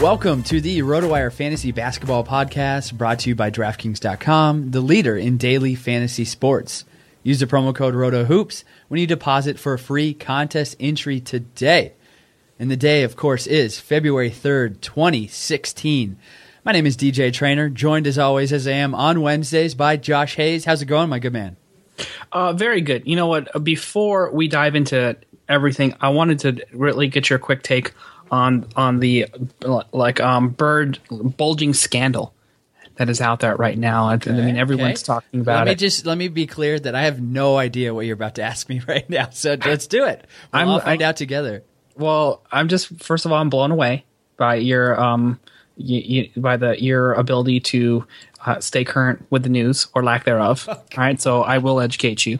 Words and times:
Welcome 0.00 0.44
to 0.44 0.62
the 0.62 0.78
RotoWire 0.78 1.30
Fantasy 1.30 1.72
Basketball 1.72 2.24
Podcast 2.24 2.94
brought 2.94 3.18
to 3.18 3.28
you 3.28 3.34
by 3.34 3.50
DraftKings.com, 3.50 4.70
the 4.70 4.80
leader 4.80 5.14
in 5.14 5.36
daily 5.36 5.74
fantasy 5.74 6.24
sports. 6.24 6.86
Use 7.22 7.38
the 7.38 7.44
promo 7.44 7.74
code 7.74 7.92
RotoHoops 7.92 8.64
when 8.88 8.98
you 8.98 9.06
deposit 9.06 9.58
for 9.58 9.74
a 9.74 9.78
free 9.78 10.14
contest 10.14 10.74
entry 10.80 11.20
today. 11.20 11.92
And 12.58 12.70
the 12.70 12.78
day, 12.78 13.02
of 13.02 13.14
course, 13.14 13.46
is 13.46 13.78
February 13.78 14.30
3rd, 14.30 14.80
2016. 14.80 16.16
My 16.64 16.72
name 16.72 16.86
is 16.86 16.96
DJ 16.96 17.30
Trainer, 17.30 17.68
joined 17.68 18.06
as 18.06 18.16
always, 18.18 18.54
as 18.54 18.66
I 18.66 18.72
am 18.72 18.94
on 18.94 19.20
Wednesdays, 19.20 19.74
by 19.74 19.98
Josh 19.98 20.34
Hayes. 20.36 20.64
How's 20.64 20.80
it 20.80 20.86
going, 20.86 21.10
my 21.10 21.18
good 21.18 21.34
man? 21.34 21.58
Uh, 22.32 22.54
very 22.54 22.80
good. 22.80 23.06
You 23.06 23.16
know 23.16 23.26
what? 23.26 23.62
Before 23.62 24.30
we 24.30 24.48
dive 24.48 24.76
into 24.76 25.18
everything, 25.46 25.94
I 26.00 26.08
wanted 26.08 26.38
to 26.38 26.66
really 26.72 27.08
get 27.08 27.28
your 27.28 27.38
quick 27.38 27.62
take 27.62 27.92
on 28.30 28.66
on 28.76 29.00
the 29.00 29.26
like 29.92 30.20
um 30.20 30.50
bird 30.50 30.98
bulging 31.10 31.74
scandal 31.74 32.32
that 32.96 33.08
is 33.08 33.20
out 33.20 33.40
there 33.40 33.56
right 33.56 33.78
now. 33.78 34.08
I, 34.08 34.14
I 34.26 34.30
mean, 34.30 34.56
everyone's 34.56 34.98
Okay. 35.00 35.06
talking 35.06 35.40
about 35.40 35.54
it. 35.54 35.58
let 35.60 35.66
me 35.66 35.72
it. 35.72 35.78
just 35.78 36.06
let 36.06 36.18
me 36.18 36.28
be 36.28 36.46
clear 36.46 36.78
that 36.78 36.94
I 36.94 37.02
have 37.02 37.20
no 37.20 37.56
idea 37.56 37.94
what 37.94 38.04
you're 38.06 38.14
about 38.14 38.34
to 38.36 38.42
ask 38.42 38.68
me 38.68 38.80
right 38.88 39.08
now. 39.08 39.28
So 39.30 39.56
let's 39.64 39.86
do 39.86 40.04
it. 40.04 40.26
We'll 40.52 40.60
I'm- 40.60 40.68
all 40.68 40.80
find 40.80 41.02
I- 41.02 41.06
out 41.06 41.16
together. 41.16 41.62
well, 41.96 42.42
I'm 42.52 42.68
just 42.68 42.88
first 43.02 43.24
of 43.26 43.32
all, 43.32 43.38
I'm 43.38 43.50
blown 43.50 43.70
away 43.70 44.04
by 44.36 44.56
your 44.56 45.00
um 45.00 45.38
y 45.78 46.04
y 46.08 46.30
by 46.40 46.56
the 46.56 46.80
your 46.82 47.14
ability 47.14 47.60
to 47.60 48.06
uh, 48.46 48.60
stay 48.60 48.84
current 48.84 49.24
with 49.30 49.42
the 49.42 49.48
news 49.48 49.86
or 49.94 50.02
lack 50.02 50.24
thereof. 50.24 50.66
All 50.68 50.76
right, 50.96 51.20
so 51.20 51.42
I 51.42 51.58
will 51.58 51.80
educate 51.80 52.24
you. 52.26 52.38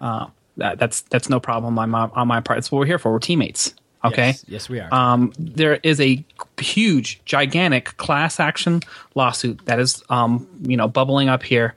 Uh, 0.00 0.26
that, 0.56 0.78
that's 0.78 1.00
that's 1.02 1.28
no 1.28 1.38
problem 1.40 1.78
on 1.78 1.88
my 1.90 2.08
on 2.14 2.26
my 2.28 2.40
part. 2.40 2.56
That's 2.56 2.70
what 2.72 2.80
we're 2.80 2.86
here 2.86 2.98
for. 2.98 3.12
We're 3.12 3.18
teammates. 3.20 3.74
Okay. 4.02 4.28
Yes, 4.28 4.44
yes, 4.48 4.68
we 4.70 4.80
are. 4.80 4.92
Um, 4.92 5.32
there 5.38 5.74
is 5.82 6.00
a 6.00 6.24
huge, 6.58 7.20
gigantic 7.26 7.96
class 7.98 8.40
action 8.40 8.80
lawsuit 9.14 9.60
that 9.66 9.78
is, 9.78 10.02
um, 10.08 10.48
you 10.62 10.76
know, 10.76 10.88
bubbling 10.88 11.28
up 11.28 11.42
here 11.42 11.74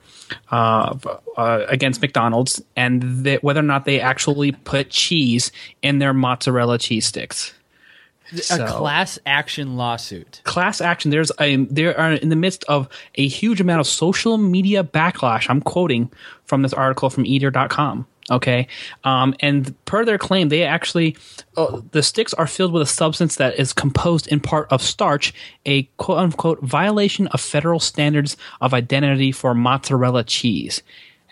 uh, 0.50 0.96
uh, 1.36 1.66
against 1.68 2.00
McDonald's, 2.00 2.62
and 2.76 3.26
whether 3.42 3.60
or 3.60 3.64
not 3.64 3.84
they 3.84 4.00
actually 4.00 4.52
put 4.52 4.88
cheese 4.88 5.52
in 5.82 5.98
their 5.98 6.14
mozzarella 6.14 6.78
cheese 6.78 7.04
sticks. 7.06 7.52
a 8.32 8.38
So- 8.38 8.66
class 8.78 9.18
action 9.26 9.76
lawsuit. 9.76 10.40
Class 10.44 10.80
action. 10.80 11.10
There's 11.10 11.30
a 11.38 11.56
there 11.56 11.98
are 12.00 12.12
in 12.12 12.30
the 12.30 12.36
midst 12.36 12.64
of 12.64 12.88
a 13.16 13.28
huge 13.28 13.60
amount 13.60 13.80
of 13.80 13.86
social 13.86 14.38
media 14.38 14.82
backlash. 14.82 15.50
I'm 15.50 15.60
quoting 15.60 16.10
from 16.46 16.62
this 16.62 16.72
article 16.72 17.10
from 17.10 17.26
Eater.com. 17.26 18.06
Okay, 18.30 18.68
um, 19.04 19.34
and 19.40 19.74
per 19.84 20.04
their 20.04 20.16
claim, 20.16 20.48
they 20.48 20.62
actually 20.62 21.14
uh, 21.58 21.82
the 21.90 22.02
sticks 22.02 22.32
are 22.34 22.46
filled 22.46 22.72
with 22.72 22.82
a 22.82 22.86
substance 22.86 23.36
that 23.36 23.58
is 23.58 23.74
composed 23.74 24.26
in 24.28 24.40
part 24.40 24.66
of 24.72 24.80
starch, 24.80 25.34
a 25.66 25.82
quote 25.98 26.18
unquote 26.18 26.62
violation 26.62 27.26
of 27.28 27.40
federal 27.40 27.80
standards 27.80 28.38
of 28.62 28.72
identity 28.72 29.30
for 29.30 29.54
mozzarella 29.54 30.24
cheese 30.24 30.82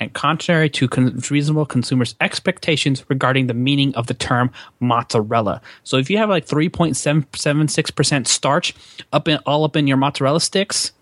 and 0.03 0.13
contrary 0.15 0.69
to 0.69 0.89
con- 0.89 1.21
reasonable 1.31 1.65
consumers' 1.65 2.17
expectations 2.21 3.09
regarding 3.09 3.47
the 3.47 3.55
meaning 3.55 3.95
of 3.95 4.09
the 4.09 4.15
term 4.15 4.50
mozzarella. 4.81 5.61
So 5.85 5.97
if 5.97 6.11
you 6.11 6.19
have 6.19 6.29
like 6.29 6.47
3.776% 6.47 8.27
starch 8.27 8.75
up 9.12 9.29
in 9.29 9.38
all 9.47 9.65
up 9.65 9.77
in 9.77 9.87
your 9.87 9.97
mozzarella 9.97 10.41
sticks, 10.41 10.93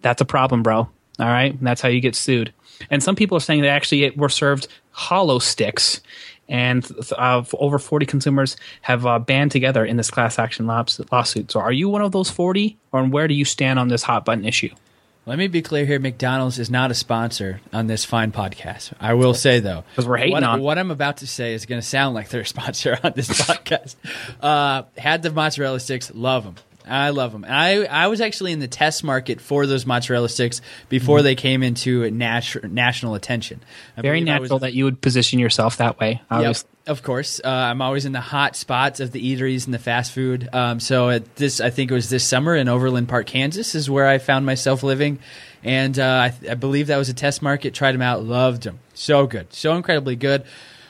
that's 0.00 0.22
a 0.22 0.24
problem, 0.24 0.62
bro. 0.62 0.78
All 0.78 0.88
right? 1.18 1.60
That's 1.60 1.82
how 1.82 1.88
you 1.88 2.00
get 2.00 2.14
sued. 2.14 2.52
And 2.90 3.02
some 3.02 3.16
people 3.16 3.36
are 3.36 3.40
saying 3.40 3.62
that 3.62 3.68
actually 3.68 4.10
were 4.10 4.28
served 4.28 4.68
hollow 4.98 5.38
sticks. 5.38 6.00
And 6.50 6.86
uh, 7.16 7.44
over 7.58 7.78
40 7.78 8.06
consumers 8.06 8.56
have 8.80 9.04
uh, 9.04 9.18
banned 9.18 9.50
together 9.52 9.84
in 9.84 9.98
this 9.98 10.10
class 10.10 10.38
action 10.38 10.66
laws- 10.66 10.98
lawsuit. 11.12 11.50
So, 11.52 11.60
are 11.60 11.72
you 11.72 11.90
one 11.90 12.00
of 12.00 12.10
those 12.12 12.30
40, 12.30 12.78
or 12.90 13.04
where 13.04 13.28
do 13.28 13.34
you 13.34 13.44
stand 13.44 13.78
on 13.78 13.88
this 13.88 14.02
hot 14.02 14.24
button 14.24 14.46
issue? 14.46 14.70
Let 15.26 15.36
me 15.36 15.46
be 15.48 15.60
clear 15.60 15.84
here: 15.84 15.98
McDonald's 15.98 16.58
is 16.58 16.70
not 16.70 16.90
a 16.90 16.94
sponsor 16.94 17.60
on 17.70 17.86
this 17.86 18.06
fine 18.06 18.32
podcast. 18.32 18.94
I 18.98 19.12
will 19.12 19.34
say 19.34 19.60
though, 19.60 19.84
because 19.90 20.06
we're 20.08 20.16
hating 20.16 20.32
what, 20.32 20.42
on- 20.42 20.62
what 20.62 20.78
I'm 20.78 20.90
about 20.90 21.18
to 21.18 21.26
say 21.26 21.52
is 21.52 21.66
going 21.66 21.82
to 21.82 21.86
sound 21.86 22.14
like 22.14 22.30
they're 22.30 22.40
a 22.40 22.46
sponsor 22.46 22.98
on 23.04 23.12
this 23.14 23.28
podcast. 23.28 23.96
Uh, 24.40 24.84
had 24.96 25.20
the 25.22 25.30
mozzarella 25.30 25.80
sticks, 25.80 26.10
love 26.14 26.44
them. 26.44 26.54
I 26.88 27.10
love 27.10 27.32
them. 27.32 27.44
I 27.48 27.84
I 27.86 28.06
was 28.08 28.20
actually 28.20 28.52
in 28.52 28.58
the 28.60 28.68
test 28.68 29.04
market 29.04 29.40
for 29.40 29.66
those 29.66 29.84
mozzarella 29.86 30.28
sticks 30.28 30.60
before 30.88 31.22
they 31.22 31.34
came 31.34 31.62
into 31.62 32.10
nas- 32.10 32.56
national 32.62 33.14
attention. 33.14 33.60
I 33.96 34.02
Very 34.02 34.18
I 34.18 34.20
was- 34.20 34.26
natural 34.42 34.58
that 34.60 34.72
you 34.74 34.84
would 34.84 35.00
position 35.00 35.38
yourself 35.38 35.76
that 35.76 36.00
way. 36.00 36.20
Yep, 36.30 36.56
of 36.86 37.02
course. 37.02 37.40
Uh, 37.44 37.48
I'm 37.48 37.82
always 37.82 38.04
in 38.06 38.12
the 38.12 38.20
hot 38.20 38.56
spots 38.56 39.00
of 39.00 39.12
the 39.12 39.20
eateries 39.20 39.66
and 39.66 39.74
the 39.74 39.78
fast 39.78 40.12
food. 40.12 40.48
Um, 40.52 40.80
so 40.80 41.10
at 41.10 41.36
this, 41.36 41.60
I 41.60 41.70
think 41.70 41.90
it 41.90 41.94
was 41.94 42.08
this 42.08 42.24
summer 42.24 42.56
in 42.56 42.68
Overland 42.68 43.08
Park, 43.08 43.26
Kansas, 43.26 43.74
is 43.74 43.90
where 43.90 44.06
I 44.06 44.18
found 44.18 44.46
myself 44.46 44.82
living, 44.82 45.18
and 45.62 45.98
uh, 45.98 46.30
I, 46.30 46.50
I 46.50 46.54
believe 46.54 46.86
that 46.86 46.96
was 46.96 47.08
a 47.08 47.14
test 47.14 47.42
market. 47.42 47.74
Tried 47.74 47.92
them 47.92 48.02
out, 48.02 48.24
loved 48.24 48.62
them. 48.62 48.78
So 48.94 49.26
good, 49.26 49.52
so 49.52 49.76
incredibly 49.76 50.16
good. 50.16 50.44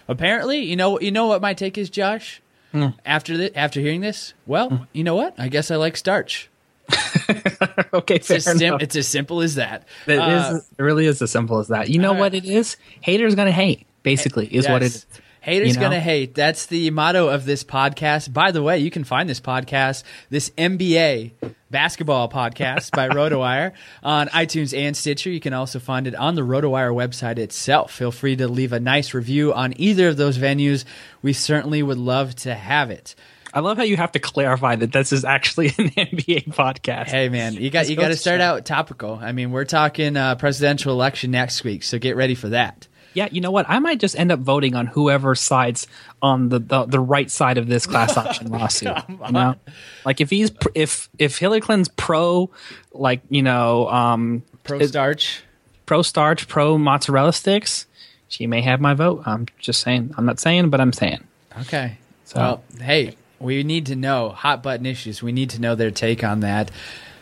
Apparently, 0.07 0.61
you 0.61 0.77
know, 0.77 0.99
you 1.01 1.11
know 1.11 1.27
what 1.27 1.43
my 1.43 1.53
take 1.55 1.77
is, 1.77 1.91
Josh. 1.91 2.41
Hmm. 2.73 2.89
After 3.07 3.37
the, 3.37 3.57
after 3.59 3.81
hearing 3.81 4.01
this, 4.03 4.35
well, 4.47 4.87
you 4.93 5.03
know 5.05 5.15
what? 5.15 5.35
I 5.39 5.49
guess 5.49 5.71
I 5.71 5.77
like 5.77 5.97
starch. 5.97 6.51
okay, 7.93 8.17
It's 8.17 8.29
fair 8.29 8.37
as, 8.39 8.45
sim- 8.45 8.61
enough. 8.63 8.83
it's 8.83 8.97
as 8.97 9.07
simple 9.09 9.41
as 9.41 9.55
that. 9.57 9.87
It 10.07 10.19
Uh, 10.19 10.55
is- 10.57 10.69
it 10.79 10.83
really 10.83 11.07
is 11.07 11.21
as 11.23 11.31
simple 11.31 11.59
as 11.59 11.69
that. 11.69 11.89
You 11.89 11.99
know 11.99 12.13
all 12.13 12.19
what 12.19 12.35
it 12.35 12.45
is? 12.45 12.77
Haters 13.01 13.35
gonna 13.35 13.53
hate. 13.53 13.87
Basically, 14.03 14.47
is 14.47 14.67
what 14.69 14.83
it 14.83 14.87
Yes. 14.87 14.95
is. 14.97 15.07
Haters 15.41 15.69
You 15.69 15.75
know? 15.75 15.81
gonna 15.83 16.01
hate. 16.01 16.35
That's 16.35 16.67
the 16.67 16.91
motto 16.91 17.29
of 17.29 17.45
this 17.45 17.65
podcast. 17.65 18.33
By 18.33 18.51
the 18.51 18.63
way, 18.63 18.79
you 18.79 18.91
can 18.91 19.05
find 19.05 19.29
this 19.29 19.41
podcast, 19.41 20.03
this 20.31 20.51
NBA 20.51 21.33
basketball 21.71 22.29
podcast 22.29 22.91
by 22.93 23.09
RotoWire 23.11 23.73
on 24.03 24.29
iTunes 24.29 24.77
and 24.77 24.97
Stitcher. 24.97 25.31
You 25.31 25.41
can 25.41 25.53
also 25.53 25.79
find 25.79 26.07
it 26.07 26.15
on 26.15 26.35
the 26.35 26.43
RotoWire 26.43 26.93
website 26.95 27.39
itself. 27.39 27.93
Feel 27.93 28.11
free 28.11 28.37
to 28.37 28.49
leave 28.49 28.73
a 28.73 28.81
nice 28.81 29.15
review 29.15 29.53
on 29.53 29.75
either 29.77 30.09
of 30.09 30.17
those 30.17 30.39
venues. 30.39 30.85
We 31.23 31.33
certainly 31.33 31.83
would 31.83 31.99
love 31.99 32.35
to 32.37 32.55
have 32.55 32.91
it. 32.91 33.15
I 33.55 33.61
love 33.61 33.79
how 33.79 33.83
you 33.85 33.97
have 33.97 34.13
to 34.13 34.19
clarify 34.19 34.77
that 34.77 34.93
this 34.93 35.13
is 35.13 35.25
actually 35.25 35.69
an 35.69 35.89
NBA 35.91 36.53
podcast. 36.55 37.07
Hey 37.09 37.29
man, 37.31 37.55
you 37.55 37.71
got 37.71 37.81
Let's 37.81 37.91
you 37.91 37.97
got 37.97 38.09
to 38.09 38.15
to 38.15 38.21
start 38.21 38.41
show. 38.41 38.45
out 38.45 38.65
topical. 38.67 39.15
I 39.15 39.33
mean, 39.33 39.51
we're 39.53 39.65
talking 39.65 40.17
uh, 40.19 40.35
presidential 40.35 40.93
election 40.93 41.31
next 41.31 41.65
week, 41.65 41.83
so 41.83 41.99
get 41.99 42.15
ready 42.17 42.35
for 42.35 42.51
that. 42.51 42.87
Yeah, 43.19 43.29
you 43.33 43.41
know 43.41 43.51
what? 43.51 43.67
I 43.69 43.79
might 43.81 43.99
just 43.99 44.17
end 44.19 44.31
up 44.33 44.39
voting 44.41 44.75
on 44.77 44.87
whoever 44.87 45.35
sides 45.35 45.87
on 46.23 46.49
the 46.51 46.59
the, 46.61 46.85
the 46.87 47.01
right 47.01 47.29
side 47.31 47.59
of 47.59 47.67
this 47.67 47.87
class 47.87 48.17
action 48.17 48.49
lawsuit. 48.53 48.97
You 49.09 49.33
know, 49.33 49.55
like 50.05 50.21
if 50.21 50.31
he's 50.31 50.51
pr- 50.51 50.69
if 50.75 51.09
if 51.19 51.39
Hillary 51.39 51.61
Clinton's 51.61 51.89
pro, 51.89 52.49
like 52.93 53.21
you 53.29 53.43
know, 53.43 53.89
um, 53.89 54.43
Pro 54.63 54.79
starch. 54.87 55.43
pro 55.87 56.03
starch, 56.03 56.47
pro 56.49 56.79
mozzarella 56.79 57.33
sticks, 57.33 57.87
she 58.29 58.47
may 58.47 58.61
have 58.63 58.81
my 58.81 58.95
vote. 58.95 59.23
I'm 59.27 59.47
just 59.59 59.81
saying. 59.81 60.15
I'm 60.17 60.25
not 60.27 60.39
saying, 60.39 60.71
but 60.71 60.81
I'm 60.81 60.93
saying. 60.93 61.25
Okay. 61.63 61.99
So- 62.25 62.39
well, 62.39 62.65
hey, 62.81 63.17
we 63.41 63.63
need 63.65 63.87
to 63.87 63.97
know 63.97 64.29
hot 64.31 64.63
button 64.63 64.87
issues. 64.87 65.23
We 65.23 65.33
need 65.33 65.51
to 65.51 65.61
know 65.61 65.75
their 65.75 65.91
take 65.91 66.23
on 66.23 66.41
that. 66.41 66.71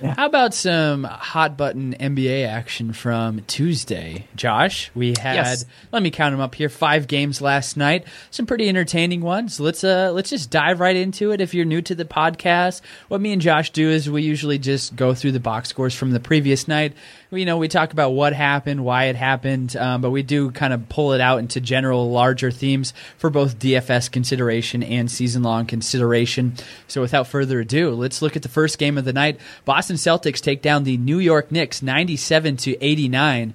How 0.02 0.26
about 0.26 0.52
some 0.54 1.04
hot 1.04 1.56
button 1.56 1.94
NBA 1.98 2.46
action 2.46 2.92
from 2.92 3.40
Tuesday, 3.46 4.26
Josh? 4.36 4.90
We 4.94 5.14
had 5.18 5.36
Yes. 5.36 5.64
let 5.92 6.02
me 6.02 6.10
count 6.10 6.32
them 6.32 6.40
up 6.40 6.54
here. 6.54 6.68
Five 6.68 7.06
games 7.06 7.40
last 7.40 7.76
night. 7.76 8.04
Some 8.30 8.46
pretty 8.46 8.68
entertaining 8.68 9.20
ones. 9.20 9.58
Let's 9.60 9.84
uh 9.84 10.10
let's 10.12 10.30
just 10.30 10.50
dive 10.50 10.80
right 10.80 10.96
into 10.96 11.30
it. 11.32 11.40
If 11.40 11.54
you're 11.54 11.64
new 11.64 11.82
to 11.82 11.94
the 11.94 12.04
podcast, 12.04 12.80
what 13.08 13.20
me 13.20 13.32
and 13.32 13.40
Josh 13.40 13.70
do 13.70 13.88
is 13.88 14.10
we 14.10 14.22
usually 14.22 14.58
just 14.58 14.96
go 14.96 15.14
through 15.14 15.32
the 15.32 15.40
box 15.40 15.68
scores 15.68 15.94
from 15.94 16.10
the 16.10 16.20
previous 16.20 16.66
night. 16.68 16.92
We, 17.30 17.40
you 17.40 17.46
know, 17.46 17.56
we 17.58 17.68
talk 17.68 17.92
about 17.92 18.10
what 18.10 18.32
happened, 18.32 18.84
why 18.84 19.04
it 19.04 19.16
happened, 19.16 19.76
um, 19.76 20.00
but 20.00 20.10
we 20.10 20.22
do 20.22 20.50
kind 20.52 20.72
of 20.72 20.88
pull 20.88 21.12
it 21.12 21.20
out 21.20 21.38
into 21.38 21.60
general, 21.60 22.10
larger 22.10 22.50
themes 22.52 22.94
for 23.18 23.30
both 23.30 23.58
DFS 23.58 24.10
consideration 24.12 24.82
and 24.84 25.10
season 25.10 25.42
long 25.42 25.66
consideration. 25.66 26.54
So, 26.86 27.00
without 27.00 27.26
further 27.26 27.60
ado, 27.60 27.90
let's 27.90 28.22
look 28.22 28.36
at 28.36 28.42
the 28.42 28.48
first 28.48 28.78
game 28.78 28.96
of 28.98 29.04
the 29.04 29.12
night. 29.12 29.40
Boston 29.64 29.85
Celtics 29.94 30.40
take 30.40 30.60
down 30.60 30.84
the 30.84 30.96
New 30.96 31.18
York 31.18 31.52
Knicks 31.52 31.82
97 31.82 32.56
to 32.58 32.84
89. 32.84 33.54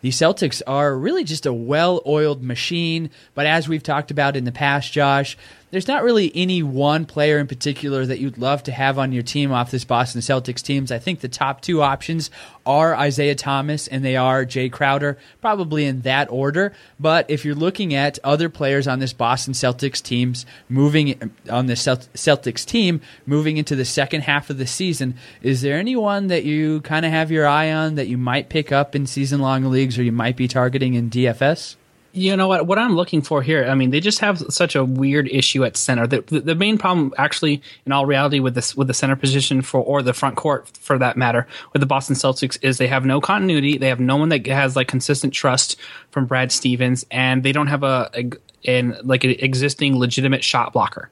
The 0.00 0.10
Celtics 0.10 0.62
are 0.66 0.96
really 0.96 1.24
just 1.24 1.44
a 1.44 1.52
well 1.52 2.02
oiled 2.06 2.42
machine, 2.42 3.10
but 3.34 3.46
as 3.46 3.68
we've 3.68 3.82
talked 3.82 4.10
about 4.10 4.36
in 4.36 4.44
the 4.44 4.52
past, 4.52 4.92
Josh, 4.92 5.36
there's 5.70 5.88
not 5.88 6.02
really 6.02 6.32
any 6.34 6.62
one 6.62 7.04
player 7.04 7.38
in 7.38 7.46
particular 7.46 8.06
that 8.06 8.18
you'd 8.18 8.38
love 8.38 8.62
to 8.64 8.72
have 8.72 8.98
on 8.98 9.12
your 9.12 9.22
team 9.22 9.52
off 9.52 9.70
this 9.70 9.84
Boston 9.84 10.20
Celtics 10.20 10.62
teams. 10.62 10.92
I 10.92 10.98
think 10.98 11.20
the 11.20 11.28
top 11.28 11.60
two 11.60 11.82
options 11.82 12.30
are 12.66 12.94
Isaiah 12.94 13.34
Thomas 13.34 13.86
and 13.86 14.04
they 14.04 14.16
are 14.16 14.44
Jay 14.44 14.68
Crowder, 14.68 15.18
probably 15.40 15.84
in 15.84 16.02
that 16.02 16.30
order. 16.30 16.72
But 17.00 17.30
if 17.30 17.44
you're 17.44 17.54
looking 17.54 17.94
at 17.94 18.18
other 18.22 18.48
players 18.48 18.86
on 18.86 18.98
this 18.98 19.12
Boston 19.12 19.54
Celtics 19.54 20.02
teams 20.02 20.46
moving 20.68 21.32
on 21.50 21.66
the 21.66 21.74
Celtics 21.74 22.64
team 22.64 23.00
moving 23.26 23.56
into 23.56 23.74
the 23.74 23.84
second 23.84 24.22
half 24.22 24.50
of 24.50 24.58
the 24.58 24.66
season, 24.66 25.14
is 25.42 25.62
there 25.62 25.78
anyone 25.78 26.26
that 26.26 26.44
you 26.44 26.80
kind 26.82 27.06
of 27.06 27.12
have 27.12 27.30
your 27.30 27.46
eye 27.46 27.72
on 27.72 27.94
that 27.94 28.08
you 28.08 28.18
might 28.18 28.48
pick 28.48 28.70
up 28.70 28.94
in 28.94 29.06
season 29.06 29.40
long 29.40 29.64
leagues 29.64 29.98
or 29.98 30.02
you 30.02 30.12
might 30.12 30.36
be 30.36 30.48
targeting 30.48 30.94
in 30.94 31.10
DFS? 31.10 31.77
You 32.18 32.36
know 32.36 32.48
what? 32.48 32.66
What 32.66 32.78
I'm 32.78 32.96
looking 32.96 33.22
for 33.22 33.42
here, 33.42 33.64
I 33.64 33.74
mean, 33.74 33.90
they 33.90 34.00
just 34.00 34.18
have 34.18 34.38
such 34.50 34.74
a 34.74 34.84
weird 34.84 35.28
issue 35.28 35.64
at 35.64 35.76
center. 35.76 36.06
The, 36.06 36.22
the, 36.22 36.40
the 36.40 36.54
main 36.54 36.76
problem, 36.76 37.14
actually, 37.16 37.62
in 37.86 37.92
all 37.92 38.06
reality, 38.06 38.40
with 38.40 38.54
this 38.54 38.76
with 38.76 38.88
the 38.88 38.94
center 38.94 39.16
position 39.16 39.62
for 39.62 39.80
or 39.80 40.02
the 40.02 40.12
front 40.12 40.36
court 40.36 40.68
for 40.80 40.98
that 40.98 41.16
matter, 41.16 41.46
with 41.72 41.80
the 41.80 41.86
Boston 41.86 42.16
Celtics 42.16 42.58
is 42.60 42.78
they 42.78 42.88
have 42.88 43.06
no 43.06 43.20
continuity. 43.20 43.78
They 43.78 43.88
have 43.88 44.00
no 44.00 44.16
one 44.16 44.30
that 44.30 44.46
has 44.46 44.74
like 44.74 44.88
consistent 44.88 45.32
trust 45.32 45.76
from 46.10 46.26
Brad 46.26 46.50
Stevens, 46.50 47.06
and 47.10 47.42
they 47.42 47.52
don't 47.52 47.68
have 47.68 47.84
a, 47.84 48.10
a 48.14 48.30
an 48.64 48.96
like 49.04 49.24
an 49.24 49.30
existing 49.38 49.98
legitimate 49.98 50.42
shot 50.42 50.72
blocker 50.72 51.08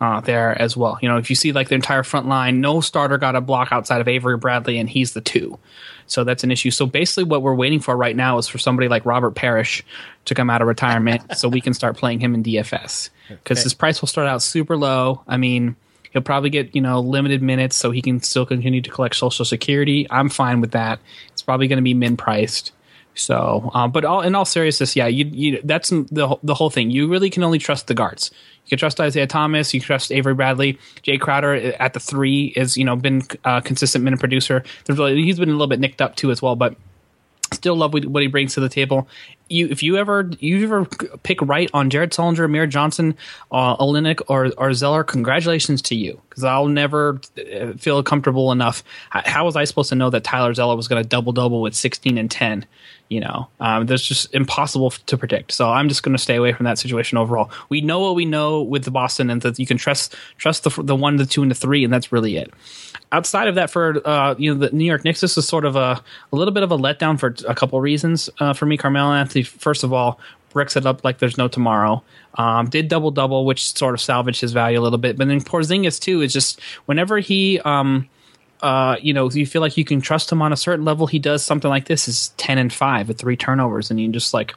uh, 0.00 0.20
there 0.20 0.60
as 0.60 0.76
well. 0.76 0.98
You 1.00 1.08
know, 1.08 1.16
if 1.16 1.30
you 1.30 1.36
see 1.36 1.52
like 1.52 1.68
the 1.68 1.74
entire 1.74 2.02
front 2.02 2.28
line, 2.28 2.60
no 2.60 2.80
starter 2.80 3.18
got 3.18 3.36
a 3.36 3.40
block 3.40 3.68
outside 3.72 4.00
of 4.00 4.08
Avery 4.08 4.36
Bradley, 4.36 4.78
and 4.78 4.88
he's 4.88 5.12
the 5.12 5.20
two. 5.20 5.58
So 6.06 6.24
that's 6.24 6.44
an 6.44 6.50
issue. 6.50 6.70
So 6.70 6.86
basically, 6.86 7.24
what 7.24 7.42
we're 7.42 7.54
waiting 7.54 7.80
for 7.80 7.96
right 7.96 8.14
now 8.14 8.38
is 8.38 8.48
for 8.48 8.58
somebody 8.58 8.88
like 8.88 9.06
Robert 9.06 9.34
Parish 9.34 9.82
to 10.26 10.34
come 10.34 10.50
out 10.50 10.62
of 10.62 10.68
retirement 10.68 11.22
so 11.36 11.48
we 11.48 11.60
can 11.60 11.74
start 11.74 11.96
playing 11.96 12.20
him 12.20 12.34
in 12.34 12.42
DFS 12.42 13.10
because 13.28 13.62
his 13.62 13.74
price 13.74 14.00
will 14.00 14.08
start 14.08 14.26
out 14.28 14.42
super 14.42 14.76
low. 14.76 15.22
I 15.28 15.36
mean, 15.36 15.76
he'll 16.12 16.22
probably 16.22 16.50
get 16.50 16.74
you 16.74 16.80
know 16.80 17.00
limited 17.00 17.42
minutes 17.42 17.76
so 17.76 17.90
he 17.90 18.02
can 18.02 18.20
still 18.22 18.46
continue 18.46 18.80
to 18.80 18.90
collect 18.90 19.16
Social 19.16 19.44
Security. 19.44 20.06
I'm 20.10 20.28
fine 20.28 20.60
with 20.60 20.72
that. 20.72 20.98
It's 21.32 21.42
probably 21.42 21.68
going 21.68 21.78
to 21.78 21.82
be 21.82 21.94
min 21.94 22.16
priced. 22.16 22.72
So, 23.16 23.70
um, 23.74 23.92
but 23.92 24.04
all 24.04 24.22
in 24.22 24.34
all 24.34 24.44
seriousness, 24.44 24.96
yeah, 24.96 25.06
you, 25.06 25.24
you 25.26 25.60
that's 25.62 25.90
the 25.90 26.26
whole- 26.26 26.40
the 26.42 26.54
whole 26.54 26.68
thing. 26.70 26.90
You 26.90 27.06
really 27.06 27.30
can 27.30 27.44
only 27.44 27.58
trust 27.60 27.86
the 27.86 27.94
guards. 27.94 28.32
You 28.64 28.70
can 28.70 28.78
trust 28.78 28.98
Isaiah 29.00 29.28
Thomas. 29.28 29.72
You 29.72 29.78
can 29.80 29.86
trust 29.86 30.10
Avery 30.10 30.34
Bradley. 30.34 30.78
Jay 31.02 31.16
Crowder 31.16 31.54
at 31.54 31.92
the 31.92 32.00
three 32.00 32.46
is 32.56 32.76
you 32.76 32.84
know 32.84 32.96
been 32.96 33.22
a 33.44 33.62
consistent 33.62 34.02
minute 34.02 34.18
producer. 34.18 34.64
There's 34.84 34.98
really, 34.98 35.22
he's 35.22 35.38
been 35.38 35.48
a 35.48 35.52
little 35.52 35.68
bit 35.68 35.78
nicked 35.78 36.02
up 36.02 36.16
too 36.16 36.32
as 36.32 36.42
well, 36.42 36.56
but 36.56 36.74
still 37.52 37.76
love 37.76 37.94
what 37.94 38.22
he 38.22 38.26
brings 38.28 38.54
to 38.54 38.60
the 38.60 38.68
table. 38.68 39.06
You, 39.48 39.68
if 39.68 39.82
you 39.82 39.98
ever 39.98 40.30
you 40.40 40.64
ever 40.64 40.86
pick 41.22 41.40
right 41.42 41.70
on 41.74 41.90
Jared 41.90 42.12
Sullinger, 42.12 42.46
Amir 42.46 42.66
Johnson, 42.66 43.14
uh, 43.52 43.76
Olynyk, 43.76 44.22
or 44.28 44.50
or 44.56 44.72
Zeller, 44.72 45.04
congratulations 45.04 45.82
to 45.82 45.94
you 45.94 46.20
because 46.28 46.44
I'll 46.44 46.68
never 46.68 47.20
uh, 47.38 47.72
feel 47.74 48.02
comfortable 48.02 48.52
enough. 48.52 48.82
How, 49.10 49.44
was 49.44 49.54
I 49.54 49.64
supposed 49.64 49.90
to 49.90 49.94
know 49.94 50.08
that 50.10 50.24
Tyler 50.24 50.54
Zeller 50.54 50.76
was 50.76 50.88
going 50.88 51.02
to 51.02 51.08
double 51.08 51.32
double 51.32 51.60
with 51.60 51.74
sixteen 51.74 52.16
and 52.16 52.30
ten? 52.30 52.64
You 53.10 53.20
know, 53.20 53.48
um, 53.60 53.84
that's 53.84 54.04
just 54.04 54.34
impossible 54.34 54.90
to 54.90 55.18
predict. 55.18 55.52
So 55.52 55.68
I'm 55.68 55.90
just 55.90 56.02
going 56.02 56.16
to 56.16 56.22
stay 56.22 56.36
away 56.36 56.54
from 56.54 56.64
that 56.64 56.78
situation 56.78 57.18
overall. 57.18 57.50
We 57.68 57.82
know 57.82 58.00
what 58.00 58.14
we 58.14 58.24
know 58.24 58.62
with 58.62 58.84
the 58.84 58.90
Boston, 58.90 59.28
and 59.28 59.42
that 59.42 59.58
you 59.58 59.66
can 59.66 59.76
trust 59.76 60.14
trust 60.38 60.64
the 60.64 60.82
the 60.82 60.96
one, 60.96 61.16
the 61.16 61.26
two, 61.26 61.42
and 61.42 61.50
the 61.50 61.54
three, 61.54 61.84
and 61.84 61.92
that's 61.92 62.10
really 62.10 62.38
it 62.38 62.52
outside 63.14 63.46
of 63.48 63.54
that, 63.54 63.70
for 63.70 64.06
uh, 64.06 64.34
you 64.36 64.52
know 64.52 64.66
the 64.66 64.74
New 64.74 64.84
York 64.84 65.04
Knicks, 65.04 65.20
this 65.20 65.38
is 65.38 65.46
sort 65.46 65.64
of 65.64 65.76
a, 65.76 66.02
a 66.32 66.36
little 66.36 66.52
bit 66.52 66.62
of 66.62 66.72
a 66.72 66.76
letdown 66.76 67.18
for 67.18 67.34
a 67.48 67.54
couple 67.54 67.80
reasons 67.80 68.28
uh, 68.40 68.52
for 68.52 68.66
me. 68.66 68.76
Carmelo 68.76 69.12
Anthony, 69.34 69.42
first 69.42 69.84
of 69.84 69.92
all, 69.92 70.20
bricks 70.50 70.76
it 70.76 70.86
up 70.86 71.04
like 71.04 71.18
there's 71.18 71.36
no 71.36 71.48
tomorrow. 71.48 72.02
Um, 72.34 72.68
did 72.68 72.88
double 72.88 73.10
double, 73.10 73.44
which 73.44 73.76
sort 73.76 73.94
of 73.94 74.00
salvaged 74.00 74.40
his 74.40 74.52
value 74.52 74.78
a 74.78 74.82
little 74.82 74.98
bit. 74.98 75.16
But 75.16 75.28
then 75.28 75.40
Porzingis 75.40 76.00
too 76.00 76.22
is 76.22 76.32
just 76.32 76.60
whenever 76.86 77.18
he. 77.18 77.60
Um, 77.60 78.08
uh, 78.62 78.96
you 79.02 79.12
know, 79.12 79.30
you 79.30 79.44
feel 79.44 79.60
like 79.60 79.76
you 79.76 79.84
can 79.84 80.00
trust 80.00 80.32
him 80.32 80.40
on 80.40 80.50
a 80.50 80.56
certain 80.56 80.86
level. 80.86 81.06
He 81.06 81.18
does 81.18 81.44
something 81.44 81.68
like 81.68 81.84
this 81.84 82.08
is 82.08 82.28
ten 82.38 82.56
and 82.56 82.72
five 82.72 83.08
with 83.08 83.18
three 83.18 83.36
turnovers, 83.36 83.90
and 83.90 84.00
you 84.00 84.08
just 84.08 84.32
like, 84.32 84.54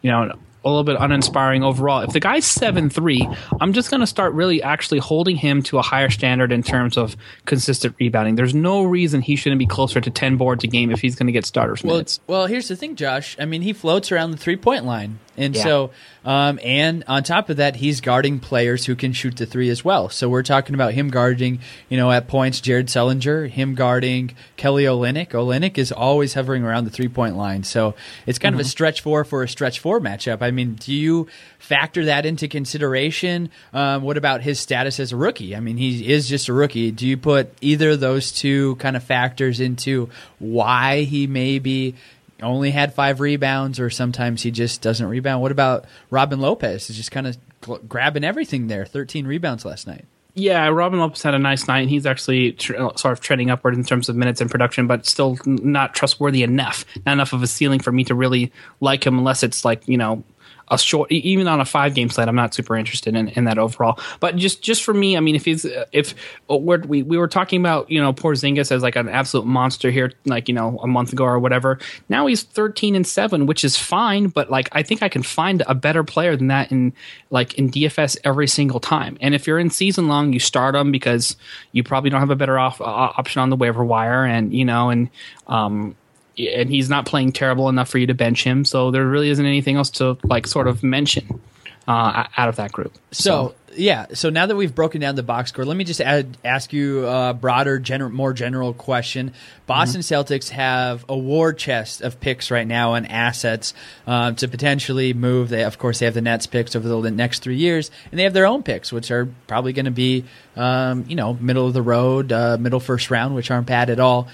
you 0.00 0.10
know, 0.12 0.38
a 0.64 0.68
little 0.68 0.84
bit 0.84 0.96
uninspiring 0.98 1.62
overall. 1.62 2.00
If 2.00 2.12
the 2.12 2.20
guy's 2.20 2.44
seven 2.44 2.90
three, 2.90 3.26
I'm 3.60 3.72
just 3.72 3.90
going 3.90 4.00
to 4.00 4.06
start 4.06 4.32
really 4.34 4.62
actually 4.62 4.98
holding 4.98 5.36
him 5.36 5.62
to 5.64 5.78
a 5.78 5.82
higher 5.82 6.10
standard 6.10 6.52
in 6.52 6.62
terms 6.62 6.96
of 6.96 7.16
consistent 7.46 7.94
rebounding. 8.00 8.34
There's 8.34 8.54
no 8.54 8.82
reason 8.82 9.22
he 9.22 9.36
shouldn't 9.36 9.58
be 9.60 9.66
closer 9.66 10.00
to 10.00 10.10
ten 10.10 10.36
boards 10.36 10.64
a 10.64 10.66
game 10.66 10.90
if 10.90 11.00
he's 11.00 11.14
going 11.14 11.26
to 11.28 11.32
get 11.32 11.46
starters 11.46 11.82
Well, 11.82 11.94
minutes. 11.94 12.20
well, 12.26 12.46
here's 12.46 12.68
the 12.68 12.76
thing, 12.76 12.96
Josh. 12.96 13.36
I 13.38 13.44
mean, 13.44 13.62
he 13.62 13.72
floats 13.72 14.10
around 14.12 14.32
the 14.32 14.36
three 14.36 14.56
point 14.56 14.84
line. 14.84 15.18
And 15.38 15.54
Yeah. 15.54 15.62
so, 15.62 15.90
um, 16.24 16.58
and 16.62 17.04
on 17.06 17.22
top 17.22 17.48
of 17.48 17.56
that, 17.56 17.76
he's 17.76 18.00
guarding 18.00 18.38
players 18.40 18.84
who 18.84 18.94
can 18.94 19.12
shoot 19.12 19.36
the 19.36 19.46
three 19.46 19.70
as 19.70 19.84
well. 19.84 20.08
So 20.10 20.28
we're 20.28 20.42
talking 20.42 20.74
about 20.74 20.92
him 20.92 21.08
guarding, 21.08 21.60
you 21.88 21.96
know, 21.96 22.10
at 22.10 22.28
points, 22.28 22.60
Jared 22.60 22.88
Sullinger, 22.88 23.48
him 23.48 23.74
guarding 23.74 24.34
Kelly 24.56 24.84
Olynyk. 24.84 25.28
Olynyk 25.30 25.78
is 25.78 25.92
always 25.92 26.34
hovering 26.34 26.64
around 26.64 26.84
the 26.84 26.90
three 26.90 27.08
point 27.08 27.36
line. 27.36 27.62
So 27.62 27.94
it's 28.26 28.38
kind 28.38 28.54
of 28.54 28.60
a 28.60 28.64
stretch 28.64 29.00
four 29.00 29.24
for 29.24 29.42
a 29.42 29.48
stretch 29.48 29.78
four 29.78 30.00
matchup. 30.00 30.42
I 30.42 30.50
mean, 30.50 30.74
do 30.74 30.92
you 30.92 31.28
factor 31.58 32.04
that 32.06 32.26
into 32.26 32.48
consideration? 32.48 33.50
Um, 33.72 34.02
what 34.02 34.16
about 34.16 34.42
his 34.42 34.58
status 34.60 35.00
as 35.00 35.12
a 35.12 35.16
rookie? 35.16 35.54
I 35.56 35.60
mean, 35.60 35.76
he 35.76 36.10
is 36.12 36.28
just 36.28 36.48
a 36.48 36.52
rookie. 36.52 36.90
Do 36.90 37.06
you 37.06 37.16
put 37.16 37.52
either 37.60 37.90
of 37.90 38.00
those 38.00 38.32
two 38.32 38.76
kind 38.76 38.96
of 38.96 39.02
factors 39.04 39.60
into 39.60 40.08
why 40.38 41.02
he 41.02 41.26
maybe 41.26 41.94
only 42.42 42.70
had 42.70 42.94
five 42.94 43.20
rebounds 43.20 43.80
or 43.80 43.90
sometimes 43.90 44.42
he 44.42 44.50
just 44.50 44.82
doesn't 44.82 45.06
rebound? 45.06 45.42
What 45.42 45.52
about 45.52 45.84
Robin 46.10 46.40
Lopez? 46.40 46.86
He's 46.86 46.96
just 46.96 47.10
kind 47.10 47.26
of 47.26 47.36
gl- 47.62 47.86
grabbing 47.88 48.24
everything 48.24 48.68
there. 48.68 48.86
13 48.86 49.26
rebounds 49.26 49.64
last 49.64 49.86
night. 49.86 50.04
Yeah, 50.34 50.68
Robin 50.68 51.00
Lopez 51.00 51.22
had 51.22 51.34
a 51.34 51.38
nice 51.38 51.66
night, 51.66 51.80
and 51.80 51.90
he's 51.90 52.06
actually 52.06 52.52
tr- 52.52 52.76
sort 52.94 53.06
of 53.06 53.20
trending 53.20 53.50
upward 53.50 53.74
in 53.74 53.82
terms 53.82 54.08
of 54.08 54.14
minutes 54.14 54.40
and 54.40 54.48
production, 54.48 54.86
but 54.86 55.04
still 55.04 55.36
not 55.44 55.94
trustworthy 55.94 56.44
enough. 56.44 56.84
Not 57.04 57.14
enough 57.14 57.32
of 57.32 57.42
a 57.42 57.48
ceiling 57.48 57.80
for 57.80 57.90
me 57.90 58.04
to 58.04 58.14
really 58.14 58.52
like 58.80 59.04
him, 59.04 59.18
unless 59.18 59.42
it's 59.42 59.64
like 59.64 59.88
you 59.88 59.96
know 59.96 60.22
a 60.70 60.78
short. 60.78 61.10
Even 61.10 61.48
on 61.48 61.60
a 61.60 61.64
five 61.64 61.94
game 61.94 62.10
slate, 62.10 62.28
I'm 62.28 62.36
not 62.36 62.54
super 62.54 62.76
interested 62.76 63.14
in, 63.14 63.28
in 63.28 63.44
that 63.44 63.58
overall. 63.58 63.98
But 64.20 64.36
just 64.36 64.62
just 64.62 64.82
for 64.82 64.94
me, 64.94 65.16
I 65.16 65.20
mean, 65.20 65.34
if 65.34 65.44
he's 65.44 65.66
if 65.92 66.14
uh, 66.50 66.56
we're, 66.56 66.78
we 66.78 67.02
we 67.02 67.18
were 67.18 67.28
talking 67.28 67.60
about 67.60 67.90
you 67.90 68.00
know 68.00 68.12
Porzingis 68.12 68.72
as 68.72 68.82
like 68.82 68.96
an 68.96 69.08
absolute 69.08 69.46
monster 69.46 69.90
here, 69.90 70.12
like 70.24 70.48
you 70.48 70.54
know 70.54 70.78
a 70.82 70.86
month 70.86 71.12
ago 71.12 71.24
or 71.24 71.38
whatever. 71.38 71.78
Now 72.08 72.26
he's 72.26 72.42
13 72.42 72.94
and 72.94 73.06
seven, 73.06 73.46
which 73.46 73.64
is 73.64 73.76
fine, 73.76 74.28
but 74.28 74.50
like 74.50 74.68
I 74.72 74.82
think 74.82 75.02
I 75.02 75.08
can 75.08 75.22
find 75.22 75.62
a 75.66 75.74
better 75.74 76.04
player 76.04 76.36
than 76.36 76.48
that 76.48 76.70
in 76.72 76.92
like 77.30 77.54
in 77.54 77.70
DFS 77.70 78.16
every 78.24 78.46
single 78.46 78.80
time. 78.80 79.18
And 79.20 79.34
if 79.34 79.46
you're 79.46 79.58
in 79.58 79.70
season 79.70 80.08
long, 80.08 80.32
you 80.32 80.40
start 80.40 80.74
him 80.74 80.92
because 80.92 81.36
you 81.72 81.82
probably 81.82 82.10
don't 82.10 82.20
have 82.20 82.30
a 82.30 82.36
better 82.36 82.58
off, 82.58 82.80
uh, 82.80 82.84
option 82.84 83.40
on 83.42 83.50
the 83.50 83.56
waiver 83.56 83.84
wire, 83.84 84.24
and 84.24 84.52
you 84.52 84.64
know, 84.64 84.90
and 84.90 85.10
um, 85.46 85.96
and 86.38 86.70
he's 86.70 86.88
not 86.88 87.06
playing 87.06 87.32
terrible 87.32 87.68
enough 87.68 87.88
for 87.88 87.98
you 87.98 88.06
to 88.06 88.14
bench 88.14 88.44
him. 88.44 88.64
So 88.64 88.90
there 88.90 89.06
really 89.06 89.30
isn't 89.30 89.44
anything 89.44 89.76
else 89.76 89.90
to 89.90 90.16
like 90.24 90.46
sort 90.46 90.68
of 90.68 90.82
mention 90.82 91.40
uh, 91.88 92.26
out 92.36 92.48
of 92.48 92.56
that 92.56 92.70
group. 92.70 92.92
So, 93.12 93.54
yeah, 93.74 94.06
so 94.12 94.28
now 94.28 94.44
that 94.46 94.56
we've 94.56 94.74
broken 94.74 95.00
down 95.00 95.14
the 95.14 95.22
box 95.22 95.50
score, 95.50 95.64
let 95.64 95.76
me 95.76 95.84
just 95.84 96.02
add, 96.02 96.36
ask 96.44 96.72
you 96.72 97.06
a 97.06 97.32
broader, 97.32 97.80
gener- 97.80 98.10
more 98.10 98.34
general 98.34 98.74
question. 98.74 99.32
Boston 99.66 100.02
Celtics 100.02 100.50
have 100.50 101.04
a 101.08 101.16
war 101.16 101.52
chest 101.54 102.02
of 102.02 102.20
picks 102.20 102.50
right 102.50 102.66
now 102.66 102.94
and 102.94 103.10
assets 103.10 103.72
um, 104.06 104.34
to 104.36 104.48
potentially 104.48 105.14
move. 105.14 105.48
They, 105.48 105.64
of 105.64 105.78
course, 105.78 106.00
they 106.00 106.04
have 106.04 106.14
the 106.14 106.20
Nets 106.20 106.46
picks 106.46 106.76
over 106.76 106.88
the 106.88 107.10
next 107.10 107.40
three 107.40 107.56
years, 107.56 107.90
and 108.10 108.18
they 108.18 108.24
have 108.24 108.34
their 108.34 108.46
own 108.46 108.62
picks, 108.62 108.92
which 108.92 109.10
are 109.10 109.26
probably 109.46 109.72
going 109.72 109.86
to 109.86 109.90
be, 109.90 110.24
um, 110.56 111.06
you 111.08 111.16
know, 111.16 111.34
middle 111.34 111.66
of 111.66 111.72
the 111.72 111.82
road, 111.82 112.32
uh, 112.32 112.58
middle 112.58 112.80
first 112.80 113.10
round, 113.10 113.34
which 113.34 113.50
aren't 113.50 113.66
bad 113.66 113.88
at 113.88 114.00
all. 114.00 114.28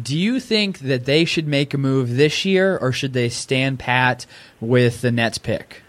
Do 0.00 0.18
you 0.18 0.40
think 0.40 0.80
that 0.80 1.04
they 1.04 1.24
should 1.24 1.46
make 1.46 1.72
a 1.74 1.78
move 1.78 2.16
this 2.16 2.44
year, 2.44 2.76
or 2.78 2.92
should 2.92 3.12
they 3.12 3.28
stand 3.28 3.78
pat 3.78 4.26
with 4.60 5.00
the 5.02 5.12
Nets 5.12 5.38
pick? 5.38 5.82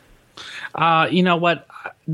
Uh, 0.74 1.08
you 1.10 1.24
know 1.24 1.38
what? 1.38 1.68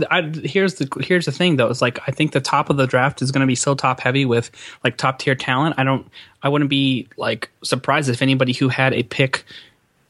I, 0.10 0.22
here's 0.22 0.76
the 0.76 0.88
here's 1.02 1.26
the 1.26 1.32
thing 1.32 1.58
though. 1.58 1.68
It's 1.68 1.82
like 1.82 2.00
I 2.08 2.12
think 2.12 2.32
the 2.32 2.40
top 2.40 2.70
of 2.70 2.78
the 2.78 2.88
draft 2.88 3.22
is 3.22 3.32
going 3.32 3.42
to 3.42 3.48
be 3.48 3.56
so 3.56 3.76
top 3.76 4.00
heavy 4.00 4.26
with 4.26 4.52
like 4.84 4.96
top 4.96 5.20
tier 5.20 5.36
talent. 5.36 5.76
I 5.78 5.84
don't. 5.84 6.08
I 6.42 6.50
wouldn't 6.50 6.70
be 6.70 7.08
like 7.18 7.50
surprised 7.64 8.10
if 8.10 8.22
anybody 8.22 8.54
who 8.54 8.70
had 8.70 8.94
a 8.94 9.04
pick, 9.04 9.44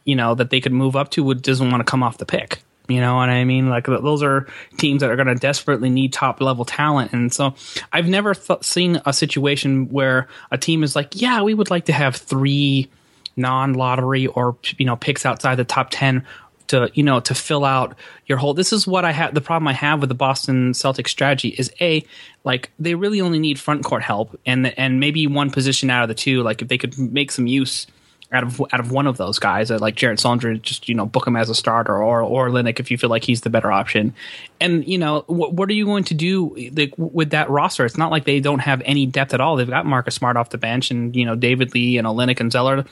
you 0.06 0.16
know, 0.16 0.36
that 0.36 0.50
they 0.50 0.62
could 0.62 0.74
move 0.74 0.96
up 0.96 1.10
to 1.12 1.24
would 1.24 1.42
doesn't 1.42 1.72
want 1.72 1.82
to 1.82 1.90
come 1.90 2.04
off 2.04 2.18
the 2.18 2.26
pick. 2.26 2.62
You 2.88 3.00
know 3.00 3.16
what 3.16 3.30
I 3.30 3.46
mean? 3.46 3.70
Like 3.70 3.86
those 3.86 4.24
are 4.24 4.48
teams 4.78 5.02
that 5.02 5.10
are 5.10 5.16
going 5.16 5.28
to 5.28 5.36
desperately 5.36 5.90
need 5.90 6.12
top 6.12 6.42
level 6.42 6.66
talent, 6.66 7.14
and 7.14 7.34
so 7.34 7.56
I've 7.94 8.08
never 8.08 8.34
th- 8.34 8.64
seen 8.64 9.02
a 9.06 9.14
situation 9.14 9.90
where 9.90 10.28
a 10.52 10.58
team 10.58 10.84
is 10.84 10.96
like, 10.96 11.22
yeah, 11.22 11.42
we 11.42 11.54
would 11.54 11.70
like 11.70 11.86
to 11.86 11.94
have 11.94 12.16
three 12.16 12.90
non 13.38 13.74
lottery 13.74 14.28
or 14.28 14.58
you 14.78 14.86
know 14.86 14.96
picks 14.96 15.26
outside 15.26 15.56
the 15.56 15.64
top 15.64 15.88
ten 15.90 16.26
to 16.68 16.90
you 16.94 17.04
know 17.04 17.20
to 17.20 17.36
fill 17.36 17.66
out 17.66 17.96
your 18.28 18.38
whole 18.38 18.54
this 18.54 18.72
is 18.72 18.88
what 18.88 19.04
i 19.04 19.12
have 19.12 19.34
the 19.34 19.42
problem 19.42 19.68
i 19.68 19.74
have 19.74 20.00
with 20.00 20.10
the 20.10 20.16
boston 20.16 20.72
celtics 20.72 21.10
strategy 21.10 21.50
is 21.50 21.72
a 21.82 22.04
like 22.44 22.72
they 22.80 22.96
really 22.96 23.22
only 23.22 23.40
need 23.40 23.60
front 23.60 23.84
court 23.84 24.02
help 24.02 24.40
and 24.46 24.68
and 24.80 25.00
maybe 25.00 25.28
one 25.28 25.50
position 25.50 25.90
out 25.90 26.04
of 26.04 26.08
the 26.08 26.16
two 26.16 26.42
like 26.44 26.62
if 26.62 26.68
they 26.68 26.78
could 26.78 26.98
make 26.98 27.32
some 27.32 27.48
use 27.48 27.88
out 28.32 28.44
of 28.44 28.62
out 28.72 28.80
of 28.80 28.92
one 28.92 29.08
of 29.08 29.18
those 29.18 29.40
guys 29.40 29.72
uh, 29.72 29.78
like 29.80 29.96
Jared 29.96 30.20
Sandra 30.20 30.58
just 30.58 30.88
you 30.88 30.96
know 30.96 31.06
book 31.06 31.28
him 31.28 31.36
as 31.36 31.50
a 31.50 31.56
starter 31.56 31.96
or 31.96 32.22
or 32.22 32.50
Linux 32.50 32.80
if 32.80 32.92
you 32.92 32.98
feel 32.98 33.10
like 33.10 33.24
he's 33.24 33.42
the 33.42 33.50
better 33.50 33.72
option 33.72 34.14
and 34.60 34.88
you 34.88 34.98
know 34.98 35.24
what, 35.28 35.54
what 35.54 35.70
are 35.70 35.74
you 35.74 35.86
going 35.86 36.04
to 36.06 36.14
do 36.14 36.56
like, 36.76 36.94
with 36.98 37.32
that 37.32 37.50
roster 37.50 37.86
it's 37.86 37.98
not 37.98 38.12
like 38.12 38.26
they 38.26 38.40
don't 38.40 38.60
have 38.60 38.82
any 38.86 39.06
depth 39.06 39.34
at 39.34 39.42
all 39.42 39.56
they've 39.56 39.70
got 39.70 39.86
Marcus 39.86 40.16
Smart 40.16 40.38
off 40.38 40.50
the 40.50 40.58
bench 40.58 40.92
and 40.92 41.16
you 41.16 41.26
know 41.26 41.36
David 41.36 41.74
Lee 41.74 41.98
and 41.98 42.08
Olynyk 42.08 42.40
and 42.40 42.52
Zeller 42.52 42.86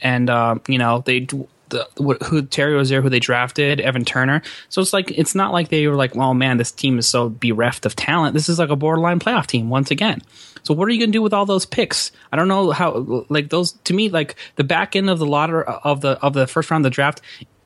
and 0.00 0.30
uh, 0.30 0.56
you 0.68 0.78
know 0.78 1.02
they 1.04 1.26
the 1.68 1.86
wh- 1.98 2.24
who 2.26 2.42
Terry 2.42 2.74
Rozier, 2.74 3.02
who 3.02 3.10
they 3.10 3.20
drafted, 3.20 3.80
Evan 3.80 4.04
Turner. 4.04 4.42
So 4.68 4.80
it's 4.80 4.92
like 4.92 5.10
it's 5.10 5.34
not 5.34 5.52
like 5.52 5.68
they 5.68 5.86
were 5.86 5.96
like, 5.96 6.14
well, 6.14 6.34
man, 6.34 6.56
this 6.56 6.72
team 6.72 6.98
is 6.98 7.06
so 7.06 7.28
bereft 7.28 7.86
of 7.86 7.96
talent. 7.96 8.34
This 8.34 8.48
is 8.48 8.58
like 8.58 8.70
a 8.70 8.76
borderline 8.76 9.18
playoff 9.18 9.46
team 9.46 9.68
once 9.68 9.90
again. 9.90 10.22
So 10.66 10.74
what 10.74 10.88
are 10.88 10.90
you 10.90 10.98
going 10.98 11.12
to 11.12 11.16
do 11.16 11.22
with 11.22 11.32
all 11.32 11.46
those 11.46 11.64
picks? 11.64 12.10
I 12.32 12.36
don't 12.36 12.48
know 12.48 12.72
how. 12.72 13.24
Like 13.28 13.50
those 13.50 13.72
to 13.84 13.94
me, 13.94 14.08
like 14.08 14.34
the 14.56 14.64
back 14.64 14.96
end 14.96 15.08
of 15.08 15.20
the 15.20 15.26
lottery 15.26 15.64
of 15.66 16.00
the 16.00 16.20
of 16.20 16.32
the 16.32 16.48
first 16.48 16.70
round 16.72 16.84
of 16.84 16.90
the 16.90 16.94
draft 16.94 17.20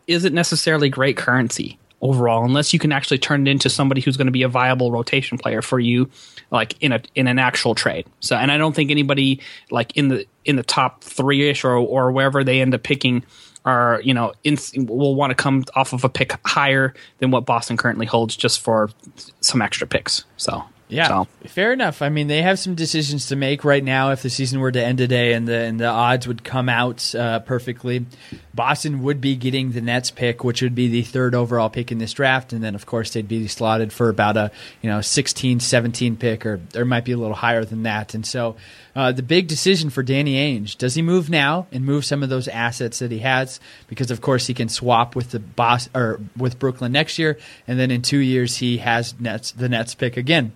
isn't 0.07 0.35
necessarily 0.35 0.91
great 0.91 1.17
currency 1.17 1.79
overall 2.03 2.45
unless 2.45 2.73
you 2.73 2.79
can 2.79 2.93
actually 2.93 3.19
turn 3.19 3.47
it 3.47 3.51
into 3.51 3.69
somebody 3.69 4.01
who's 4.01 4.17
going 4.17 4.27
to 4.27 4.33
be 4.33 4.43
a 4.43 4.49
viable 4.49 4.91
rotation 4.91 5.37
player 5.37 5.61
for 5.61 5.79
you 5.79 6.09
like 6.51 6.75
in 6.81 6.93
a 6.93 7.03
in 7.15 7.27
an 7.27 7.39
actual 7.39 7.75
trade 7.75 8.07
so 8.21 8.35
and 8.37 8.51
i 8.51 8.57
don't 8.57 8.75
think 8.75 8.91
anybody 8.91 9.39
like 9.71 9.95
in 9.99 10.09
the 10.09 10.25
in 10.47 10.57
the 10.57 10.63
top 10.63 11.05
three-ish 11.05 11.63
or 11.63 11.75
or 11.75 12.11
wherever 12.11 12.43
they 12.43 12.63
end 12.63 12.75
up 12.75 12.83
picking 12.83 13.23
are 13.67 14.01
you 14.03 14.15
know 14.15 14.33
in, 14.45 14.57
will 14.87 15.15
want 15.15 15.31
to 15.31 15.35
come 15.35 15.63
off 15.75 15.93
of 15.93 16.03
a 16.03 16.09
pick 16.09 16.33
higher 16.47 16.95
than 17.19 17.31
what 17.31 17.45
boston 17.45 17.77
currently 17.77 18.07
holds 18.07 18.35
just 18.35 18.61
for 18.61 18.89
some 19.41 19.61
extra 19.61 19.87
picks 19.87 20.25
so 20.39 20.65
Yeah, 20.91 21.09
so. 21.09 21.29
fair 21.47 21.73
enough. 21.73 22.03
I 22.03 22.09
mean, 22.09 22.27
they 22.27 22.43
have 22.43 22.59
some 22.59 22.75
decisions 22.75 23.27
to 23.29 23.37
make 23.37 23.65
right 23.65 23.83
now. 23.83 24.11
If 24.11 24.23
the 24.23 24.31
season 24.31 24.61
were 24.61 24.73
to 24.73 24.85
end 24.85 24.99
today 24.99 25.33
and 25.33 25.47
the 25.47 25.57
and 25.57 25.79
the 25.79 25.87
odds 25.87 26.27
would 26.27 26.43
come 26.43 26.69
out 26.69 27.15
uh, 27.15 27.41
perfectly, 27.41 28.07
Boston 28.55 29.03
would 29.03 29.21
be 29.21 29.37
getting 29.37 29.73
the 29.73 29.81
Nets 29.81 30.11
pick, 30.11 30.43
which 30.43 30.63
would 30.63 30.75
be 30.75 30.89
the 30.89 31.03
third 31.03 31.35
overall 31.35 31.71
pick 31.71 31.93
in 31.93 31.99
this 31.99 32.13
draft, 32.13 32.53
and 32.53 32.63
then 32.63 32.75
of 32.75 32.87
course 32.87 33.13
they'd 33.13 33.29
be 33.29 33.47
slotted 33.47 33.93
for 33.93 34.09
about 34.09 34.37
a 34.37 34.51
you 34.83 34.91
know 34.91 35.01
16, 35.01 35.61
17 35.61 36.17
pick, 36.17 36.45
or 36.45 36.61
there 36.73 36.85
might 36.85 37.05
be 37.05 37.13
a 37.13 37.17
little 37.17 37.37
higher 37.37 37.65
than 37.65 37.85
that. 37.85 38.15
And 38.15 38.27
so, 38.27 38.57
uh, 38.97 39.13
the 39.13 39.23
big 39.23 39.47
decision 39.47 39.91
for 39.91 40.03
Danny 40.03 40.35
Ainge: 40.35 40.77
does 40.77 40.95
he 40.95 41.03
move 41.03 41.31
now 41.31 41.67
and 41.71 41.85
move 41.85 42.05
some 42.05 42.23
of 42.23 42.29
those 42.29 42.49
assets 42.49 42.99
that 42.99 43.13
he 43.13 43.21
has? 43.21 43.61
Because 43.87 44.11
of 44.11 44.21
course 44.21 44.47
he 44.47 44.55
can 44.55 44.69
swap 44.69 45.15
with 45.15 45.31
the 45.31 45.39
boss 45.39 45.89
or 45.95 46.21
with 46.37 46.59
Brooklyn 46.59 46.93
next 46.93 47.19
year, 47.19 47.39
and 47.69 47.79
then 47.79 47.91
in 47.91 48.03
two 48.03 48.19
years 48.19 48.57
he 48.57 48.79
has 48.79 49.19
Nets 49.21 49.53
the 49.53 49.69
Nets 49.69 49.95
pick 49.95 50.17
again. 50.17 50.53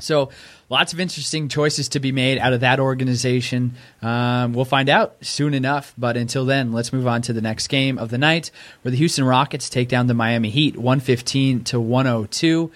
So, 0.00 0.30
lots 0.68 0.92
of 0.92 1.00
interesting 1.00 1.48
choices 1.48 1.88
to 1.90 2.00
be 2.00 2.12
made 2.12 2.38
out 2.38 2.52
of 2.52 2.60
that 2.60 2.80
organization. 2.80 3.74
Um, 4.02 4.52
we'll 4.52 4.64
find 4.64 4.88
out 4.88 5.16
soon 5.20 5.54
enough. 5.54 5.94
But 5.96 6.16
until 6.16 6.44
then, 6.44 6.72
let's 6.72 6.92
move 6.92 7.06
on 7.06 7.22
to 7.22 7.32
the 7.32 7.40
next 7.40 7.68
game 7.68 7.98
of 7.98 8.10
the 8.10 8.18
night, 8.18 8.50
where 8.82 8.90
the 8.90 8.98
Houston 8.98 9.24
Rockets 9.24 9.70
take 9.70 9.88
down 9.88 10.06
the 10.06 10.14
Miami 10.14 10.50
Heat, 10.50 10.76
one 10.76 11.00
fifteen 11.00 11.64
to 11.64 11.80
one 11.80 12.06
hundred 12.06 12.30
two. 12.30 12.70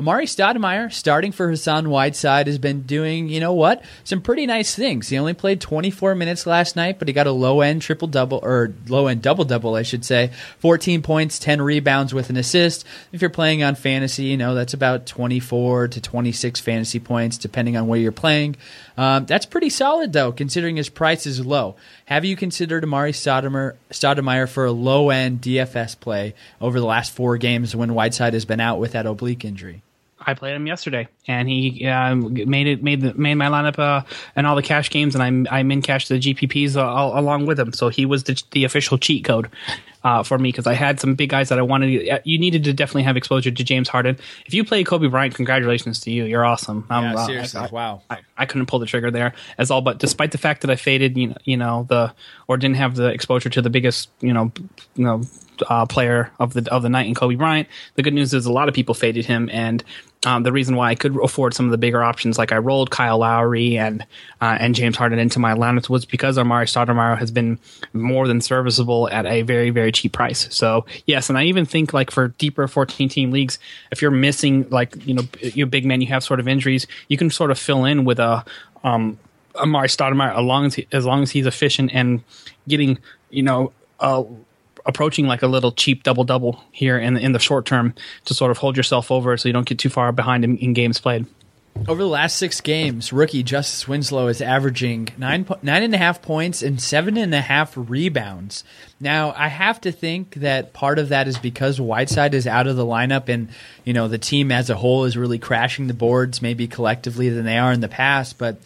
Amar'e 0.00 0.22
Stoudemire, 0.22 0.90
starting 0.90 1.30
for 1.30 1.50
Hassan 1.50 1.90
Whiteside, 1.90 2.46
has 2.46 2.56
been 2.56 2.82
doing, 2.82 3.28
you 3.28 3.38
know 3.38 3.52
what, 3.52 3.84
some 4.02 4.22
pretty 4.22 4.46
nice 4.46 4.74
things. 4.74 5.10
He 5.10 5.18
only 5.18 5.34
played 5.34 5.60
24 5.60 6.14
minutes 6.14 6.46
last 6.46 6.74
night, 6.74 6.98
but 6.98 7.06
he 7.06 7.12
got 7.12 7.26
a 7.26 7.32
low 7.32 7.60
end 7.60 7.82
triple 7.82 8.08
double, 8.08 8.40
or 8.42 8.72
low 8.88 9.08
end 9.08 9.20
double 9.20 9.44
double, 9.44 9.74
I 9.74 9.82
should 9.82 10.02
say. 10.06 10.30
14 10.60 11.02
points, 11.02 11.38
10 11.38 11.60
rebounds 11.60 12.14
with 12.14 12.30
an 12.30 12.38
assist. 12.38 12.86
If 13.12 13.20
you're 13.20 13.28
playing 13.28 13.62
on 13.62 13.74
fantasy, 13.74 14.24
you 14.24 14.38
know, 14.38 14.54
that's 14.54 14.72
about 14.72 15.04
24 15.04 15.88
to 15.88 16.00
26 16.00 16.60
fantasy 16.60 16.98
points, 16.98 17.36
depending 17.36 17.76
on 17.76 17.86
where 17.86 18.00
you're 18.00 18.10
playing. 18.10 18.56
Um, 18.96 19.26
that's 19.26 19.44
pretty 19.44 19.68
solid, 19.68 20.14
though, 20.14 20.32
considering 20.32 20.76
his 20.76 20.88
price 20.88 21.26
is 21.26 21.44
low. 21.44 21.76
Have 22.06 22.24
you 22.24 22.36
considered 22.36 22.84
Amar'e 22.84 23.12
Stoudemire, 23.12 23.76
Stoudemire 23.90 24.48
for 24.48 24.64
a 24.64 24.72
low 24.72 25.10
end 25.10 25.42
DFS 25.42 26.00
play 26.00 26.34
over 26.58 26.80
the 26.80 26.86
last 26.86 27.12
four 27.12 27.36
games 27.36 27.76
when 27.76 27.92
Whiteside 27.92 28.32
has 28.32 28.46
been 28.46 28.60
out 28.60 28.78
with 28.78 28.92
that 28.92 29.04
oblique 29.04 29.44
injury? 29.44 29.82
I 30.20 30.34
played 30.34 30.54
him 30.54 30.66
yesterday, 30.66 31.08
and 31.26 31.48
he 31.48 31.86
uh, 31.86 32.14
made 32.14 32.66
it 32.66 32.82
made 32.82 33.00
the, 33.00 33.14
made 33.14 33.34
my 33.34 33.46
lineup 33.46 33.78
uh, 33.78 34.04
and 34.36 34.46
all 34.46 34.54
the 34.54 34.62
cash 34.62 34.90
games, 34.90 35.14
and 35.14 35.22
I'm 35.22 35.46
I'm 35.50 35.70
in 35.70 35.82
cash 35.82 36.08
the 36.08 36.18
GPPs 36.18 36.76
uh, 36.76 36.84
all, 36.84 37.18
along 37.18 37.46
with 37.46 37.58
him. 37.58 37.72
So 37.72 37.88
he 37.88 38.04
was 38.04 38.24
the, 38.24 38.42
the 38.50 38.64
official 38.64 38.98
cheat 38.98 39.24
code 39.24 39.48
uh, 40.04 40.22
for 40.22 40.38
me 40.38 40.50
because 40.50 40.66
I 40.66 40.74
had 40.74 41.00
some 41.00 41.14
big 41.14 41.30
guys 41.30 41.48
that 41.48 41.58
I 41.58 41.62
wanted. 41.62 42.20
You 42.24 42.38
needed 42.38 42.64
to 42.64 42.72
definitely 42.72 43.04
have 43.04 43.16
exposure 43.16 43.50
to 43.50 43.64
James 43.64 43.88
Harden. 43.88 44.18
If 44.46 44.54
you 44.54 44.64
play 44.64 44.84
Kobe 44.84 45.08
Bryant, 45.08 45.34
congratulations 45.34 46.00
to 46.00 46.10
you. 46.10 46.24
You're 46.24 46.44
awesome. 46.44 46.86
Yeah, 46.90 47.14
uh, 47.14 47.26
seriously, 47.26 47.60
I, 47.60 47.66
wow. 47.68 48.02
I, 48.10 48.18
I 48.36 48.46
couldn't 48.46 48.66
pull 48.66 48.78
the 48.78 48.86
trigger 48.86 49.10
there 49.10 49.34
as 49.58 49.70
all, 49.70 49.80
but 49.80 49.98
despite 49.98 50.32
the 50.32 50.38
fact 50.38 50.62
that 50.62 50.70
I 50.70 50.76
faded, 50.76 51.16
you 51.16 51.28
know, 51.28 51.36
you 51.44 51.56
know 51.56 51.86
the 51.88 52.12
or 52.48 52.56
didn't 52.56 52.76
have 52.76 52.96
the 52.96 53.06
exposure 53.06 53.50
to 53.50 53.62
the 53.62 53.70
biggest, 53.70 54.10
you 54.20 54.32
know, 54.32 54.52
you 54.96 55.04
know, 55.04 55.22
uh, 55.68 55.86
player 55.86 56.30
of 56.38 56.54
the 56.54 56.70
of 56.72 56.82
the 56.82 56.88
night 56.88 57.06
in 57.06 57.14
Kobe 57.14 57.34
Bryant. 57.34 57.68
The 57.94 58.02
good 58.02 58.14
news 58.14 58.32
is 58.34 58.46
a 58.46 58.52
lot 58.52 58.68
of 58.68 58.74
people 58.74 58.94
faded 58.94 59.26
him, 59.26 59.48
and 59.52 59.84
um, 60.26 60.42
the 60.42 60.52
reason 60.52 60.76
why 60.76 60.90
I 60.90 60.94
could 60.94 61.16
afford 61.22 61.54
some 61.54 61.64
of 61.64 61.70
the 61.70 61.78
bigger 61.78 62.02
options, 62.02 62.36
like 62.36 62.52
I 62.52 62.58
rolled 62.58 62.90
Kyle 62.90 63.18
Lowry 63.18 63.78
and 63.78 64.02
uh, 64.40 64.58
and 64.60 64.74
James 64.74 64.96
Harden 64.96 65.18
into 65.18 65.38
my 65.38 65.54
lineups, 65.54 65.88
was 65.88 66.04
because 66.04 66.36
Amar'e 66.36 66.64
Stoudemire 66.64 67.16
has 67.16 67.30
been 67.30 67.58
more 67.94 68.28
than 68.28 68.42
serviceable 68.42 69.08
at 69.08 69.24
a 69.24 69.42
very 69.42 69.70
very 69.70 69.92
cheap 69.92 70.12
price. 70.12 70.46
So 70.54 70.84
yes, 71.06 71.30
and 71.30 71.38
I 71.38 71.44
even 71.44 71.64
think 71.64 71.94
like 71.94 72.10
for 72.10 72.28
deeper 72.28 72.68
14 72.68 73.08
team 73.08 73.30
leagues, 73.30 73.58
if 73.90 74.02
you're 74.02 74.10
missing 74.10 74.68
like 74.68 74.94
you 75.06 75.14
know 75.14 75.22
your 75.40 75.66
big 75.66 75.86
man, 75.86 76.02
you 76.02 76.08
have 76.08 76.22
sort 76.22 76.38
of 76.38 76.46
injuries, 76.46 76.86
you 77.08 77.16
can 77.16 77.30
sort 77.30 77.50
of 77.50 77.58
fill 77.58 77.86
in 77.86 78.04
with 78.04 78.18
a 78.18 78.44
um, 78.84 79.18
Amar'e 79.54 79.86
Stoudemire 79.86 80.36
as 80.36 80.44
long 80.44 80.66
as 80.66 80.74
he, 80.74 80.86
as 80.92 81.06
long 81.06 81.22
as 81.22 81.30
he's 81.30 81.46
efficient 81.46 81.90
and 81.94 82.22
getting 82.68 82.98
you 83.30 83.42
know. 83.42 83.72
Uh, 83.98 84.24
approaching 84.86 85.26
like 85.26 85.42
a 85.42 85.46
little 85.46 85.72
cheap 85.72 86.02
double 86.02 86.24
double 86.24 86.62
here 86.72 86.98
in 86.98 87.14
the, 87.14 87.20
in 87.20 87.32
the 87.32 87.38
short 87.38 87.66
term 87.66 87.94
to 88.24 88.34
sort 88.34 88.50
of 88.50 88.58
hold 88.58 88.76
yourself 88.76 89.10
over 89.10 89.36
so 89.36 89.48
you 89.48 89.52
don't 89.52 89.66
get 89.66 89.78
too 89.78 89.90
far 89.90 90.12
behind 90.12 90.44
in, 90.44 90.56
in 90.58 90.72
games 90.72 91.00
played. 91.00 91.26
Over 91.88 92.02
the 92.02 92.08
last 92.08 92.36
six 92.36 92.60
games, 92.60 93.12
rookie 93.12 93.42
Justice 93.42 93.88
Winslow 93.88 94.26
is 94.26 94.42
averaging 94.42 95.08
nine 95.16 95.46
nine 95.62 95.82
and 95.82 95.94
a 95.94 95.98
half 95.98 96.20
points 96.20 96.62
and 96.62 96.80
seven 96.80 97.16
and 97.16 97.34
a 97.34 97.40
half 97.40 97.72
rebounds. 97.74 98.64
Now, 98.98 99.32
I 99.34 99.48
have 99.48 99.80
to 99.82 99.92
think 99.92 100.34
that 100.36 100.74
part 100.74 100.98
of 100.98 101.08
that 101.08 101.26
is 101.26 101.38
because 101.38 101.80
Whiteside 101.80 102.34
is 102.34 102.46
out 102.46 102.66
of 102.66 102.76
the 102.76 102.84
lineup, 102.84 103.28
and 103.28 103.48
you 103.84 103.94
know 103.94 104.08
the 104.08 104.18
team 104.18 104.52
as 104.52 104.68
a 104.68 104.76
whole 104.76 105.04
is 105.04 105.16
really 105.16 105.38
crashing 105.38 105.86
the 105.86 105.94
boards, 105.94 106.42
maybe 106.42 106.66
collectively 106.66 107.30
than 107.30 107.44
they 107.44 107.56
are 107.56 107.72
in 107.72 107.80
the 107.80 107.88
past. 107.88 108.36
But 108.36 108.58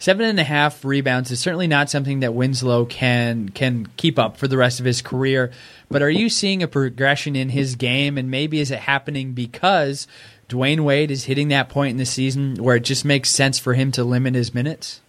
seven 0.00 0.26
and 0.26 0.40
a 0.40 0.44
half 0.44 0.84
rebounds 0.84 1.30
is 1.30 1.38
certainly 1.38 1.68
not 1.68 1.88
something 1.88 2.20
that 2.20 2.34
Winslow 2.34 2.86
can 2.86 3.50
can 3.50 3.86
keep 3.96 4.18
up 4.18 4.36
for 4.36 4.48
the 4.48 4.56
rest 4.56 4.80
of 4.80 4.86
his 4.86 5.00
career. 5.00 5.52
But 5.88 6.02
are 6.02 6.10
you 6.10 6.28
seeing 6.28 6.62
a 6.62 6.68
progression 6.68 7.36
in 7.36 7.50
his 7.50 7.76
game, 7.76 8.18
and 8.18 8.30
maybe 8.30 8.58
is 8.58 8.72
it 8.72 8.80
happening 8.80 9.32
because 9.32 10.08
Dwyane 10.48 10.80
Wade 10.80 11.12
is 11.12 11.24
hitting 11.24 11.48
that 11.48 11.68
point 11.68 11.92
in 11.92 11.96
the 11.98 12.06
season 12.06 12.56
where 12.56 12.76
it 12.76 12.84
just 12.84 13.04
makes 13.04 13.30
sense 13.30 13.60
for 13.60 13.74
him 13.74 13.92
to 13.92 14.02
limit 14.02 14.34
his 14.34 14.52
minutes? 14.52 15.00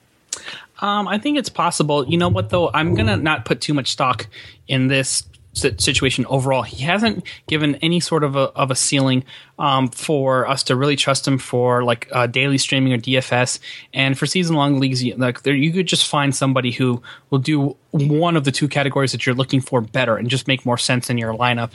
Um, 0.80 1.08
I 1.08 1.20
think 1.20 1.38
it's 1.38 1.50
possible. 1.50 2.08
You 2.08 2.18
know 2.18 2.30
what, 2.30 2.50
though? 2.50 2.72
I'm 2.74 2.96
going 2.96 3.08
to 3.08 3.18
not 3.18 3.46
put 3.46 3.62
too 3.62 3.74
much 3.74 3.92
stock 3.92 4.28
in 4.68 4.88
this 4.88 5.24
situation 5.54 6.26
overall. 6.28 6.62
He 6.62 6.84
hasn't 6.84 7.26
given 7.48 7.76
any 7.76 8.00
sort 8.00 8.24
of 8.24 8.36
a, 8.36 8.50
of 8.52 8.72
a 8.72 8.76
ceiling 8.76 9.24
um, 9.60 9.90
for 9.90 10.48
us 10.48 10.64
to 10.64 10.76
really 10.76 10.96
trust 10.96 11.28
him 11.28 11.38
for 11.38 11.84
like 11.84 12.08
uh, 12.12 12.28
daily 12.28 12.58
streaming 12.58 12.94
or 12.94 12.98
DFS. 12.98 13.60
And 13.94 14.18
for 14.18 14.26
season 14.26 14.56
long 14.56 14.80
leagues, 14.80 15.04
like 15.18 15.44
there, 15.44 15.54
you 15.54 15.72
could 15.72 15.88
just 15.88 16.08
find 16.08 16.36
somebody 16.36 16.72
who 16.72 17.02
will 17.30 17.40
do 17.40 17.76
one 17.92 18.38
of 18.38 18.46
the 18.46 18.52
two 18.52 18.68
categories 18.68 19.12
that 19.12 19.26
you're 19.26 19.36
looking 19.36 19.62
for 19.62 19.82
better 19.82 20.16
and 20.16 20.30
just 20.30 20.48
make 20.48 20.66
more 20.66 20.78
sense 20.78 21.10
in 21.10 21.18
your 21.18 21.34
lineup 21.34 21.72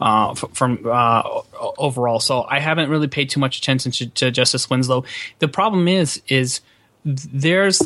uh, 0.00 0.34
from 0.34 0.86
uh, 0.86 1.22
overall. 1.78 2.20
So 2.20 2.44
I 2.48 2.60
haven't 2.60 2.90
really 2.90 3.08
paid 3.08 3.30
too 3.30 3.40
much 3.40 3.58
attention 3.58 3.92
to, 3.92 4.06
to 4.08 4.30
Justice 4.30 4.70
Winslow. 4.70 5.04
The 5.40 5.48
problem 5.48 5.88
is, 5.88 6.22
is 6.28 6.60
there's 7.04 7.82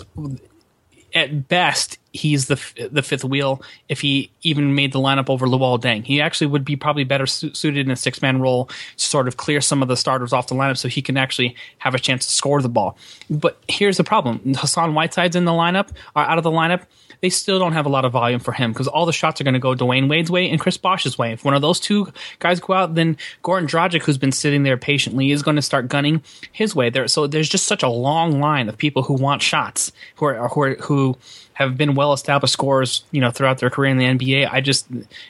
at 1.15 1.49
best 1.49 1.99
he's 2.13 2.47
the 2.47 2.89
the 2.91 3.03
fifth 3.03 3.25
wheel 3.25 3.63
if 3.89 4.01
he 4.01 4.31
even 4.43 4.75
made 4.75 4.93
the 4.93 4.99
lineup 4.99 5.31
over 5.31 5.47
Luol 5.47 5.81
Deng. 5.81 6.05
He 6.05 6.21
actually 6.21 6.49
would 6.49 6.65
be 6.65 6.77
probably 6.77 7.05
better 7.05 7.27
su- 7.27 7.55
suited 7.55 7.87
in 7.87 7.91
a 7.91 7.97
six 7.97 8.21
man 8.21 8.41
role 8.41 8.67
to 8.97 9.05
sort 9.05 9.29
of 9.29 9.37
clear 9.37 9.61
some 9.61 9.83
of 9.83 9.89
the 9.89 9.97
starters 9.97 10.33
off 10.33 10.49
the 10.49 10.55
lineup 10.55 10.77
so 10.77 10.89
he 10.89 11.03
can 11.03 11.17
actually 11.17 11.55
have 11.79 11.95
a 11.95 11.99
chance 11.99 12.27
to 12.27 12.33
score 12.33 12.61
the 12.63 12.69
ball. 12.69 12.97
But 13.29 13.59
here's 13.69 13.97
the 13.97 14.05
problem: 14.05 14.55
Hassan 14.57 14.95
Whiteside's 14.95 15.37
in 15.37 15.45
the 15.45 15.53
lineup, 15.53 15.91
or 16.17 16.23
out 16.23 16.39
of 16.39 16.45
the 16.45 16.51
lineup. 16.51 16.83
They 17.21 17.29
still 17.29 17.59
don't 17.59 17.75
have 17.75 17.85
a 17.85 17.91
lot 17.91 18.07
of 18.07 18.13
volume 18.13 18.41
for 18.41 18.53
him 18.53 18.73
because 18.73 18.89
all 18.89 19.05
the 19.05 19.13
shots 19.13 19.43
are 19.43 19.45
going 19.45 19.53
to 19.53 19.61
go 19.61 19.75
Dwyane 19.75 20.09
Wade's 20.09 20.31
way 20.31 20.49
and 20.49 20.59
Chris 20.59 20.79
Bosh's 20.79 21.19
way. 21.19 21.33
If 21.33 21.45
one 21.45 21.53
of 21.53 21.61
those 21.61 21.79
two 21.79 22.11
guys 22.39 22.61
go 22.61 22.73
out, 22.73 22.95
then 22.95 23.19
Goran 23.45 23.69
Dragic, 23.69 24.03
who's 24.05 24.17
been 24.17 24.33
sitting 24.33 24.63
there 24.63 24.79
patiently, 24.79 25.31
is 25.31 25.43
going 25.43 25.57
to 25.57 25.63
start 25.63 25.89
gunning 25.89 26.23
his 26.51 26.75
way. 26.75 26.89
There, 26.89 27.07
so 27.09 27.27
there's 27.27 27.51
just 27.51 27.67
such 27.67 27.83
a 27.83 27.91
long 27.91 28.41
line 28.41 28.71
of 28.71 28.79
people 28.79 29.03
who 29.03 29.13
want 29.13 29.43
shots, 29.43 29.93
who 30.17 30.25
are 30.25 30.49
who 30.49 30.63
are, 30.63 30.75
who 30.77 31.19
have 31.61 31.77
been 31.77 31.95
well 32.01 32.15
established 32.15 32.55
scorers, 32.55 33.05
you 33.11 33.21
know, 33.21 33.31
throughout 33.31 33.59
their 33.59 33.69
career 33.69 33.91
in 33.91 33.99
the 33.99 34.07
NBA. 34.07 34.49
I 34.51 34.63
just 34.63 34.89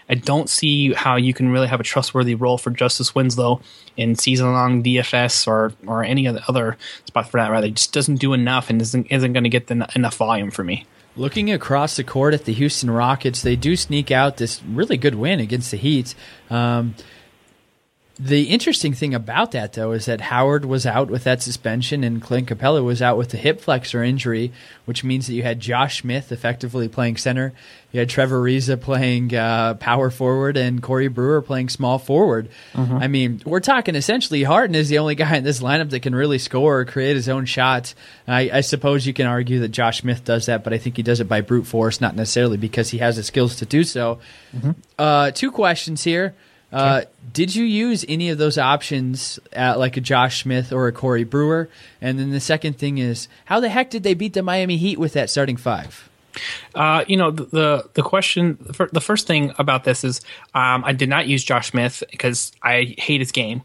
I 0.09 0.15
don't 0.15 0.49
see 0.49 0.93
how 0.93 1.17
you 1.17 1.35
can 1.35 1.51
really 1.51 1.67
have 1.67 1.81
a 1.81 1.83
trustworthy 1.83 2.37
role 2.37 2.59
for 2.59 2.71
Justice 2.71 3.13
Winslow 3.13 3.61
in 3.97 4.15
season 4.15 4.53
long 4.53 4.81
DFS 4.81 5.49
or 5.49 5.73
or 5.85 6.05
any 6.05 6.29
other 6.29 6.77
spot 7.07 7.29
for 7.29 7.41
that. 7.41 7.51
Rather, 7.51 7.67
he 7.67 7.73
just 7.73 7.93
doesn't 7.93 8.21
do 8.21 8.35
enough 8.35 8.71
and 8.71 8.81
isn't 8.81 9.09
isn't 9.11 9.33
going 9.33 9.43
to 9.43 9.51
get 9.51 9.67
the, 9.67 9.91
enough 9.97 10.17
volume 10.17 10.53
for 10.53 10.63
me. 10.63 10.87
Looking 11.17 11.51
across 11.51 11.97
the 11.97 12.05
court 12.05 12.35
at 12.35 12.45
the 12.45 12.53
Houston 12.53 12.89
Rockets, 12.89 13.43
they 13.43 13.57
do 13.57 13.75
sneak 13.75 14.13
out 14.13 14.37
this 14.37 14.63
really 14.63 14.97
good 14.97 15.17
win 15.17 15.41
against 15.41 15.73
the 15.73 15.77
Heat. 15.77 16.15
Um, 16.51 16.95
the 18.23 18.51
interesting 18.51 18.93
thing 18.93 19.15
about 19.15 19.53
that, 19.53 19.73
though, 19.73 19.93
is 19.93 20.05
that 20.05 20.21
Howard 20.21 20.67
was 20.67 20.85
out 20.85 21.09
with 21.09 21.25
that 21.25 21.41
suspension 21.41 22.05
and 22.05 22.21
Clint 22.21 22.49
Capela 22.49 22.85
was 22.85 23.01
out 23.01 23.17
with 23.17 23.31
the 23.31 23.39
hip 23.39 23.63
flexor 23.63 24.03
injury, 24.03 24.53
which 24.85 25.03
means 25.03 25.27
that 25.27 25.33
you 25.33 25.43
had 25.43 25.59
Josh 25.59 26.03
Smith 26.03 26.31
effectively 26.31 26.87
playing 26.87 27.17
center. 27.17 27.55
You 27.93 28.01
had 28.01 28.11
Trevor 28.11 28.43
Ariza 28.43 28.79
playing 28.79 29.35
uh, 29.35 29.73
power 29.75 30.11
forward 30.11 30.59
and 30.59 30.83
Corey 30.83 31.09
Brewer 31.09 31.41
playing 31.41 31.71
small 31.71 31.99
forward. 31.99 32.51
Mm-hmm. 32.75 32.97
I 32.97 33.09
mean, 33.09 33.43
we're 33.47 33.61
talking 33.61 33.95
essentially 33.95 34.43
Harden 34.43 34.77
is 34.77 34.91
the 34.91 34.99
only 34.99 35.15
guy 35.15 35.37
in 35.37 35.45
this 35.45 35.61
lineup 35.61 35.89
that 35.89 36.01
can 36.01 36.15
really 36.15 36.39
score 36.39 36.81
or 36.81 36.85
create 36.85 37.17
his 37.17 37.29
own 37.31 37.47
shots. 37.47 37.95
I, 38.29 38.51
I 38.53 38.61
suppose 38.61 39.07
you 39.07 39.15
can 39.15 39.29
argue 39.29 39.61
that 39.61 39.69
Josh 39.69 40.03
Smith 40.03 40.27
does 40.27 40.45
that, 40.45 40.63
but 40.63 40.75
I 40.75 40.79
think 40.79 40.99
he 40.99 41.03
does 41.03 41.21
it 41.21 41.29
by 41.29 41.41
brute 41.41 41.67
force, 41.67 42.03
not 42.03 42.17
necessarily 42.17 42.59
because 42.59 42.91
he 42.91 42.99
has 42.99 43.17
the 43.17 43.23
skills 43.23 43.57
to 43.57 43.65
do 43.65 43.83
so. 43.83 44.19
Mm-hmm. 44.55 44.73
Uh, 44.99 45.31
two 45.31 45.51
questions 45.51 46.05
here. 46.05 46.35
Uh, 46.73 47.03
did 47.33 47.55
you 47.55 47.65
use 47.65 48.05
any 48.09 48.31
of 48.31 48.39
those 48.39 48.59
options 48.59 49.39
at 49.53 49.79
like 49.79 49.97
a 49.97 50.01
Josh 50.01 50.43
Smith 50.43 50.73
or 50.73 50.87
a 50.87 50.93
Corey 50.93 51.25
Brewer? 51.25 51.69
And 52.01 52.19
then 52.19 52.31
the 52.31 52.41
second 52.41 52.79
thing 52.79 52.99
is, 52.99 53.29
how 53.45 53.61
the 53.61 53.69
heck 53.69 53.91
did 53.91 54.03
they 54.03 54.15
beat 54.15 54.35
the 54.35 54.43
Miami 54.43 54.77
Heat 54.77 54.99
with 54.99 55.15
that 55.15 55.31
starting 55.31 55.57
five? 55.57 56.09
Uh, 56.75 57.05
you 57.09 57.17
know, 57.17 57.33
the, 57.33 57.45
the, 57.45 57.91
the 57.95 58.03
question, 58.03 58.57
the 58.93 59.01
first 59.01 59.27
thing 59.27 59.53
about 59.59 59.83
this 59.85 60.05
is, 60.05 60.21
um, 60.55 60.85
I 60.85 60.93
did 60.93 61.09
not 61.09 61.27
use 61.27 61.43
Josh 61.43 61.71
Smith 61.71 62.05
because 62.11 62.53
I 62.63 62.95
hate 62.99 63.21
his 63.21 63.33
game. 63.33 63.63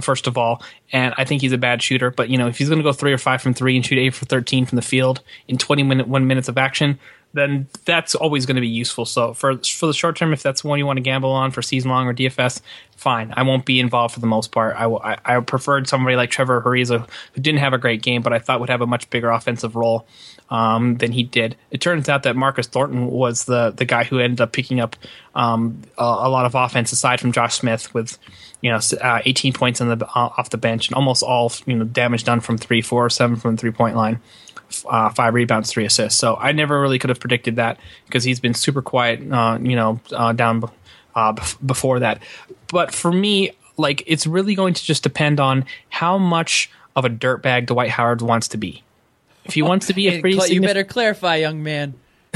First 0.00 0.28
of 0.28 0.38
all, 0.38 0.62
and 0.92 1.12
I 1.18 1.24
think 1.24 1.42
he's 1.42 1.50
a 1.50 1.58
bad 1.58 1.82
shooter. 1.82 2.12
But 2.12 2.28
you 2.28 2.38
know, 2.38 2.46
if 2.46 2.56
he's 2.56 2.68
going 2.68 2.78
to 2.78 2.84
go 2.84 2.92
three 2.92 3.12
or 3.12 3.18
five 3.18 3.42
from 3.42 3.52
three 3.52 3.74
and 3.74 3.84
shoot 3.84 3.98
eight 3.98 4.14
for 4.14 4.26
thirteen 4.26 4.64
from 4.64 4.76
the 4.76 4.82
field 4.82 5.22
in 5.48 5.58
twenty 5.58 5.82
minute 5.82 6.06
one 6.06 6.28
minutes 6.28 6.48
of 6.48 6.56
action, 6.56 7.00
then 7.38 7.68
that's 7.84 8.14
always 8.14 8.46
going 8.46 8.56
to 8.56 8.60
be 8.60 8.68
useful. 8.68 9.04
So 9.04 9.34
for 9.34 9.58
for 9.58 9.86
the 9.86 9.94
short 9.94 10.16
term, 10.16 10.32
if 10.32 10.42
that's 10.42 10.64
one 10.64 10.78
you 10.78 10.86
want 10.86 10.96
to 10.96 11.02
gamble 11.02 11.30
on 11.30 11.50
for 11.50 11.62
season 11.62 11.90
long 11.90 12.06
or 12.06 12.14
DFS, 12.14 12.60
fine. 12.96 13.32
I 13.36 13.42
won't 13.42 13.64
be 13.64 13.80
involved 13.80 14.14
for 14.14 14.20
the 14.20 14.26
most 14.26 14.50
part. 14.52 14.76
I, 14.76 14.86
I, 14.86 15.16
I 15.24 15.40
preferred 15.40 15.88
somebody 15.88 16.16
like 16.16 16.30
Trevor 16.30 16.62
Ariza, 16.62 17.08
who 17.32 17.40
didn't 17.40 17.60
have 17.60 17.72
a 17.72 17.78
great 17.78 18.02
game, 18.02 18.22
but 18.22 18.32
I 18.32 18.38
thought 18.38 18.60
would 18.60 18.70
have 18.70 18.80
a 18.80 18.86
much 18.86 19.08
bigger 19.10 19.30
offensive 19.30 19.76
role 19.76 20.06
um, 20.50 20.96
than 20.96 21.12
he 21.12 21.22
did. 21.22 21.56
It 21.70 21.80
turns 21.80 22.08
out 22.08 22.24
that 22.24 22.36
Marcus 22.36 22.66
Thornton 22.66 23.06
was 23.06 23.44
the 23.44 23.70
the 23.70 23.84
guy 23.84 24.04
who 24.04 24.18
ended 24.18 24.40
up 24.40 24.52
picking 24.52 24.80
up 24.80 24.96
um, 25.34 25.82
a, 25.96 26.02
a, 26.02 26.28
lot 26.28 26.46
of 26.46 26.54
offense 26.54 26.90
aside 26.92 27.20
from 27.20 27.32
Josh 27.32 27.56
Smith 27.56 27.92
with 27.94 28.18
you 28.60 28.70
know 28.70 28.80
uh, 29.00 29.20
18 29.24 29.52
points 29.52 29.80
on 29.80 29.88
the 29.88 30.06
uh, 30.06 30.30
off 30.36 30.50
the 30.50 30.58
bench 30.58 30.88
and 30.88 30.94
almost 30.96 31.22
all 31.22 31.52
you 31.66 31.76
know 31.76 31.84
damage 31.84 32.24
done 32.24 32.40
from 32.40 32.58
three, 32.58 32.82
four, 32.82 33.08
seven 33.10 33.36
from 33.36 33.56
the 33.56 33.60
three 33.60 33.70
point 33.70 33.96
line 33.96 34.20
uh, 34.88 35.10
five 35.10 35.34
rebounds, 35.34 35.70
three 35.70 35.84
assists. 35.84 36.18
So 36.18 36.36
I 36.36 36.52
never 36.52 36.80
really 36.80 36.98
could 36.98 37.10
have 37.10 37.20
predicted 37.20 37.56
that 37.56 37.78
because 38.06 38.24
he's 38.24 38.40
been 38.40 38.54
super 38.54 38.82
quiet, 38.82 39.20
uh, 39.30 39.58
you 39.60 39.76
know, 39.76 40.00
uh, 40.12 40.32
down 40.32 40.64
uh, 41.14 41.34
before 41.64 42.00
that. 42.00 42.22
But 42.68 42.94
for 42.94 43.12
me, 43.12 43.52
like 43.76 44.02
it's 44.06 44.26
really 44.26 44.54
going 44.54 44.74
to 44.74 44.84
just 44.84 45.02
depend 45.02 45.40
on 45.40 45.64
how 45.88 46.18
much 46.18 46.70
of 46.96 47.04
a 47.04 47.10
dirtbag 47.10 47.66
Dwight 47.66 47.90
Howard 47.90 48.22
wants 48.22 48.48
to 48.48 48.58
be. 48.58 48.82
If 49.44 49.54
he 49.54 49.62
wants 49.62 49.86
to 49.86 49.94
be 49.94 50.08
a 50.08 50.20
pretty, 50.20 50.54
you 50.54 50.60
better 50.60 50.84
clarify, 50.84 51.36
young 51.36 51.62
man. 51.62 51.94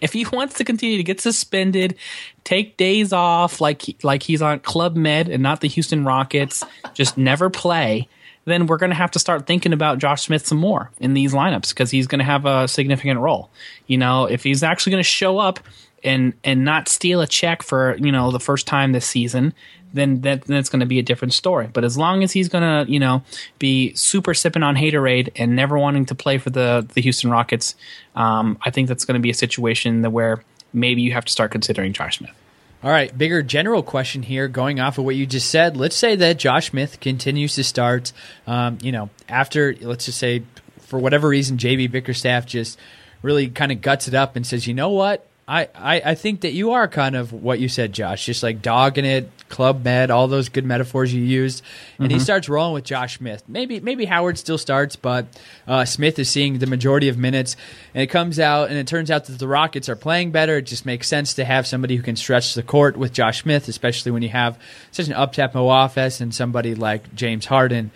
if 0.00 0.12
he 0.12 0.24
wants 0.26 0.54
to 0.54 0.64
continue 0.64 0.96
to 0.96 1.02
get 1.02 1.20
suspended, 1.20 1.96
take 2.44 2.76
days 2.76 3.12
off 3.12 3.60
like 3.60 4.02
like 4.02 4.22
he's 4.22 4.40
on 4.40 4.60
Club 4.60 4.96
Med 4.96 5.28
and 5.28 5.42
not 5.42 5.60
the 5.60 5.68
Houston 5.68 6.04
Rockets, 6.04 6.64
just 6.94 7.18
never 7.18 7.50
play 7.50 8.08
then 8.48 8.66
we're 8.66 8.76
going 8.76 8.90
to 8.90 8.96
have 8.96 9.10
to 9.12 9.18
start 9.18 9.46
thinking 9.46 9.72
about 9.72 9.98
Josh 9.98 10.22
Smith 10.22 10.46
some 10.46 10.58
more 10.58 10.90
in 10.98 11.14
these 11.14 11.32
lineups 11.32 11.70
because 11.70 11.90
he's 11.90 12.06
going 12.06 12.18
to 12.18 12.24
have 12.24 12.46
a 12.46 12.68
significant 12.68 13.20
role. 13.20 13.50
You 13.86 13.98
know, 13.98 14.26
if 14.26 14.42
he's 14.42 14.62
actually 14.62 14.92
going 14.92 15.02
to 15.02 15.08
show 15.08 15.38
up 15.38 15.60
and 16.04 16.32
and 16.44 16.64
not 16.64 16.88
steal 16.88 17.20
a 17.20 17.26
check 17.26 17.62
for 17.62 17.96
you 17.96 18.12
know 18.12 18.30
the 18.30 18.40
first 18.40 18.66
time 18.66 18.92
this 18.92 19.06
season, 19.06 19.52
then 19.92 20.20
that 20.22 20.42
that's 20.42 20.68
going 20.68 20.80
to 20.80 20.86
be 20.86 20.98
a 20.98 21.02
different 21.02 21.34
story. 21.34 21.68
But 21.72 21.84
as 21.84 21.96
long 21.96 22.22
as 22.22 22.32
he's 22.32 22.48
going 22.48 22.62
to 22.62 22.90
you 22.90 22.98
know 22.98 23.22
be 23.58 23.94
super 23.94 24.34
sipping 24.34 24.62
on 24.62 24.76
haterade 24.76 25.30
and 25.36 25.56
never 25.56 25.78
wanting 25.78 26.06
to 26.06 26.14
play 26.14 26.38
for 26.38 26.50
the 26.50 26.86
the 26.94 27.00
Houston 27.00 27.30
Rockets, 27.30 27.74
um, 28.14 28.58
I 28.62 28.70
think 28.70 28.88
that's 28.88 29.04
going 29.04 29.18
to 29.18 29.22
be 29.22 29.30
a 29.30 29.34
situation 29.34 30.02
that 30.02 30.10
where 30.10 30.42
maybe 30.72 31.02
you 31.02 31.12
have 31.12 31.24
to 31.24 31.32
start 31.32 31.50
considering 31.50 31.92
Josh 31.92 32.18
Smith. 32.18 32.34
All 32.80 32.90
right, 32.90 33.16
bigger 33.16 33.42
general 33.42 33.82
question 33.82 34.22
here, 34.22 34.46
going 34.46 34.78
off 34.78 34.98
of 34.98 35.04
what 35.04 35.16
you 35.16 35.26
just 35.26 35.50
said. 35.50 35.76
Let's 35.76 35.96
say 35.96 36.14
that 36.14 36.38
Josh 36.38 36.70
Smith 36.70 37.00
continues 37.00 37.56
to 37.56 37.64
start. 37.64 38.12
Um, 38.46 38.78
you 38.80 38.92
know, 38.92 39.10
after 39.28 39.74
let's 39.80 40.04
just 40.04 40.18
say 40.18 40.44
for 40.82 40.98
whatever 40.98 41.28
reason, 41.28 41.58
JB 41.58 41.90
Bickerstaff 41.90 42.46
just 42.46 42.78
really 43.20 43.48
kind 43.48 43.72
of 43.72 43.80
guts 43.80 44.06
it 44.06 44.14
up 44.14 44.36
and 44.36 44.46
says, 44.46 44.68
you 44.68 44.74
know 44.74 44.90
what, 44.90 45.26
I, 45.48 45.68
I, 45.74 46.02
I 46.04 46.14
think 46.14 46.42
that 46.42 46.52
you 46.52 46.72
are 46.72 46.86
kind 46.86 47.16
of 47.16 47.32
what 47.32 47.58
you 47.58 47.70
said, 47.70 47.94
Josh, 47.94 48.26
just 48.26 48.42
like 48.42 48.60
dogging 48.60 49.06
it, 49.06 49.30
club 49.48 49.82
med, 49.82 50.10
all 50.10 50.28
those 50.28 50.50
good 50.50 50.66
metaphors 50.66 51.12
you 51.12 51.22
used, 51.22 51.64
and 51.98 52.12
he 52.12 52.18
starts 52.18 52.50
rolling 52.50 52.74
with 52.74 52.84
Josh 52.84 53.16
Smith. 53.16 53.42
Maybe 53.48 53.80
maybe 53.80 54.04
Howard 54.04 54.36
still 54.36 54.58
starts, 54.58 54.96
but 54.96 55.26
uh, 55.66 55.86
Smith 55.86 56.18
is 56.18 56.28
seeing 56.28 56.58
the 56.58 56.66
majority 56.66 57.08
of 57.08 57.16
minutes, 57.16 57.56
and 57.94 58.02
it 58.02 58.08
comes 58.08 58.38
out 58.38 58.68
and 58.68 58.76
it 58.76 58.86
turns 58.86 59.10
out 59.10 59.24
that 59.24 59.38
the 59.38 59.48
Rockets 59.48 59.88
are 59.88 59.96
playing 59.96 60.32
better. 60.32 60.58
It 60.58 60.66
just 60.66 60.84
makes 60.84 61.08
sense 61.08 61.32
to 61.34 61.46
have 61.46 61.66
somebody 61.66 61.96
who 61.96 62.02
can 62.02 62.16
stretch 62.16 62.52
the 62.52 62.62
court 62.62 62.98
with 62.98 63.14
Josh 63.14 63.40
Smith, 63.40 63.68
especially 63.68 64.12
when 64.12 64.22
you 64.22 64.28
have 64.28 64.58
such 64.90 65.06
an 65.06 65.14
up 65.14 65.32
tempo 65.32 65.70
offense 65.70 66.20
and 66.20 66.34
somebody 66.34 66.74
like 66.74 67.14
James 67.14 67.46
Harden. 67.46 67.90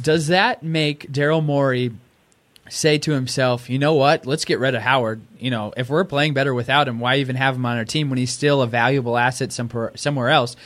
Does 0.00 0.28
that 0.28 0.62
make 0.62 1.12
Daryl 1.12 1.44
Morey 1.44 1.92
say 2.68 2.98
to 2.98 3.12
himself, 3.12 3.70
you 3.70 3.78
know 3.78 3.94
what, 3.94 4.26
let's 4.26 4.44
get 4.44 4.58
rid 4.58 4.74
of 4.74 4.82
Howard. 4.82 5.20
You 5.38 5.50
know, 5.50 5.72
if 5.76 5.88
we're 5.88 6.04
playing 6.04 6.34
better 6.34 6.52
without 6.54 6.88
him, 6.88 7.00
why 7.00 7.16
even 7.16 7.36
have 7.36 7.56
him 7.56 7.66
on 7.66 7.76
our 7.76 7.84
team 7.84 8.10
when 8.10 8.18
he's 8.18 8.32
still 8.32 8.62
a 8.62 8.66
valuable 8.66 9.16
asset 9.16 9.52
somewhere 9.52 10.28
else? 10.28 10.56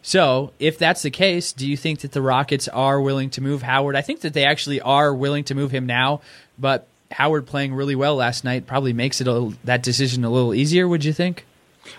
So, 0.00 0.52
if 0.58 0.78
that's 0.78 1.02
the 1.02 1.10
case, 1.10 1.52
do 1.52 1.68
you 1.68 1.76
think 1.76 2.00
that 2.00 2.12
the 2.12 2.22
Rockets 2.22 2.68
are 2.68 3.00
willing 3.00 3.30
to 3.30 3.40
move 3.40 3.62
Howard? 3.62 3.96
I 3.96 4.00
think 4.00 4.20
that 4.20 4.32
they 4.32 4.44
actually 4.44 4.80
are 4.80 5.14
willing 5.14 5.44
to 5.44 5.54
move 5.54 5.70
him 5.70 5.86
now, 5.86 6.20
but 6.58 6.86
Howard 7.10 7.46
playing 7.46 7.74
really 7.74 7.94
well 7.96 8.14
last 8.14 8.44
night 8.44 8.66
probably 8.66 8.92
makes 8.92 9.20
it 9.20 9.28
a, 9.28 9.52
that 9.64 9.82
decision 9.82 10.24
a 10.24 10.30
little 10.30 10.54
easier. 10.54 10.86
Would 10.86 11.04
you 11.04 11.12
think? 11.12 11.44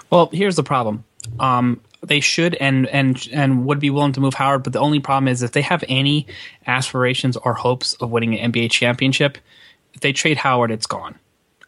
Well, 0.09 0.29
here's 0.31 0.55
the 0.55 0.63
problem. 0.63 1.03
Um, 1.39 1.81
they 2.01 2.19
should 2.19 2.55
and 2.55 2.87
and 2.87 3.27
and 3.31 3.65
would 3.65 3.79
be 3.79 3.89
willing 3.89 4.13
to 4.13 4.21
move 4.21 4.33
Howard, 4.33 4.63
but 4.63 4.73
the 4.73 4.79
only 4.79 4.99
problem 4.99 5.27
is 5.27 5.43
if 5.43 5.51
they 5.51 5.61
have 5.61 5.83
any 5.87 6.27
aspirations 6.65 7.37
or 7.37 7.53
hopes 7.53 7.93
of 7.93 8.09
winning 8.09 8.37
an 8.39 8.51
NBA 8.51 8.71
championship, 8.71 9.37
if 9.93 10.01
they 10.01 10.13
trade 10.13 10.37
Howard, 10.37 10.71
it's 10.71 10.87
gone. 10.87 11.19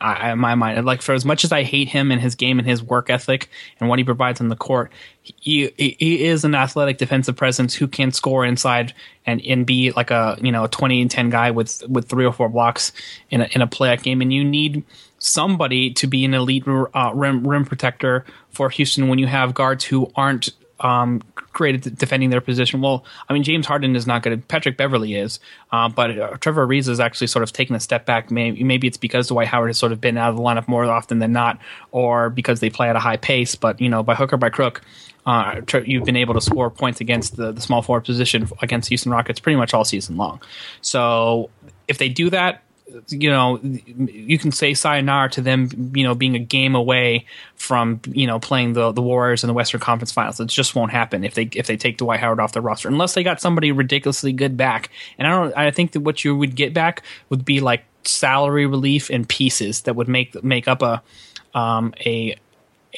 I, 0.02 0.32
in 0.32 0.40
my 0.40 0.56
mind, 0.56 0.84
like 0.84 1.02
for 1.04 1.14
as 1.14 1.26
much 1.26 1.44
as 1.44 1.52
I 1.52 1.62
hate 1.62 1.88
him 1.88 2.12
and 2.12 2.20
his 2.20 2.34
game 2.34 2.58
and 2.58 2.68
his 2.68 2.82
work 2.82 3.12
ethic 3.12 3.50
and 3.80 3.88
what 3.88 4.00
he 4.00 4.06
provides 4.06 4.42
on 4.42 4.48
the 4.48 4.56
court, 4.56 4.92
he 5.22 5.72
he 5.78 6.26
is 6.26 6.44
an 6.44 6.56
athletic 6.56 6.98
defensive 6.98 7.36
presence 7.36 7.76
who 7.76 7.88
can 7.88 8.12
score 8.12 8.44
inside 8.44 8.94
and 9.28 9.42
and 9.46 9.66
be 9.66 9.92
like 9.92 10.10
a 10.10 10.40
you 10.42 10.52
know 10.52 10.64
a 10.64 10.68
twenty 10.68 11.02
and 11.02 11.12
ten 11.12 11.30
guy 11.30 11.52
with 11.52 11.84
with 11.88 12.10
three 12.10 12.26
or 12.26 12.34
four 12.34 12.50
blocks 12.50 12.92
in 13.30 13.42
a 13.42 13.50
in 13.52 13.62
a 13.62 13.68
playoff 13.68 14.02
game. 14.02 14.22
And 14.22 14.34
you 14.34 14.44
need 14.44 14.84
somebody 15.22 15.94
to 15.94 16.08
be 16.08 16.26
an 16.26 16.34
elite 16.34 16.68
uh, 16.68 17.12
rim 17.14 17.48
rim 17.48 17.64
protector 17.64 18.26
for 18.50 18.70
Houston 18.70 19.08
when 19.08 19.20
you 19.20 19.28
have 19.28 19.54
guards 19.54 19.86
who 19.86 20.12
aren't 20.16 20.50
um, 20.80 21.22
at 21.60 21.96
defending 21.96 22.32
their 22.32 22.42
position. 22.42 22.82
Well, 22.82 23.06
I 23.30 23.34
mean, 23.34 23.44
James 23.44 23.68
Harden 23.68 23.96
is 23.96 24.08
not 24.08 24.24
good. 24.24 24.48
Patrick 24.48 24.78
Beverley 24.78 25.14
is, 25.14 25.40
uh, 25.72 25.90
but 25.90 26.18
uh, 26.18 26.38
Trevor 26.38 26.66
Ariza 26.66 26.90
is 26.90 27.00
actually 27.00 27.28
sort 27.28 27.44
of 27.44 27.54
taking 27.54 27.76
a 27.76 27.80
step 27.80 28.08
back. 28.08 28.32
Maybe, 28.32 28.64
maybe 28.64 28.88
it's 28.88 28.98
because 28.98 29.28
Dwight 29.28 29.48
Howard 29.48 29.70
has 29.70 29.78
sort 29.78 29.92
of 29.92 30.02
been 30.02 30.18
out 30.18 30.32
of 30.32 30.38
the 30.38 30.42
lineup 30.42 30.68
more 30.68 30.84
often 30.86 31.20
than 31.20 31.32
not, 31.32 31.60
or 31.92 32.32
because 32.32 32.62
they 32.62 32.72
play 32.72 32.90
at 32.90 32.96
a 32.96 33.00
high 33.00 33.18
pace. 33.18 33.54
But 33.54 33.80
you 33.80 33.90
know, 33.90 34.02
by 34.02 34.16
hook 34.16 34.34
or 34.34 34.38
by 34.38 34.50
crook, 34.50 34.82
uh, 35.28 35.62
you've 35.86 36.06
been 36.06 36.16
able 36.16 36.34
to 36.34 36.42
score 36.42 36.72
points 36.72 37.00
against 37.00 37.36
the, 37.36 37.52
the 37.52 37.62
small 37.62 37.84
forward 37.84 38.06
position 38.06 38.50
against 38.62 38.90
Houston 38.90 39.12
Rockets 39.12 39.40
pretty 39.40 39.58
much 39.58 39.76
all 39.76 39.86
season 39.86 40.18
long. 40.18 40.42
So 40.82 41.52
if 41.88 42.00
they 42.00 42.10
do 42.10 42.32
that, 42.32 42.64
you 43.10 43.30
know, 43.30 43.60
you 43.62 44.38
can 44.38 44.52
say 44.52 44.74
sayonara 44.74 45.30
to 45.32 45.42
them, 45.42 45.92
you 45.96 46.04
know, 46.04 46.16
being 46.16 46.36
a 46.36 46.40
game 46.40 46.76
away 46.76 47.26
from, 47.56 48.02
you 48.08 48.28
know, 48.28 48.40
playing 48.40 48.74
the 48.74 48.92
the 48.92 49.02
Warriors 49.02 49.44
in 49.44 49.48
the 49.48 49.54
Western 49.54 49.80
Conference 49.80 50.12
Finals. 50.12 50.40
It 50.40 50.48
just 50.48 50.76
won't 50.76 50.92
happen 50.92 51.24
if 51.24 51.34
they 51.34 51.50
if 51.54 51.68
they 51.68 51.78
take 51.78 51.98
Dwight 51.98 52.20
Howard 52.20 52.40
off 52.40 52.54
their 52.54 52.62
roster, 52.62 52.88
unless 52.88 53.14
they 53.14 53.24
got 53.24 53.42
somebody 53.42 53.72
ridiculously 53.72 54.34
good 54.34 54.58
back. 54.58 54.90
And 55.18 55.28
I 55.28 55.32
don't, 55.32 55.58
I 55.58 55.72
think 55.72 55.92
that 55.94 56.02
what 56.02 56.24
you 56.24 56.36
would 56.36 56.56
get 56.56 56.74
back 56.74 57.04
would 57.30 57.46
be 57.46 57.60
like 57.60 57.84
salary 58.04 58.66
relief 58.66 59.10
and 59.10 59.28
pieces 59.28 59.82
that 59.82 59.96
would 59.96 60.08
make 60.08 60.44
make 60.44 60.68
up 60.68 60.82
a 60.82 61.02
um 61.54 61.94
a 62.06 62.36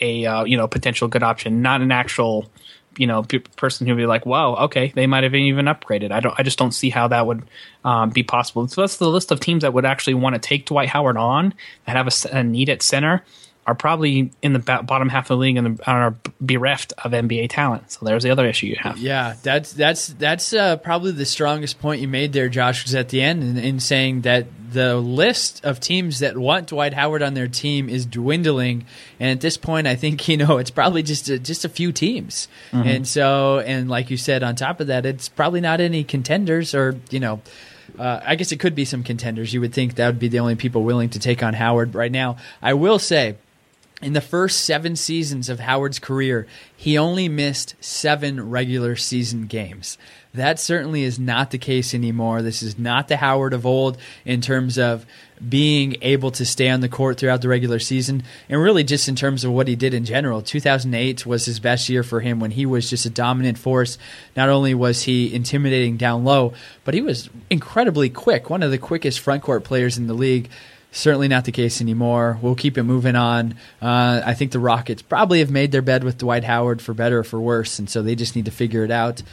a 0.01 0.25
uh, 0.25 0.43
you 0.43 0.57
know 0.57 0.67
potential 0.67 1.07
good 1.07 1.23
option, 1.23 1.61
not 1.61 1.81
an 1.81 1.91
actual 1.91 2.49
you 2.97 3.07
know 3.07 3.23
person 3.55 3.87
who'd 3.87 3.97
be 3.97 4.05
like, 4.05 4.25
"Wow, 4.25 4.55
okay, 4.55 4.91
they 4.95 5.07
might 5.07 5.23
have 5.23 5.35
even 5.35 5.65
upgraded." 5.65 6.11
I 6.11 6.19
don't, 6.19 6.35
I 6.37 6.43
just 6.43 6.57
don't 6.57 6.71
see 6.71 6.89
how 6.89 7.07
that 7.09 7.25
would 7.27 7.43
um, 7.83 8.09
be 8.09 8.23
possible. 8.23 8.67
So 8.67 8.81
that's 8.81 8.97
the 8.97 9.09
list 9.09 9.31
of 9.31 9.39
teams 9.39 9.61
that 9.61 9.73
would 9.73 9.85
actually 9.85 10.15
want 10.15 10.35
to 10.35 10.39
take 10.39 10.65
Dwight 10.65 10.89
Howard 10.89 11.17
on 11.17 11.53
that 11.85 11.95
have 11.95 12.07
a, 12.07 12.37
a 12.37 12.43
need 12.43 12.69
at 12.69 12.81
center 12.81 13.23
are 13.65 13.75
probably 13.75 14.31
in 14.41 14.53
the 14.53 14.59
bottom 14.59 15.07
half 15.07 15.25
of 15.25 15.27
the 15.29 15.37
league 15.37 15.55
and 15.55 15.79
are 15.87 16.15
bereft 16.41 16.91
of 17.03 17.13
NBA 17.13 17.49
talent. 17.49 17.91
So 17.91 18.05
there's 18.05 18.23
the 18.23 18.29
other 18.29 18.45
issue 18.45 18.67
you 18.67 18.75
have. 18.79 18.97
Yeah, 18.97 19.35
that's 19.41 19.71
that's 19.71 20.07
that's 20.07 20.53
uh, 20.53 20.77
probably 20.77 21.11
the 21.11 21.25
strongest 21.25 21.79
point 21.79 22.01
you 22.01 22.07
made 22.07 22.33
there, 22.33 22.49
Josh, 22.49 22.83
was 22.83 22.93
at 22.93 23.09
the 23.09 23.21
end 23.21 23.43
in, 23.43 23.57
in, 23.57 23.79
saying 23.79 24.21
that 24.21 24.47
the 24.71 24.97
list 24.97 25.63
of 25.63 25.79
teams 25.79 26.19
that 26.19 26.37
want 26.37 26.67
Dwight 26.67 26.93
Howard 26.93 27.21
on 27.21 27.35
their 27.35 27.47
team 27.47 27.87
is 27.87 28.05
dwindling, 28.05 28.85
and 29.19 29.31
at 29.31 29.39
this 29.39 29.55
point, 29.55 29.87
I 29.87 29.95
think 29.95 30.27
you 30.27 30.37
know 30.37 30.57
it's 30.57 30.71
probably 30.71 31.03
just 31.03 31.29
a, 31.29 31.39
just 31.39 31.63
a 31.63 31.69
few 31.69 31.93
teams, 31.93 32.49
mm-hmm. 32.71 32.87
and 32.87 33.07
so 33.07 33.59
and 33.59 33.89
like 33.89 34.09
you 34.09 34.17
said, 34.17 34.43
on 34.43 34.55
top 34.55 34.81
of 34.81 34.87
that, 34.87 35.05
it's 35.05 35.29
probably 35.29 35.61
not 35.61 35.79
any 35.79 36.03
contenders 36.03 36.75
or 36.75 36.99
you 37.09 37.19
know. 37.19 37.41
Uh, 37.99 38.19
I 38.25 38.35
guess 38.35 38.51
it 38.51 38.59
could 38.59 38.73
be 38.73 38.85
some 38.85 39.03
contenders. 39.03 39.53
You 39.53 39.61
would 39.61 39.73
think 39.73 39.95
that 39.95 40.07
would 40.07 40.17
be 40.17 40.27
the 40.27 40.39
only 40.39 40.55
people 40.55 40.83
willing 40.83 41.09
to 41.09 41.19
take 41.19 41.43
on 41.43 41.53
Howard 41.53 41.93
right 41.93 42.11
now. 42.11 42.37
I 42.59 42.73
will 42.73 42.97
say, 42.97 43.35
in 44.03 44.13
the 44.13 44.21
first 44.21 44.65
seven 44.65 44.95
seasons 44.95 45.49
of 45.49 45.59
Howard's 45.59 45.99
career, 45.99 46.47
he 46.75 46.97
only 46.97 47.29
missed 47.29 47.75
seven 47.79 48.49
regular 48.49 48.95
season 48.95 49.47
games. 49.47 49.97
That 50.33 50.59
certainly 50.59 51.03
is 51.03 51.19
not 51.19 51.51
the 51.51 51.59
case 51.59 51.93
anymore. 51.93 52.41
This 52.41 52.63
is 52.63 52.79
not 52.79 53.07
the 53.07 53.17
Howard 53.17 53.53
of 53.53 53.67
old 53.67 53.99
in 54.25 54.41
terms 54.41 54.79
of 54.79 55.05
being 55.47 55.97
able 56.01 56.31
to 56.31 56.45
stay 56.45 56.69
on 56.69 56.79
the 56.79 56.89
court 56.89 57.19
throughout 57.19 57.41
the 57.41 57.49
regular 57.49 57.77
season, 57.77 58.23
and 58.49 58.61
really 58.61 58.83
just 58.83 59.07
in 59.07 59.15
terms 59.15 59.43
of 59.43 59.51
what 59.51 59.67
he 59.67 59.75
did 59.75 59.93
in 59.93 60.05
general. 60.05 60.41
2008 60.41 61.25
was 61.25 61.45
his 61.45 61.59
best 61.59 61.87
year 61.87 62.01
for 62.01 62.19
him 62.21 62.39
when 62.39 62.51
he 62.51 62.65
was 62.65 62.89
just 62.89 63.05
a 63.05 63.09
dominant 63.09 63.57
force. 63.57 63.97
Not 64.35 64.49
only 64.49 64.73
was 64.73 65.03
he 65.03 65.33
intimidating 65.33 65.97
down 65.97 66.23
low, 66.23 66.53
but 66.83 66.93
he 66.95 67.01
was 67.01 67.29
incredibly 67.49 68.09
quick, 68.09 68.49
one 68.49 68.63
of 68.63 68.71
the 68.71 68.77
quickest 68.77 69.19
front 69.19 69.43
court 69.43 69.63
players 69.63 69.97
in 69.97 70.07
the 70.07 70.13
league. 70.13 70.49
Certainly 70.95 71.27
not 71.27 71.45
the 71.45 71.51
case 71.51 71.81
anymore. 71.81 72.37
We'll 72.39 72.53
keep 72.53 72.77
it 72.77 72.83
moving 72.83 73.15
on. 73.15 73.55
Uh, 73.81 74.21
I 74.23 74.35
think 74.35 74.51
the 74.51 74.59
Rockets 74.59 75.01
probably 75.01 75.39
have 75.39 75.49
made 75.49 75.71
their 75.71 75.81
bed 75.81 76.03
with 76.03 76.19
Dwight 76.19 76.43
Howard 76.43 76.83
for 76.83 76.93
better 76.93 77.19
or 77.19 77.23
for 77.23 77.41
worse, 77.41 77.79
and 77.79 77.89
so 77.89 78.03
they 78.03 78.13
just 78.13 78.35
need 78.35 78.45
to 78.45 78.51
figure 78.51 78.83
it 78.83 78.91
out. 78.91 79.23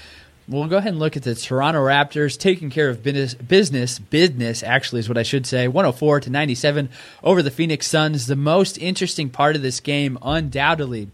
We'll 0.48 0.68
go 0.68 0.78
ahead 0.78 0.92
and 0.92 0.98
look 0.98 1.18
at 1.18 1.22
the 1.22 1.34
Toronto 1.34 1.80
Raptors 1.80 2.38
taking 2.38 2.70
care 2.70 2.88
of 2.88 3.02
business. 3.02 3.34
Business, 3.34 3.98
business 3.98 4.62
actually 4.62 5.00
is 5.00 5.08
what 5.08 5.18
I 5.18 5.22
should 5.22 5.46
say. 5.46 5.68
104 5.68 6.20
to 6.20 6.30
97 6.30 6.88
over 7.22 7.42
the 7.42 7.50
Phoenix 7.50 7.86
Suns. 7.86 8.26
The 8.26 8.36
most 8.36 8.78
interesting 8.78 9.28
part 9.28 9.54
of 9.54 9.60
this 9.60 9.80
game, 9.80 10.16
undoubtedly, 10.22 11.08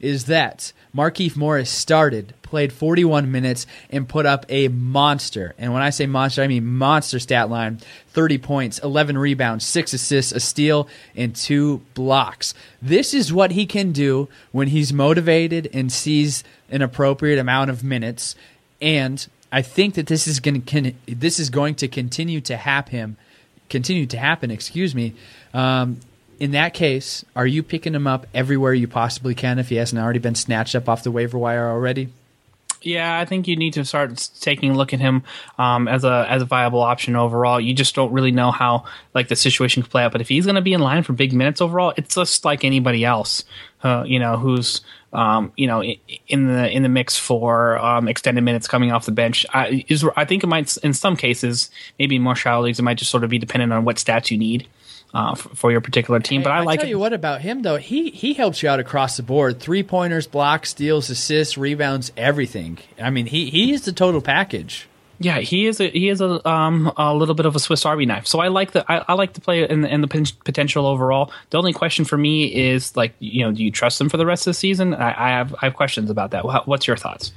is 0.00 0.24
that 0.24 0.72
Markieff 0.94 1.36
Morris 1.36 1.70
started, 1.70 2.34
played 2.42 2.72
41 2.72 3.30
minutes, 3.30 3.66
and 3.88 4.08
put 4.08 4.26
up 4.26 4.44
a 4.48 4.68
monster. 4.68 5.54
And 5.56 5.72
when 5.72 5.82
I 5.82 5.90
say 5.90 6.06
monster, 6.06 6.42
I 6.42 6.48
mean 6.48 6.66
monster 6.66 7.18
stat 7.18 7.48
line 7.48 7.80
30 8.08 8.38
points, 8.38 8.78
11 8.80 9.16
rebounds, 9.16 9.66
6 9.66 9.94
assists, 9.94 10.32
a 10.32 10.40
steal, 10.40 10.88
and 11.16 11.34
2 11.34 11.80
blocks. 11.94 12.52
This 12.80 13.14
is 13.14 13.32
what 13.32 13.52
he 13.52 13.64
can 13.64 13.92
do 13.92 14.28
when 14.50 14.68
he's 14.68 14.92
motivated 14.92 15.70
and 15.72 15.90
sees 15.90 16.44
an 16.70 16.82
appropriate 16.82 17.38
amount 17.38 17.70
of 17.70 17.82
minutes. 17.82 18.34
And 18.80 19.26
I 19.50 19.62
think 19.62 19.94
that 19.94 20.06
this 20.06 20.26
is 20.26 20.40
going 20.40 20.62
to 20.62 20.92
this 21.06 21.38
is 21.38 21.50
going 21.50 21.76
to 21.76 21.88
continue 21.88 22.40
to 22.42 22.56
happen. 22.56 23.16
Continue 23.68 24.06
to 24.06 24.18
happen. 24.18 24.50
Excuse 24.50 24.94
me. 24.94 25.14
Um, 25.54 26.00
in 26.42 26.50
that 26.50 26.74
case, 26.74 27.24
are 27.36 27.46
you 27.46 27.62
picking 27.62 27.94
him 27.94 28.08
up 28.08 28.26
everywhere 28.34 28.74
you 28.74 28.88
possibly 28.88 29.32
can 29.32 29.60
if 29.60 29.68
he 29.68 29.76
hasn't 29.76 30.02
already 30.02 30.18
been 30.18 30.34
snatched 30.34 30.74
up 30.74 30.88
off 30.88 31.04
the 31.04 31.10
waiver 31.12 31.38
wire 31.38 31.68
already? 31.68 32.08
Yeah, 32.82 33.16
I 33.16 33.24
think 33.26 33.46
you 33.46 33.54
need 33.54 33.74
to 33.74 33.84
start 33.84 34.28
taking 34.40 34.72
a 34.72 34.74
look 34.74 34.92
at 34.92 34.98
him 34.98 35.22
um, 35.56 35.86
as 35.86 36.02
a 36.02 36.26
as 36.28 36.42
a 36.42 36.44
viable 36.44 36.80
option 36.80 37.14
overall. 37.14 37.60
You 37.60 37.74
just 37.74 37.94
don't 37.94 38.12
really 38.12 38.32
know 38.32 38.50
how 38.50 38.86
like 39.14 39.28
the 39.28 39.36
situation 39.36 39.84
could 39.84 39.92
play 39.92 40.02
out. 40.02 40.10
But 40.10 40.20
if 40.20 40.28
he's 40.28 40.44
going 40.44 40.56
to 40.56 40.62
be 40.62 40.72
in 40.72 40.80
line 40.80 41.04
for 41.04 41.12
big 41.12 41.32
minutes 41.32 41.60
overall, 41.60 41.94
it's 41.96 42.16
just 42.16 42.44
like 42.44 42.64
anybody 42.64 43.04
else, 43.04 43.44
uh, 43.84 44.02
you 44.04 44.18
know, 44.18 44.36
who's 44.36 44.80
um, 45.12 45.52
you 45.56 45.68
know 45.68 45.84
in 46.26 46.48
the 46.48 46.68
in 46.68 46.82
the 46.82 46.88
mix 46.88 47.16
for 47.16 47.78
um, 47.78 48.08
extended 48.08 48.42
minutes 48.42 48.66
coming 48.66 48.90
off 48.90 49.06
the 49.06 49.12
bench. 49.12 49.46
I, 49.54 49.84
is, 49.86 50.04
I 50.16 50.24
think 50.24 50.42
it 50.42 50.48
might 50.48 50.76
in 50.78 50.92
some 50.92 51.16
cases, 51.16 51.70
maybe 52.00 52.16
in 52.16 52.22
more 52.22 52.34
shallow 52.34 52.64
leagues, 52.64 52.80
it 52.80 52.82
might 52.82 52.98
just 52.98 53.12
sort 53.12 53.22
of 53.22 53.30
be 53.30 53.38
dependent 53.38 53.72
on 53.72 53.84
what 53.84 53.94
stats 53.94 54.32
you 54.32 54.38
need 54.38 54.66
uh, 55.14 55.34
for, 55.34 55.48
for, 55.50 55.72
your 55.72 55.80
particular 55.80 56.20
team. 56.20 56.42
But 56.42 56.52
I, 56.52 56.58
I 56.58 56.62
like. 56.62 56.80
Tell 56.80 56.88
you 56.88 56.98
what 56.98 57.12
about 57.12 57.40
him 57.40 57.62
though. 57.62 57.76
He 57.76 58.10
he 58.10 58.34
helps 58.34 58.62
you 58.62 58.68
out 58.68 58.80
across 58.80 59.16
the 59.16 59.22
board: 59.22 59.60
three 59.60 59.82
pointers, 59.82 60.26
blocks, 60.26 60.70
steals, 60.70 61.10
assists, 61.10 61.58
rebounds, 61.58 62.12
everything. 62.16 62.78
I 63.00 63.10
mean, 63.10 63.26
he 63.26 63.50
he 63.50 63.72
is 63.72 63.84
the 63.84 63.92
total 63.92 64.20
package. 64.20 64.88
Yeah, 65.18 65.38
he 65.38 65.66
is 65.66 65.80
a 65.80 65.88
he 65.88 66.08
is 66.08 66.20
a 66.20 66.48
um 66.48 66.92
a 66.96 67.14
little 67.14 67.34
bit 67.34 67.46
of 67.46 67.54
a 67.54 67.60
Swiss 67.60 67.86
Army 67.86 68.06
knife. 68.06 68.26
So 68.26 68.40
I 68.40 68.48
like 68.48 68.72
the 68.72 68.90
I, 68.90 69.04
I 69.08 69.12
like 69.14 69.34
to 69.34 69.40
play 69.40 69.68
in 69.68 69.82
the, 69.82 69.92
in 69.92 70.00
the 70.00 70.32
potential 70.44 70.86
overall. 70.86 71.32
The 71.50 71.58
only 71.58 71.72
question 71.72 72.04
for 72.04 72.16
me 72.16 72.52
is 72.52 72.96
like 72.96 73.14
you 73.20 73.44
know 73.44 73.52
do 73.52 73.62
you 73.62 73.70
trust 73.70 74.00
him 74.00 74.08
for 74.08 74.16
the 74.16 74.26
rest 74.26 74.46
of 74.46 74.50
the 74.50 74.54
season? 74.54 74.94
I, 74.94 75.10
I 75.10 75.28
have 75.30 75.54
I 75.54 75.66
have 75.66 75.74
questions 75.74 76.10
about 76.10 76.32
that. 76.32 76.44
What's 76.66 76.86
your 76.86 76.96
thoughts? 76.96 77.32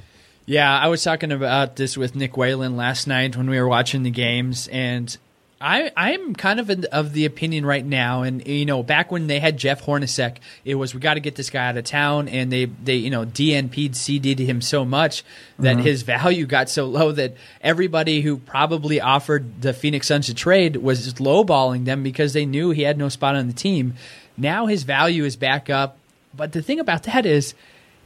Yeah, 0.46 0.76
I 0.78 0.88
was 0.88 1.02
talking 1.02 1.32
about 1.32 1.74
this 1.74 1.96
with 1.96 2.14
Nick 2.14 2.36
Whalen 2.36 2.76
last 2.76 3.08
night 3.08 3.36
when 3.36 3.50
we 3.50 3.60
were 3.60 3.66
watching 3.66 4.04
the 4.04 4.12
games, 4.12 4.68
and 4.68 5.16
I 5.58 5.90
I'm 5.96 6.34
kind 6.34 6.60
of 6.60 6.68
in, 6.68 6.84
of 6.92 7.14
the 7.14 7.24
opinion 7.24 7.64
right 7.64 7.84
now, 7.84 8.22
and 8.22 8.46
you 8.46 8.66
know, 8.66 8.82
back 8.82 9.10
when 9.10 9.26
they 9.26 9.40
had 9.40 9.56
Jeff 9.56 9.82
Hornacek, 9.84 10.36
it 10.66 10.74
was 10.74 10.94
we 10.94 11.00
got 11.00 11.14
to 11.14 11.20
get 11.20 11.34
this 11.34 11.48
guy 11.48 11.68
out 11.68 11.78
of 11.78 11.84
town, 11.84 12.28
and 12.28 12.52
they 12.52 12.66
they 12.66 12.96
you 12.96 13.08
know 13.08 13.24
DNP'd 13.24 13.96
CD'd 13.96 14.38
him 14.38 14.60
so 14.60 14.84
much 14.84 15.24
that 15.58 15.76
mm-hmm. 15.76 15.86
his 15.86 16.02
value 16.02 16.44
got 16.44 16.68
so 16.68 16.84
low 16.84 17.10
that 17.12 17.36
everybody 17.62 18.20
who 18.20 18.36
probably 18.36 19.00
offered 19.00 19.62
the 19.62 19.72
Phoenix 19.72 20.08
Suns 20.08 20.28
a 20.28 20.34
trade 20.34 20.76
was 20.76 21.14
lowballing 21.14 21.86
them 21.86 22.02
because 22.02 22.34
they 22.34 22.44
knew 22.44 22.70
he 22.70 22.82
had 22.82 22.98
no 22.98 23.08
spot 23.08 23.34
on 23.34 23.46
the 23.46 23.54
team. 23.54 23.94
Now 24.36 24.66
his 24.66 24.82
value 24.82 25.24
is 25.24 25.36
back 25.36 25.70
up, 25.70 25.96
but 26.34 26.52
the 26.52 26.60
thing 26.60 26.80
about 26.80 27.04
that 27.04 27.24
is, 27.24 27.54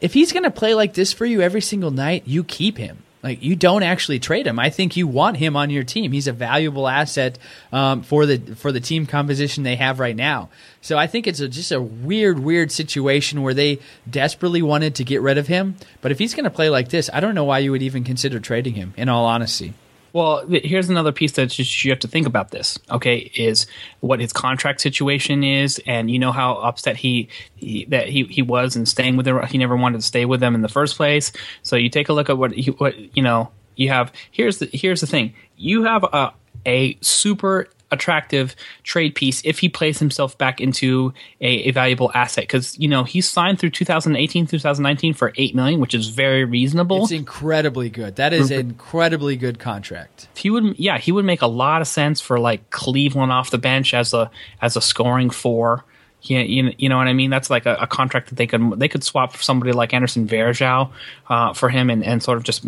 if 0.01 0.15
he's 0.15 0.33
going 0.33 0.45
to 0.45 0.53
play 0.53 0.75
like 0.75 0.95
this 0.95 1.13
for 1.13 1.27
you 1.27 1.41
every 1.41 1.61
single 1.61 1.91
night, 1.91 2.23
you 2.27 2.45
keep 2.45 2.79
him 2.79 3.03
like 3.23 3.43
you 3.43 3.55
don't 3.55 3.83
actually 3.83 4.19
trade 4.19 4.47
him. 4.47 4.59
I 4.59 4.71
think 4.71 4.97
you 4.97 5.07
want 5.07 5.37
him 5.37 5.57
on 5.57 5.71
your 5.71 5.85
team. 5.85 6.13
He's 6.13 6.27
a 6.27 6.33
valuable 6.33 6.89
asset 6.89 7.39
um, 7.73 8.03
for 8.03 8.27
the 8.27 8.39
for 8.55 8.73
the 8.73 8.81
team 8.81 9.07
composition 9.07 9.63
they 9.63 9.77
have 9.77 10.01
right 10.01 10.17
now. 10.17 10.49
So 10.81 10.97
I 10.97 11.07
think 11.07 11.27
it's 11.27 11.41
a, 11.41 11.49
just 11.49 11.73
a 11.73 11.81
weird, 11.81 12.39
weird 12.39 12.73
situation 12.73 13.43
where 13.43 13.55
they 13.55 13.81
desperately 14.09 14.63
wanted 14.63 14.95
to 14.97 15.05
get 15.05 15.21
rid 15.21 15.37
of 15.37 15.47
him. 15.47 15.77
But 16.01 16.13
if 16.13 16.19
he's 16.19 16.35
going 16.35 16.45
to 16.45 16.51
play 16.51 16.71
like 16.71 16.89
this, 16.89 17.11
I 17.13 17.21
don't 17.21 17.35
know 17.35 17.45
why 17.45 17.59
you 17.59 17.73
would 17.73 17.83
even 17.83 18.05
consider 18.05 18.41
trading 18.41 18.75
him. 18.75 18.95
In 18.97 19.09
all 19.09 19.27
honesty. 19.27 19.75
Well, 20.13 20.47
here's 20.49 20.89
another 20.89 21.13
piece 21.13 21.33
that 21.33 21.57
you 21.59 21.91
have 21.91 22.01
to 22.01 22.09
think 22.09 22.27
about. 22.27 22.51
This, 22.51 22.79
okay, 22.91 23.31
is 23.35 23.67
what 24.01 24.21
his 24.21 24.33
contract 24.33 24.81
situation 24.81 25.45
is, 25.45 25.81
and 25.87 26.11
you 26.11 26.19
know 26.19 26.33
how 26.33 26.55
upset 26.57 26.97
he, 26.97 27.29
he 27.57 27.85
that 27.87 28.09
he, 28.09 28.25
he 28.25 28.43
was 28.43 28.77
in 28.77 28.87
staying 28.87 29.17
with 29.17 29.27
them. 29.27 29.45
He 29.47 29.59
never 29.59 29.77
wanted 29.77 29.99
to 29.99 30.07
stay 30.07 30.25
with 30.25 30.41
them 30.41 30.55
in 30.55 30.63
the 30.63 30.69
first 30.69 30.97
place. 30.97 31.33
So 31.63 31.77
you 31.77 31.89
take 31.89 32.09
a 32.09 32.13
look 32.13 32.29
at 32.29 32.39
what 32.39 32.55
what 32.79 33.17
you 33.17 33.23
know. 33.23 33.51
You 33.77 33.89
have 33.89 34.13
here's 34.31 34.59
the 34.59 34.69
here's 34.73 35.01
the 35.01 35.07
thing. 35.07 35.35
You 35.57 35.85
have 35.85 36.05
a 36.05 36.33
a 36.67 36.99
super 37.01 37.69
attractive 37.91 38.55
trade 38.83 39.15
piece 39.15 39.43
if 39.45 39.59
he 39.59 39.69
plays 39.69 39.99
himself 39.99 40.37
back 40.39 40.61
into 40.61 41.13
a, 41.41 41.69
a 41.69 41.71
valuable 41.73 42.11
asset. 42.15 42.45
Because 42.45 42.79
you 42.79 42.89
know 42.89 43.05
he's 43.05 43.29
signed 43.29 43.59
through 43.59 43.71
2018 43.71 44.47
2019 44.47 45.15
for 45.15 45.33
8 45.37 45.55
million 45.55 45.81
which 45.81 45.95
is 45.95 46.09
very 46.09 46.45
reasonable. 46.45 47.03
It's 47.03 47.13
incredibly 47.13 47.91
good. 47.91 48.17
That 48.17 48.33
is 48.33 48.51
an 48.51 48.61
incredibly 48.61 49.37
good 49.37 49.59
contract. 49.59 50.29
he 50.37 50.51
would 50.51 50.79
yeah 50.79 50.99
he 50.99 51.13
would 51.13 51.25
make 51.25 51.43
a 51.43 51.47
lot 51.47 51.81
of 51.81 51.89
sense 51.89 52.21
for 52.21 52.39
like 52.39 52.71
cleveland 52.71 53.33
off 53.33 53.51
the 53.51 53.59
bench 53.59 53.95
as 53.95 54.15
a 54.15 54.31
as 54.61 54.77
a 54.77 54.81
scoring 54.81 55.31
four 55.31 55.85
yeah, 56.23 56.41
you, 56.41 56.75
you 56.77 56.89
know 56.89 56.99
what 56.99 57.09
I 57.09 57.13
mean. 57.13 57.31
That's 57.31 57.49
like 57.49 57.67
a, 57.67 57.77
a, 57.77 57.87
contract 57.87 58.29
that 58.29 58.35
they 58.35 58.47
could 58.47 58.79
they 58.79 58.89
could 58.89 59.03
swap 59.03 59.33
for 59.33 59.43
somebody 59.43 59.73
like 59.73 59.95
Anderson 59.95 60.29
Varejao 60.29 60.91
uh, 61.29 61.53
for 61.55 61.71
him 61.71 61.89
and, 61.89 62.05
and 62.05 62.23
sort 62.23 62.37
of 62.37 62.45
just 62.45 62.65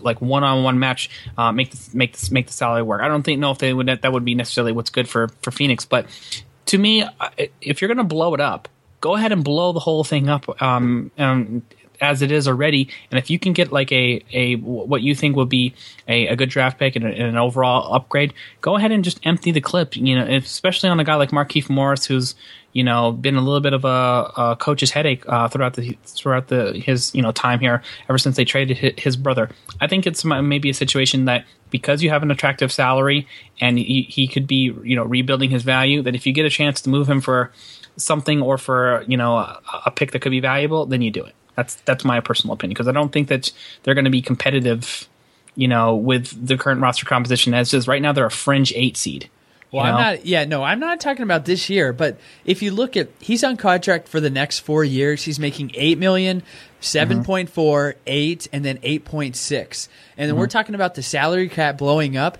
like 0.00 0.20
one 0.22 0.44
on 0.44 0.64
one 0.64 0.78
match 0.78 1.10
uh, 1.36 1.52
make 1.52 1.70
the, 1.70 1.96
make 1.96 2.12
this 2.12 2.30
make 2.30 2.46
the 2.46 2.52
salary 2.52 2.82
work. 2.82 3.02
I 3.02 3.08
don't 3.08 3.22
think 3.22 3.38
know 3.38 3.50
if 3.50 3.58
they 3.58 3.72
would 3.72 3.86
that 3.86 4.12
would 4.12 4.24
be 4.24 4.34
necessarily 4.34 4.72
what's 4.72 4.90
good 4.90 5.08
for 5.08 5.28
for 5.42 5.50
Phoenix, 5.50 5.84
but 5.84 6.06
to 6.66 6.78
me, 6.78 7.04
if 7.60 7.80
you're 7.80 7.88
going 7.88 7.98
to 7.98 8.04
blow 8.04 8.34
it 8.34 8.40
up, 8.40 8.68
go 9.00 9.14
ahead 9.14 9.30
and 9.30 9.44
blow 9.44 9.72
the 9.72 9.80
whole 9.80 10.02
thing 10.02 10.28
up. 10.28 10.60
Um, 10.60 11.10
um, 11.16 11.62
as 12.00 12.22
it 12.22 12.30
is 12.30 12.48
already. 12.48 12.88
And 13.10 13.18
if 13.18 13.30
you 13.30 13.38
can 13.38 13.52
get 13.52 13.72
like 13.72 13.92
a, 13.92 14.22
a 14.32 14.56
what 14.56 15.02
you 15.02 15.14
think 15.14 15.36
would 15.36 15.48
be 15.48 15.74
a, 16.08 16.28
a 16.28 16.36
good 16.36 16.50
draft 16.50 16.78
pick 16.78 16.96
and, 16.96 17.04
a, 17.04 17.08
and, 17.08 17.22
an 17.22 17.36
overall 17.36 17.94
upgrade, 17.94 18.34
go 18.60 18.76
ahead 18.76 18.92
and 18.92 19.04
just 19.04 19.20
empty 19.24 19.50
the 19.50 19.60
clip. 19.60 19.96
You 19.96 20.16
know, 20.16 20.26
especially 20.26 20.88
on 20.88 21.00
a 21.00 21.04
guy 21.04 21.14
like 21.14 21.30
Markieff 21.30 21.68
Morris, 21.68 22.06
who's 22.06 22.34
you 22.76 22.84
know 22.84 23.10
been 23.10 23.36
a 23.36 23.40
little 23.40 23.62
bit 23.62 23.72
of 23.72 23.86
a, 23.86 24.30
a 24.36 24.56
coach's 24.60 24.90
headache 24.90 25.26
uh, 25.26 25.48
throughout 25.48 25.74
the 25.74 25.96
throughout 26.04 26.48
the 26.48 26.74
his 26.74 27.14
you 27.14 27.22
know 27.22 27.32
time 27.32 27.58
here 27.58 27.82
ever 28.10 28.18
since 28.18 28.36
they 28.36 28.44
traded 28.44 29.00
his 29.00 29.16
brother. 29.16 29.48
I 29.80 29.86
think 29.86 30.06
it's 30.06 30.26
maybe 30.26 30.68
a 30.68 30.74
situation 30.74 31.24
that 31.24 31.46
because 31.70 32.02
you 32.02 32.10
have 32.10 32.22
an 32.22 32.30
attractive 32.30 32.70
salary 32.70 33.26
and 33.62 33.78
he, 33.78 34.02
he 34.02 34.28
could 34.28 34.46
be 34.46 34.74
you 34.84 34.94
know 34.94 35.04
rebuilding 35.04 35.48
his 35.48 35.62
value. 35.62 36.02
That 36.02 36.14
if 36.14 36.26
you 36.26 36.34
get 36.34 36.44
a 36.44 36.50
chance 36.50 36.82
to 36.82 36.90
move 36.90 37.08
him 37.08 37.22
for 37.22 37.50
something 37.96 38.42
or 38.42 38.58
for 38.58 39.04
you 39.08 39.16
know 39.16 39.38
a, 39.38 39.58
a 39.86 39.90
pick 39.90 40.12
that 40.12 40.20
could 40.20 40.32
be 40.32 40.40
valuable, 40.40 40.84
then 40.84 41.00
you 41.00 41.10
do 41.10 41.24
it. 41.24 41.34
That's 41.54 41.76
that's 41.86 42.04
my 42.04 42.20
personal 42.20 42.52
opinion 42.52 42.74
because 42.74 42.88
I 42.88 42.92
don't 42.92 43.10
think 43.10 43.28
that 43.28 43.52
they're 43.84 43.94
going 43.94 44.04
to 44.04 44.10
be 44.10 44.20
competitive, 44.20 45.08
you 45.54 45.66
know, 45.66 45.96
with 45.96 46.46
the 46.46 46.58
current 46.58 46.82
roster 46.82 47.06
composition 47.06 47.54
as 47.54 47.72
is 47.72 47.88
right 47.88 48.02
now. 48.02 48.12
They're 48.12 48.26
a 48.26 48.30
fringe 48.30 48.74
eight 48.76 48.98
seed. 48.98 49.30
Well, 49.72 49.84
I'm 49.84 49.94
not. 49.94 50.26
Yeah, 50.26 50.44
no, 50.44 50.62
I'm 50.62 50.80
not 50.80 51.00
talking 51.00 51.22
about 51.22 51.44
this 51.44 51.68
year. 51.68 51.92
But 51.92 52.18
if 52.44 52.62
you 52.62 52.70
look 52.70 52.96
at, 52.96 53.08
he's 53.20 53.42
on 53.44 53.56
contract 53.56 54.08
for 54.08 54.20
the 54.20 54.30
next 54.30 54.60
four 54.60 54.84
years. 54.84 55.24
He's 55.24 55.38
making 55.38 55.72
eight 55.74 55.98
million, 55.98 56.42
seven 56.80 57.24
point 57.24 57.48
mm-hmm. 57.48 57.54
four, 57.54 57.96
eight, 58.06 58.48
and 58.52 58.64
then 58.64 58.78
eight 58.82 59.04
point 59.04 59.36
six. 59.36 59.88
And 60.16 60.28
then 60.28 60.34
mm-hmm. 60.34 60.40
we're 60.40 60.46
talking 60.46 60.74
about 60.74 60.94
the 60.94 61.02
salary 61.02 61.48
cap 61.48 61.78
blowing 61.78 62.16
up. 62.16 62.38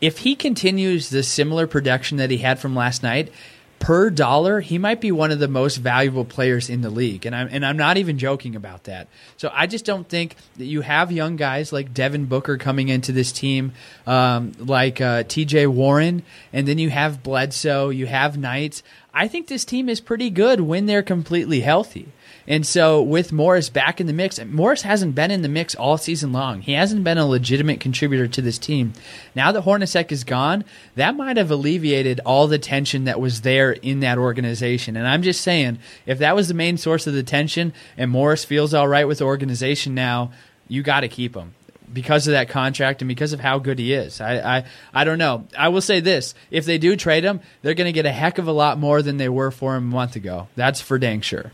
If 0.00 0.18
he 0.18 0.36
continues 0.36 1.10
the 1.10 1.24
similar 1.24 1.66
production 1.66 2.18
that 2.18 2.30
he 2.30 2.38
had 2.38 2.60
from 2.60 2.76
last 2.76 3.02
night, 3.02 3.32
per 3.78 4.10
dollar, 4.10 4.60
he 4.60 4.78
might 4.78 5.00
be 5.00 5.12
one 5.12 5.30
of 5.30 5.38
the 5.38 5.48
most 5.48 5.76
valuable 5.76 6.24
players 6.24 6.68
in 6.68 6.80
the 6.80 6.90
league. 6.90 7.26
And 7.26 7.34
I'm 7.34 7.48
and 7.50 7.64
I'm 7.64 7.76
not 7.76 7.96
even 7.96 8.18
joking 8.18 8.56
about 8.56 8.84
that. 8.84 9.08
So 9.36 9.50
I 9.52 9.66
just 9.66 9.84
don't 9.84 10.08
think 10.08 10.36
that 10.56 10.64
you 10.64 10.80
have 10.80 11.12
young 11.12 11.36
guys 11.36 11.72
like 11.72 11.94
Devin 11.94 12.26
Booker 12.26 12.56
coming 12.58 12.88
into 12.88 13.12
this 13.12 13.32
team, 13.32 13.72
um, 14.06 14.52
like 14.58 15.00
uh, 15.00 15.22
T.J. 15.24 15.66
Warren, 15.68 16.22
and 16.52 16.66
then 16.66 16.78
you 16.78 16.90
have 16.90 17.22
Bledsoe, 17.22 17.90
you 17.90 18.06
have 18.06 18.36
Knights. 18.36 18.82
I 19.14 19.28
think 19.28 19.46
this 19.48 19.64
team 19.64 19.88
is 19.88 20.00
pretty 20.00 20.30
good 20.30 20.60
when 20.60 20.86
they're 20.86 21.02
completely 21.02 21.60
healthy. 21.60 22.08
And 22.48 22.66
so 22.66 23.02
with 23.02 23.30
Morris 23.30 23.68
back 23.68 24.00
in 24.00 24.06
the 24.06 24.12
mix, 24.14 24.42
Morris 24.42 24.80
hasn't 24.80 25.14
been 25.14 25.30
in 25.30 25.42
the 25.42 25.50
mix 25.50 25.74
all 25.74 25.98
season 25.98 26.32
long. 26.32 26.62
He 26.62 26.72
hasn't 26.72 27.04
been 27.04 27.18
a 27.18 27.26
legitimate 27.26 27.78
contributor 27.78 28.26
to 28.26 28.40
this 28.40 28.56
team. 28.56 28.94
Now 29.34 29.52
that 29.52 29.64
Hornacek 29.64 30.10
is 30.10 30.24
gone, 30.24 30.64
that 30.96 31.14
might 31.14 31.36
have 31.36 31.50
alleviated 31.50 32.20
all 32.24 32.48
the 32.48 32.58
tension 32.58 33.04
that 33.04 33.20
was 33.20 33.42
there 33.42 33.72
in 33.72 34.00
that 34.00 34.16
organization. 34.16 34.96
And 34.96 35.06
I'm 35.06 35.22
just 35.22 35.42
saying, 35.42 35.78
if 36.06 36.18
that 36.20 36.34
was 36.34 36.48
the 36.48 36.54
main 36.54 36.78
source 36.78 37.06
of 37.06 37.12
the 37.12 37.22
tension 37.22 37.74
and 37.98 38.10
Morris 38.10 38.46
feels 38.46 38.72
all 38.72 38.88
right 38.88 39.06
with 39.06 39.18
the 39.18 39.26
organization 39.26 39.94
now, 39.94 40.32
you 40.68 40.82
got 40.82 41.00
to 41.00 41.08
keep 41.08 41.36
him 41.36 41.54
because 41.92 42.26
of 42.26 42.32
that 42.32 42.48
contract 42.48 43.02
and 43.02 43.08
because 43.10 43.34
of 43.34 43.40
how 43.40 43.58
good 43.58 43.78
he 43.78 43.92
is. 43.92 44.22
I, 44.22 44.58
I, 44.58 44.64
I 44.94 45.04
don't 45.04 45.18
know. 45.18 45.46
I 45.56 45.68
will 45.68 45.82
say 45.82 46.00
this: 46.00 46.34
if 46.50 46.64
they 46.64 46.78
do 46.78 46.96
trade 46.96 47.24
him, 47.24 47.40
they're 47.60 47.74
going 47.74 47.86
to 47.86 47.92
get 47.92 48.06
a 48.06 48.12
heck 48.12 48.38
of 48.38 48.48
a 48.48 48.52
lot 48.52 48.78
more 48.78 49.02
than 49.02 49.18
they 49.18 49.28
were 49.28 49.50
for 49.50 49.76
him 49.76 49.84
a 49.84 49.94
month 49.94 50.16
ago. 50.16 50.48
That's 50.56 50.80
for 50.80 50.98
dang 50.98 51.20
sure. 51.20 51.52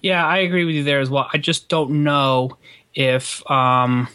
Yeah, 0.00 0.26
I 0.26 0.38
agree 0.38 0.64
with 0.64 0.74
you 0.74 0.84
there 0.84 1.00
as 1.00 1.10
well. 1.10 1.28
I 1.32 1.38
just 1.38 1.68
don't 1.68 2.02
know 2.04 2.56
if 2.94 3.48
um, 3.50 4.08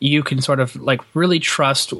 you 0.00 0.22
can 0.22 0.40
sort 0.40 0.60
of 0.60 0.74
like 0.76 1.00
really 1.14 1.38
trust 1.38 1.92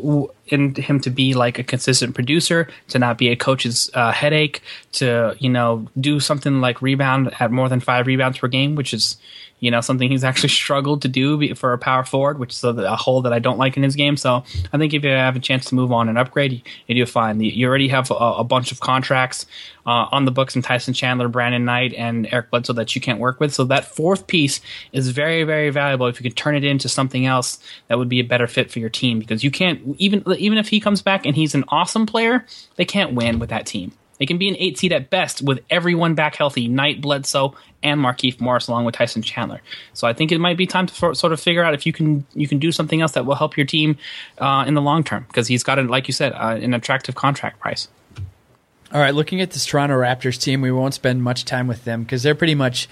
in 0.47 0.75
him 0.75 1.01
to 1.01 1.11
be 1.11 1.35
like 1.35 1.59
a 1.59 1.63
consistent 1.63 2.15
producer, 2.15 2.69
to 2.89 2.99
not 2.99 3.19
be 3.19 3.29
a 3.29 3.37
coach's 3.37 3.91
uh, 3.95 4.13
headache, 4.13 4.63
to 4.93 5.37
you 5.39 5.51
know 5.51 5.87
do 5.99 6.19
something 6.19 6.61
like 6.61 6.83
rebound 6.83 7.35
at 7.41 7.51
more 7.51 7.69
than 7.69 7.81
five 7.81 8.07
rebounds 8.07 8.39
per 8.39 8.49
game, 8.49 8.75
which 8.75 8.93
is 8.95 9.17
you 9.61 9.71
know 9.71 9.81
something 9.81 10.11
he's 10.11 10.25
actually 10.25 10.49
struggled 10.63 11.03
to 11.03 11.09
do 11.09 11.55
for 11.55 11.73
a 11.73 11.79
power 11.79 12.05
forward, 12.05 12.39
which 12.39 12.53
is 12.53 12.65
a, 12.65 12.97
hole 12.97 13.23
that 13.23 13.33
I 13.33 13.39
don't 13.39 13.59
like 13.59 13.77
in 13.77 13.83
his 13.83 13.97
game. 13.97 14.17
So 14.17 14.45
I 14.73 14.79
think 14.79 14.93
if 14.93 15.05
you 15.05 15.11
have 15.11 15.37
a 15.37 15.41
chance 15.41 15.67
to 15.67 15.75
move 15.75 15.93
on 15.93 16.09
and 16.09 16.19
upgrade, 16.19 16.63
you 16.87 16.95
do 16.95 17.07
fine. 17.07 17.41
You 17.41 17.69
already 17.69 17.89
have 17.89 18.11
a, 18.11 18.15
a 18.15 18.45
bunch 18.45 18.73
of 18.73 18.81
contracts 18.81 19.47
uh, 19.87 20.07
on 20.11 20.25
the 20.25 20.31
books 20.31 20.55
and 20.55 20.65
Tyson 20.65 20.93
Chandler, 20.93 21.29
Brandon 21.29 21.65
Knight, 21.65 21.95
and 21.95 22.29
Eric 22.33 22.51
Bledsoe 22.51 22.73
that 22.75 22.95
you 22.95 23.01
can't 23.01 23.21
work 23.21 23.41
with. 23.41 23.55
So 23.55 23.65
that 23.65 23.85
fourth 23.85 24.27
piece 24.27 24.61
is 24.93 25.11
very 25.11 25.45
very 25.45 25.71
valuable 25.71 26.07
if 26.07 26.21
you 26.21 26.29
could 26.29 26.37
turn 26.37 26.57
it 26.57 26.65
into 26.65 26.89
something 26.89 27.27
else 27.27 27.59
that 27.89 27.99
would 27.99 28.09
be 28.09 28.21
a 28.21 28.25
better 28.25 28.47
fit 28.47 28.71
for 28.71 28.79
your 28.79 28.91
team 28.91 29.19
because 29.19 29.45
you 29.45 29.51
can't 29.51 29.81
even 29.99 30.25
even 30.39 30.59
if 30.59 30.69
he 30.69 30.81
comes 30.81 31.03
back 31.03 31.27
and 31.27 31.37
he's 31.37 31.55
an 31.55 31.65
awesome 31.69 32.07
player, 32.07 32.45
they 32.77 32.85
can't 32.85 33.15
win 33.15 33.39
with 33.39 33.51
that 33.51 33.67
team. 33.67 33.93
They 34.21 34.27
can 34.27 34.39
be 34.39 34.49
an 34.49 34.57
eight 34.59 34.79
seed 34.79 34.93
at 34.93 35.09
best 35.09 35.41
with 35.43 35.61
everyone 35.71 36.15
back 36.15 36.37
healthy, 36.37 36.69
Knight, 36.69 37.01
Bledsoe, 37.01 37.57
and 37.83 37.99
Markieff 37.99 38.39
Morris 38.39 38.69
along 38.69 38.85
with 38.85 38.95
Tyson 38.95 39.23
Chandler. 39.23 39.63
So 39.95 40.07
I 40.07 40.13
think 40.13 40.31
it 40.31 40.39
might 40.39 40.59
be 40.59 40.67
time 40.67 40.87
to 40.87 40.95
for, 40.95 41.15
sort 41.15 41.33
of 41.33 41.41
figure 41.41 41.65
out 41.65 41.73
if 41.73 41.87
you 41.87 41.93
can 41.93 42.27
you 42.35 42.47
can 42.47 42.59
do 42.59 42.71
something 42.71 43.01
else 43.01 43.13
that 43.13 43.25
will 43.25 43.35
help 43.35 43.57
your 43.57 43.67
team 43.67 43.97
uh, 44.39 44.65
in 44.69 44.75
the 44.75 44.83
long 44.83 45.03
term 45.03 45.25
because 45.27 45.49
he's 45.49 45.63
got, 45.63 45.79
a, 45.79 45.83
like 45.83 46.07
you 46.07 46.13
said, 46.13 46.33
uh, 46.35 46.59
an 46.61 46.75
attractive 46.75 47.15
contract 47.15 47.59
price. 47.59 47.89
All 48.93 49.01
right, 49.01 49.15
looking 49.15 49.41
at 49.41 49.53
this 49.53 49.65
Toronto 49.65 49.95
Raptors 49.95 50.39
team, 50.39 50.61
we 50.61 50.71
won't 50.71 50.95
spend 50.95 51.23
much 51.23 51.45
time 51.45 51.67
with 51.67 51.85
them 51.85 52.03
because 52.03 52.23
they're 52.23 52.35
pretty 52.35 52.57
much 52.57 52.89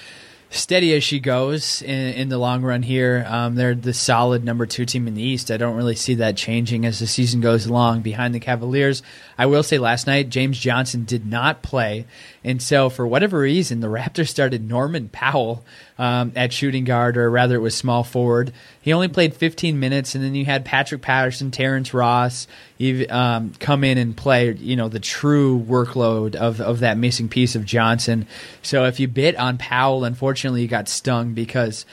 steady 0.50 0.94
as 0.94 1.04
she 1.04 1.20
goes 1.20 1.82
in, 1.82 2.14
in 2.14 2.28
the 2.28 2.38
long 2.38 2.62
run 2.62 2.82
here. 2.82 3.24
Um, 3.28 3.54
they're 3.54 3.74
the 3.74 3.92
solid 3.92 4.44
number 4.44 4.66
two 4.66 4.84
team 4.86 5.06
in 5.06 5.14
the 5.14 5.22
East. 5.22 5.50
I 5.50 5.56
don't 5.56 5.76
really 5.76 5.94
see 5.94 6.14
that 6.16 6.36
changing 6.36 6.86
as 6.86 6.98
the 6.98 7.06
season 7.06 7.40
goes 7.40 7.66
along 7.66 8.02
behind 8.02 8.34
the 8.34 8.40
Cavaliers. 8.40 9.02
I 9.36 9.46
will 9.46 9.62
say 9.62 9.78
last 9.78 10.06
night, 10.06 10.28
James 10.28 10.58
Johnson 10.58 11.04
did 11.04 11.26
not 11.26 11.62
play. 11.62 12.06
And 12.44 12.62
so, 12.62 12.88
for 12.88 13.06
whatever 13.06 13.40
reason, 13.40 13.80
the 13.80 13.86
Raptors 13.98 14.28
started 14.28 14.68
Norman 14.68 15.08
Powell 15.08 15.64
um, 15.98 16.32
at 16.36 16.52
shooting 16.52 16.84
guard, 16.84 17.16
or 17.16 17.30
rather, 17.30 17.56
it 17.56 17.60
was 17.60 17.74
small 17.74 18.04
forward. 18.04 18.52
He 18.80 18.92
only 18.92 19.08
played 19.08 19.34
15 19.34 19.78
minutes, 19.78 20.14
and 20.14 20.22
then 20.22 20.34
you 20.34 20.44
had 20.44 20.64
Patrick 20.64 21.02
Patterson, 21.02 21.50
Terrence 21.50 21.92
Ross, 21.92 22.46
um, 23.10 23.52
come 23.58 23.84
in 23.84 23.98
and 23.98 24.16
play. 24.16 24.52
You 24.52 24.76
know 24.76 24.88
the 24.88 25.00
true 25.00 25.58
workload 25.58 26.34
of 26.36 26.60
of 26.60 26.80
that 26.80 26.96
missing 26.96 27.28
piece 27.28 27.54
of 27.54 27.64
Johnson. 27.64 28.26
So 28.62 28.84
if 28.84 29.00
you 29.00 29.08
bit 29.08 29.36
on 29.36 29.58
Powell, 29.58 30.04
unfortunately, 30.04 30.62
you 30.62 30.68
got 30.68 30.88
stung 30.88 31.34
because 31.34 31.84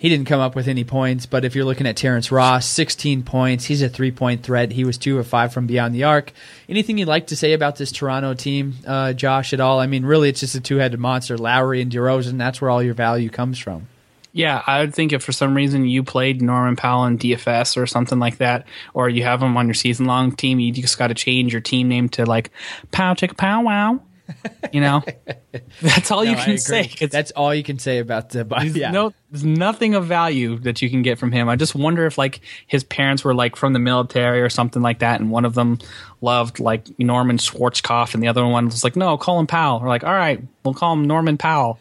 he 0.00 0.08
didn't 0.08 0.28
come 0.28 0.40
up 0.40 0.56
with 0.56 0.66
any 0.66 0.82
points, 0.82 1.26
but 1.26 1.44
if 1.44 1.54
you're 1.54 1.66
looking 1.66 1.86
at 1.86 1.94
Terrence 1.94 2.32
Ross, 2.32 2.66
16 2.66 3.22
points. 3.22 3.66
He's 3.66 3.82
a 3.82 3.88
three 3.90 4.10
point 4.10 4.42
threat. 4.42 4.72
He 4.72 4.82
was 4.82 4.96
two 4.96 5.18
of 5.18 5.26
five 5.26 5.52
from 5.52 5.66
beyond 5.66 5.94
the 5.94 6.04
arc. 6.04 6.32
Anything 6.70 6.96
you'd 6.96 7.06
like 7.06 7.26
to 7.26 7.36
say 7.36 7.52
about 7.52 7.76
this 7.76 7.92
Toronto 7.92 8.32
team, 8.32 8.76
uh, 8.86 9.12
Josh, 9.12 9.52
at 9.52 9.60
all? 9.60 9.78
I 9.78 9.86
mean, 9.86 10.06
really, 10.06 10.30
it's 10.30 10.40
just 10.40 10.54
a 10.54 10.60
two 10.60 10.78
headed 10.78 10.98
monster. 10.98 11.36
Lowry 11.36 11.82
and 11.82 11.92
DeRozan, 11.92 12.38
that's 12.38 12.62
where 12.62 12.70
all 12.70 12.82
your 12.82 12.94
value 12.94 13.28
comes 13.28 13.58
from. 13.58 13.88
Yeah, 14.32 14.62
I 14.66 14.80
would 14.80 14.94
think 14.94 15.12
if 15.12 15.22
for 15.22 15.32
some 15.32 15.54
reason 15.54 15.84
you 15.84 16.02
played 16.02 16.40
Norman 16.40 16.76
Powell 16.76 17.04
in 17.04 17.18
DFS 17.18 17.76
or 17.76 17.86
something 17.86 18.18
like 18.18 18.38
that, 18.38 18.66
or 18.94 19.10
you 19.10 19.22
have 19.24 19.42
him 19.42 19.54
on 19.58 19.66
your 19.66 19.74
season 19.74 20.06
long 20.06 20.32
team, 20.32 20.60
you 20.60 20.72
just 20.72 20.96
got 20.96 21.08
to 21.08 21.14
change 21.14 21.52
your 21.52 21.60
team 21.60 21.88
name 21.88 22.08
to 22.10 22.24
like 22.24 22.50
Pow 22.90 23.12
Chick 23.12 23.36
Pow 23.36 23.60
Wow 23.60 24.00
you 24.72 24.80
know, 24.80 25.02
that's 25.82 26.10
all 26.10 26.24
no, 26.24 26.30
you 26.30 26.36
can 26.36 26.58
say. 26.58 26.90
That's 27.10 27.30
all 27.32 27.54
you 27.54 27.62
can 27.62 27.78
say 27.78 27.98
about 27.98 28.30
the. 28.30 28.44
There's 28.44 28.76
yeah. 28.76 28.90
No, 28.90 29.12
there's 29.30 29.44
nothing 29.44 29.94
of 29.94 30.06
value 30.06 30.58
that 30.60 30.82
you 30.82 30.90
can 30.90 31.02
get 31.02 31.18
from 31.18 31.32
him. 31.32 31.48
I 31.48 31.56
just 31.56 31.74
wonder 31.74 32.06
if 32.06 32.18
like 32.18 32.40
his 32.66 32.84
parents 32.84 33.24
were 33.24 33.34
like 33.34 33.56
from 33.56 33.72
the 33.72 33.78
military 33.78 34.40
or 34.40 34.48
something 34.48 34.82
like 34.82 35.00
that, 35.00 35.20
and 35.20 35.30
one 35.30 35.44
of 35.44 35.54
them 35.54 35.78
loved 36.20 36.60
like 36.60 36.86
Norman 36.98 37.38
Schwarzkopf, 37.38 38.14
and 38.14 38.22
the 38.22 38.28
other 38.28 38.46
one 38.46 38.66
was 38.66 38.84
like, 38.84 38.96
no, 38.96 39.16
call 39.16 39.38
him 39.38 39.46
Powell. 39.46 39.80
We're 39.80 39.88
like, 39.88 40.04
all 40.04 40.12
right, 40.12 40.42
we'll 40.64 40.74
call 40.74 40.94
him 40.94 41.04
Norman 41.04 41.38
Powell, 41.38 41.78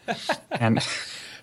and. 0.51 0.85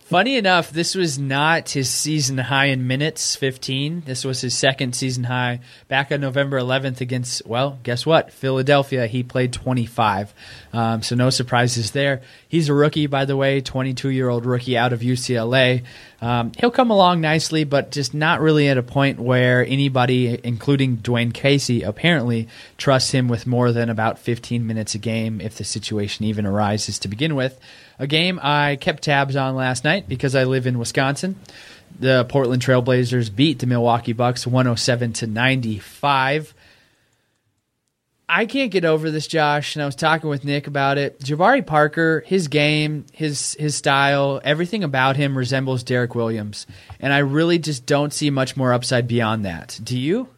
Funny 0.07 0.37
enough, 0.37 0.71
this 0.71 0.95
was 0.95 1.19
not 1.19 1.71
his 1.71 1.91
season 1.91 2.39
high 2.39 2.67
in 2.67 2.87
minutes, 2.87 3.35
15. 3.35 4.05
This 4.07 4.25
was 4.25 4.41
his 4.41 4.57
second 4.57 4.95
season 4.95 5.25
high 5.25 5.59
back 5.89 6.13
on 6.13 6.21
November 6.21 6.61
11th 6.61 7.01
against, 7.01 7.45
well, 7.45 7.81
guess 7.83 8.07
what? 8.07 8.33
Philadelphia. 8.33 9.09
He 9.09 9.25
played 9.25 9.53
25. 9.53 10.33
Um, 10.73 11.03
so 11.03 11.17
no 11.17 11.31
surprises 11.31 11.91
there. 11.91 12.23
He's 12.47 12.69
a 12.69 12.73
rookie, 12.75 13.09
by 13.09 13.25
the 13.25 13.37
way, 13.37 13.61
22 13.61 14.11
year 14.11 14.29
old 14.29 14.47
rookie 14.47 14.79
out 14.79 14.93
of 14.93 15.01
UCLA. 15.01 15.83
Um, 16.21 16.53
he'll 16.59 16.71
come 16.71 16.91
along 16.91 17.21
nicely, 17.21 17.65
but 17.65 17.91
just 17.91 18.15
not 18.15 18.41
really 18.41 18.69
at 18.69 18.79
a 18.79 18.83
point 18.83 19.21
where 19.21 19.65
anybody, 19.67 20.41
including 20.43 20.99
Dwane 20.99 21.35
Casey, 21.35 21.83
apparently 21.83 22.49
trusts 22.79 23.11
him 23.11 23.29
with 23.29 23.47
more 23.47 23.71
than 23.73 23.91
about 23.91 24.19
15 24.19 24.67
minutes 24.67 24.95
a 24.95 24.99
game 24.99 25.41
if 25.41 25.57
the 25.57 25.65
situation 25.65 26.25
even 26.25 26.47
arises 26.47 26.99
to 27.01 27.09
begin 27.09 27.35
with. 27.35 27.61
A 27.99 28.07
game 28.07 28.41
I 28.43 28.77
kept 28.77 29.03
tabs 29.03 29.37
on 29.37 29.57
last 29.57 29.85
night 29.85 30.09
because 30.09 30.35
I 30.35 30.45
live 30.45 30.67
in 30.67 30.79
Wisconsin. 30.79 31.37
The 31.99 32.25
Portland 32.25 32.63
Trailblazers 32.63 33.35
beat 33.35 33.59
the 33.59 33.67
Milwaukee 33.67 34.13
Bucks 34.13 34.47
107 34.47 35.13
to 35.15 35.27
95. 35.27 36.55
I 38.29 38.47
can't 38.47 38.73
get 38.73 38.85
over 38.85 39.11
this, 39.11 39.29
Josh, 39.29 39.77
and 39.77 39.83
I 39.83 39.87
was 39.87 39.95
talking 39.95 40.29
with 40.29 40.45
Nick 40.45 40.67
about 40.67 40.99
it. 40.99 41.21
Jabari 41.21 41.65
Parker, 41.65 42.25
his 42.27 42.49
game, 42.49 43.07
his 43.13 43.57
his 43.59 43.77
style, 43.77 44.41
everything 44.43 44.83
about 44.83 45.17
him 45.17 45.39
resembles 45.39 45.85
Derrick 45.85 46.15
Williams, 46.15 46.67
and 46.99 47.13
I 47.13 47.19
really 47.19 47.59
just 47.59 47.87
don't 47.87 48.13
see 48.13 48.31
much 48.31 48.57
more 48.57 48.73
upside 48.73 49.07
beyond 49.07 49.45
that. 49.45 49.79
Do 49.83 49.97
you? 49.97 50.29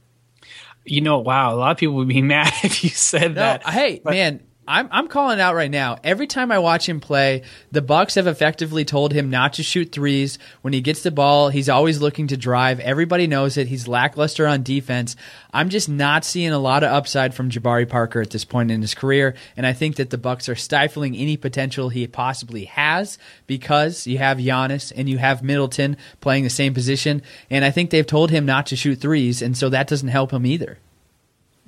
You 0.84 1.00
know, 1.00 1.18
wow, 1.18 1.54
a 1.54 1.56
lot 1.56 1.70
of 1.72 1.76
people 1.78 1.96
would 1.96 2.08
be 2.08 2.22
mad 2.36 2.52
if 2.62 2.84
you 2.84 2.90
said 2.90 3.34
no, 3.34 3.40
that. 3.40 3.66
Hey, 3.66 4.00
but- 4.04 4.10
man, 4.12 4.40
I'm 4.68 4.86
I'm 4.92 5.08
calling 5.08 5.40
out 5.40 5.54
right 5.54 5.70
now. 5.70 5.96
Every 6.04 6.26
time 6.26 6.52
I 6.52 6.58
watch 6.58 6.86
him 6.86 7.00
play, 7.00 7.42
the 7.72 7.80
Bucks 7.80 8.16
have 8.16 8.26
effectively 8.26 8.84
told 8.84 9.14
him 9.14 9.30
not 9.30 9.54
to 9.54 9.62
shoot 9.62 9.92
threes. 9.92 10.38
When 10.60 10.74
he 10.74 10.82
gets 10.82 11.02
the 11.02 11.10
ball, 11.10 11.48
he's 11.48 11.70
always 11.70 12.02
looking 12.02 12.26
to 12.26 12.36
drive. 12.36 12.78
Everybody 12.78 13.26
knows 13.26 13.56
it. 13.56 13.68
He's 13.68 13.88
lackluster 13.88 14.46
on 14.46 14.62
defense. 14.62 15.16
I'm 15.54 15.70
just 15.70 15.88
not 15.88 16.22
seeing 16.22 16.52
a 16.52 16.58
lot 16.58 16.84
of 16.84 16.92
upside 16.92 17.32
from 17.34 17.50
Jabari 17.50 17.88
Parker 17.88 18.20
at 18.20 18.28
this 18.28 18.44
point 18.44 18.70
in 18.70 18.82
his 18.82 18.94
career, 18.94 19.34
and 19.56 19.66
I 19.66 19.72
think 19.72 19.96
that 19.96 20.10
the 20.10 20.18
Bucks 20.18 20.50
are 20.50 20.54
stifling 20.54 21.16
any 21.16 21.38
potential 21.38 21.88
he 21.88 22.06
possibly 22.06 22.66
has 22.66 23.16
because 23.46 24.06
you 24.06 24.18
have 24.18 24.36
Giannis 24.36 24.92
and 24.94 25.08
you 25.08 25.16
have 25.16 25.42
Middleton 25.42 25.96
playing 26.20 26.44
the 26.44 26.50
same 26.50 26.74
position, 26.74 27.22
and 27.48 27.64
I 27.64 27.70
think 27.70 27.88
they've 27.88 28.06
told 28.06 28.30
him 28.30 28.44
not 28.44 28.66
to 28.66 28.76
shoot 28.76 28.96
threes, 28.96 29.40
and 29.40 29.56
so 29.56 29.70
that 29.70 29.88
doesn't 29.88 30.08
help 30.08 30.30
him 30.30 30.44
either. 30.44 30.76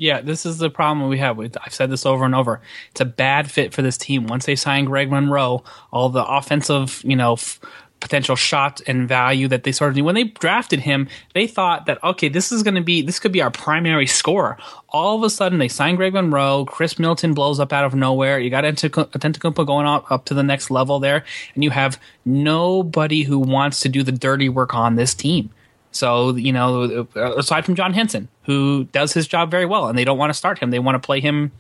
Yeah, 0.00 0.22
this 0.22 0.46
is 0.46 0.56
the 0.56 0.70
problem 0.70 1.10
we 1.10 1.18
have. 1.18 1.38
I've 1.38 1.74
said 1.74 1.90
this 1.90 2.06
over 2.06 2.24
and 2.24 2.34
over. 2.34 2.62
It's 2.90 3.02
a 3.02 3.04
bad 3.04 3.50
fit 3.50 3.74
for 3.74 3.82
this 3.82 3.98
team. 3.98 4.26
Once 4.28 4.46
they 4.46 4.56
sign 4.56 4.86
Greg 4.86 5.10
Monroe, 5.10 5.62
all 5.92 6.08
the 6.08 6.24
offensive, 6.24 7.02
you 7.04 7.14
know, 7.14 7.34
f- 7.34 7.60
potential 8.00 8.34
shot 8.34 8.80
and 8.86 9.06
value 9.06 9.46
that 9.48 9.64
they 9.64 9.72
sort 9.72 9.98
of 9.98 10.02
when 10.02 10.14
they 10.14 10.24
drafted 10.24 10.80
him, 10.80 11.06
they 11.34 11.46
thought 11.46 11.84
that 11.84 12.02
okay, 12.02 12.30
this 12.30 12.50
is 12.50 12.62
going 12.62 12.76
to 12.76 12.80
be 12.80 13.02
this 13.02 13.18
could 13.20 13.30
be 13.30 13.42
our 13.42 13.50
primary 13.50 14.06
scorer. 14.06 14.56
All 14.88 15.18
of 15.18 15.22
a 15.22 15.28
sudden, 15.28 15.58
they 15.58 15.68
sign 15.68 15.96
Greg 15.96 16.14
Monroe. 16.14 16.64
Khris 16.64 16.98
Middleton 16.98 17.34
blows 17.34 17.60
up 17.60 17.70
out 17.70 17.84
of 17.84 17.94
nowhere. 17.94 18.38
You 18.40 18.48
got 18.48 18.64
Antetokounmpo 18.64 19.66
going 19.66 19.86
up, 19.86 20.10
up 20.10 20.24
to 20.24 20.34
the 20.34 20.42
next 20.42 20.70
level 20.70 20.98
there, 20.98 21.26
and 21.54 21.62
you 21.62 21.68
have 21.68 22.00
nobody 22.24 23.24
who 23.24 23.38
wants 23.38 23.80
to 23.80 23.90
do 23.90 24.02
the 24.02 24.12
dirty 24.12 24.48
work 24.48 24.74
on 24.74 24.96
this 24.96 25.12
team. 25.14 25.50
So, 25.92 26.36
you 26.36 26.52
know, 26.52 27.06
aside 27.14 27.64
from 27.64 27.74
John 27.74 27.92
Henson, 27.92 28.28
who 28.44 28.84
does 28.84 29.12
his 29.12 29.26
job 29.26 29.50
very 29.50 29.66
well, 29.66 29.88
and 29.88 29.98
they 29.98 30.04
don't 30.04 30.18
want 30.18 30.30
to 30.30 30.34
start 30.34 30.58
him. 30.58 30.70
They 30.70 30.78
want 30.78 31.00
to 31.00 31.04
play 31.04 31.20
him, 31.20 31.52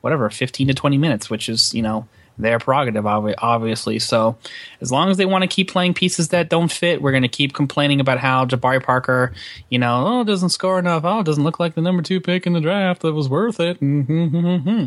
whatever, 0.00 0.28
15 0.28 0.68
to 0.68 0.74
20 0.74 0.98
minutes, 0.98 1.30
which 1.30 1.48
is, 1.48 1.72
you 1.74 1.82
know, 1.82 2.08
their 2.38 2.58
prerogative, 2.58 3.06
obviously. 3.06 3.98
So, 3.98 4.36
as 4.80 4.92
long 4.92 5.10
as 5.10 5.16
they 5.16 5.24
want 5.24 5.42
to 5.42 5.48
keep 5.48 5.70
playing 5.70 5.94
pieces 5.94 6.28
that 6.28 6.48
don't 6.48 6.70
fit, 6.70 7.00
we're 7.00 7.12
going 7.12 7.22
to 7.22 7.28
keep 7.28 7.54
complaining 7.54 8.00
about 8.00 8.18
how 8.18 8.44
Jabari 8.44 8.82
Parker, 8.82 9.32
you 9.70 9.78
know, 9.78 10.04
oh, 10.06 10.24
doesn't 10.24 10.50
score 10.50 10.78
enough. 10.78 11.04
Oh, 11.04 11.22
doesn't 11.22 11.42
look 11.42 11.58
like 11.58 11.74
the 11.74 11.80
number 11.80 12.02
two 12.02 12.20
pick 12.20 12.46
in 12.46 12.52
the 12.52 12.60
draft 12.60 13.02
that 13.02 13.14
was 13.14 13.28
worth 13.28 13.60
it. 13.60 13.80
Mm-hmm. 13.80 14.86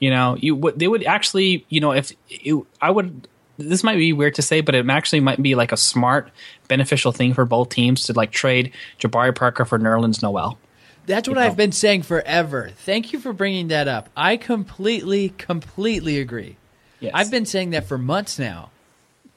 You 0.00 0.10
know, 0.10 0.36
you 0.40 0.72
they 0.76 0.88
would 0.88 1.04
actually, 1.04 1.66
you 1.68 1.80
know, 1.80 1.92
if 1.92 2.12
it, 2.30 2.64
I 2.80 2.90
would 2.90 3.28
this 3.58 3.82
might 3.82 3.96
be 3.96 4.12
weird 4.12 4.34
to 4.36 4.42
say, 4.42 4.60
but 4.60 4.74
it 4.74 4.88
actually 4.88 5.20
might 5.20 5.42
be 5.42 5.54
like 5.54 5.72
a 5.72 5.76
smart, 5.76 6.30
beneficial 6.68 7.12
thing 7.12 7.34
for 7.34 7.44
both 7.44 7.68
teams 7.68 8.06
to 8.06 8.12
like 8.12 8.30
trade 8.30 8.72
Jabari 8.98 9.34
Parker 9.34 9.64
for 9.64 9.78
Nerlens 9.78 10.22
Noel. 10.22 10.58
That's 11.06 11.28
what 11.28 11.38
I've 11.38 11.56
been 11.56 11.72
saying 11.72 12.02
forever. 12.02 12.70
Thank 12.84 13.12
you 13.12 13.20
for 13.20 13.32
bringing 13.32 13.68
that 13.68 13.86
up. 13.86 14.08
I 14.16 14.36
completely, 14.36 15.28
completely 15.30 16.18
agree. 16.18 16.56
Yes. 16.98 17.12
I've 17.14 17.30
been 17.30 17.46
saying 17.46 17.70
that 17.70 17.86
for 17.86 17.96
months 17.96 18.38
now 18.38 18.70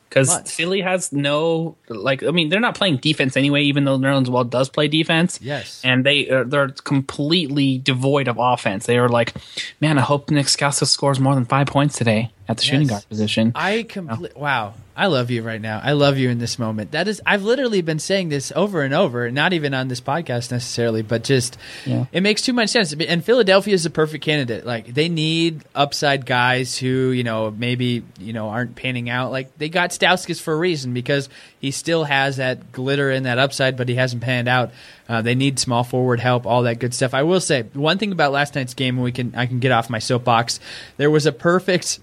because 0.10 0.52
Philly 0.52 0.82
has 0.82 1.13
no 1.13 1.78
like. 1.88 2.24
I 2.24 2.32
mean, 2.32 2.50
they're 2.50 2.60
not 2.60 2.76
playing 2.76 2.98
defense 2.98 3.38
anyway. 3.38 3.63
Even 3.63 3.86
though 3.86 3.98
Nerlens 3.98 4.28
Noel 4.28 4.43
does 4.43 4.69
play 4.69 4.88
defense, 4.88 5.39
yes, 5.41 5.82
and 5.84 6.06
they 6.06 6.30
uh, 6.30 6.43
they're 6.45 6.69
completely 6.69 7.78
devoid 7.78 8.28
of 8.28 8.38
offense. 8.39 8.86
They 8.86 8.98
are 8.98 9.10
like, 9.10 9.36
man, 9.80 9.98
I 9.98 10.02
hope 10.02 10.32
Nik 10.32 10.48
Stauskas 10.48 10.88
scores 10.88 11.19
more 11.19 11.36
than 11.36 11.45
five 11.45 11.67
points 11.67 11.98
today 11.98 12.32
at 12.48 12.58
the 12.58 12.63
yes. 12.63 12.72
shooting 12.72 12.88
guard 12.88 13.08
position. 13.08 13.52
I 13.56 13.84
complete. 13.84 14.36
Wow, 14.36 14.74
I 14.99 15.05
love 15.05 15.31
you 15.31 15.43
right 15.43 15.62
now. 15.62 15.79
I 15.81 15.93
love 15.93 16.17
you 16.17 16.29
in 16.29 16.39
this 16.39 16.59
moment. 16.59 16.91
That 16.91 17.07
is, 17.07 17.21
I've 17.25 17.43
literally 17.43 17.81
been 17.81 17.99
saying 17.99 18.27
this 18.27 18.51
over 18.53 18.81
and 18.81 18.93
over, 18.93 19.31
not 19.31 19.53
even 19.53 19.73
on 19.73 19.88
this 19.88 20.01
podcast 20.01 20.51
necessarily, 20.51 21.03
but 21.03 21.23
just 21.23 21.57
yeah. 21.85 22.05
it 22.12 22.21
makes 22.21 22.41
too 22.41 22.51
much 22.51 22.67
sense. 22.67 22.91
And 22.91 23.23
Philadelphia 23.23 23.73
is 23.73 23.85
the 23.85 23.91
perfect 23.91 24.25
candidate. 24.25 24.65
Like 24.65 24.93
they 24.93 25.07
need 25.07 25.63
upside 25.73 26.25
guys 26.25 26.77
who 26.77 27.12
you 27.12 27.23
know 27.23 27.49
maybe 27.49 28.03
you 28.19 28.33
know 28.33 28.49
aren't 28.49 28.75
panning 28.75 29.09
out. 29.09 29.31
Like 29.31 29.57
they 29.57 29.69
got 29.69 29.91
Stauskas 29.91 30.41
for 30.41 30.53
a 30.53 30.57
reason 30.57 30.93
because 30.93 31.29
he 31.62 31.71
still 31.71 32.03
has 32.03 32.35
that 32.35 32.73
glitter 32.73 33.09
and 33.09 33.25
that 33.25 33.38
upside, 33.38 33.77
but 33.77 33.88
he 33.88 33.95
hasn't 33.95 34.21
panned 34.21 34.49
out. 34.49 34.71
Uh, 35.07 35.21
they 35.21 35.33
need 35.33 35.59
small 35.59 35.85
forward 35.85 36.19
help, 36.19 36.45
all 36.45 36.63
that 36.63 36.79
good 36.79 36.93
stuff. 36.93 37.13
I 37.13 37.23
will 37.23 37.39
say 37.39 37.63
one 37.73 37.99
thing 37.99 38.12
about 38.12 38.33
last 38.33 38.53
night's 38.53 38.73
game, 38.73 38.97
and 38.97 39.03
we 39.05 39.13
can 39.13 39.33
I 39.33 39.45
can 39.45 39.59
get 39.59 39.71
off 39.71 39.89
my 39.89 39.99
soapbox. 39.99 40.59
There 40.97 41.09
was 41.09 41.25
a 41.25 41.31
perfect 41.31 42.01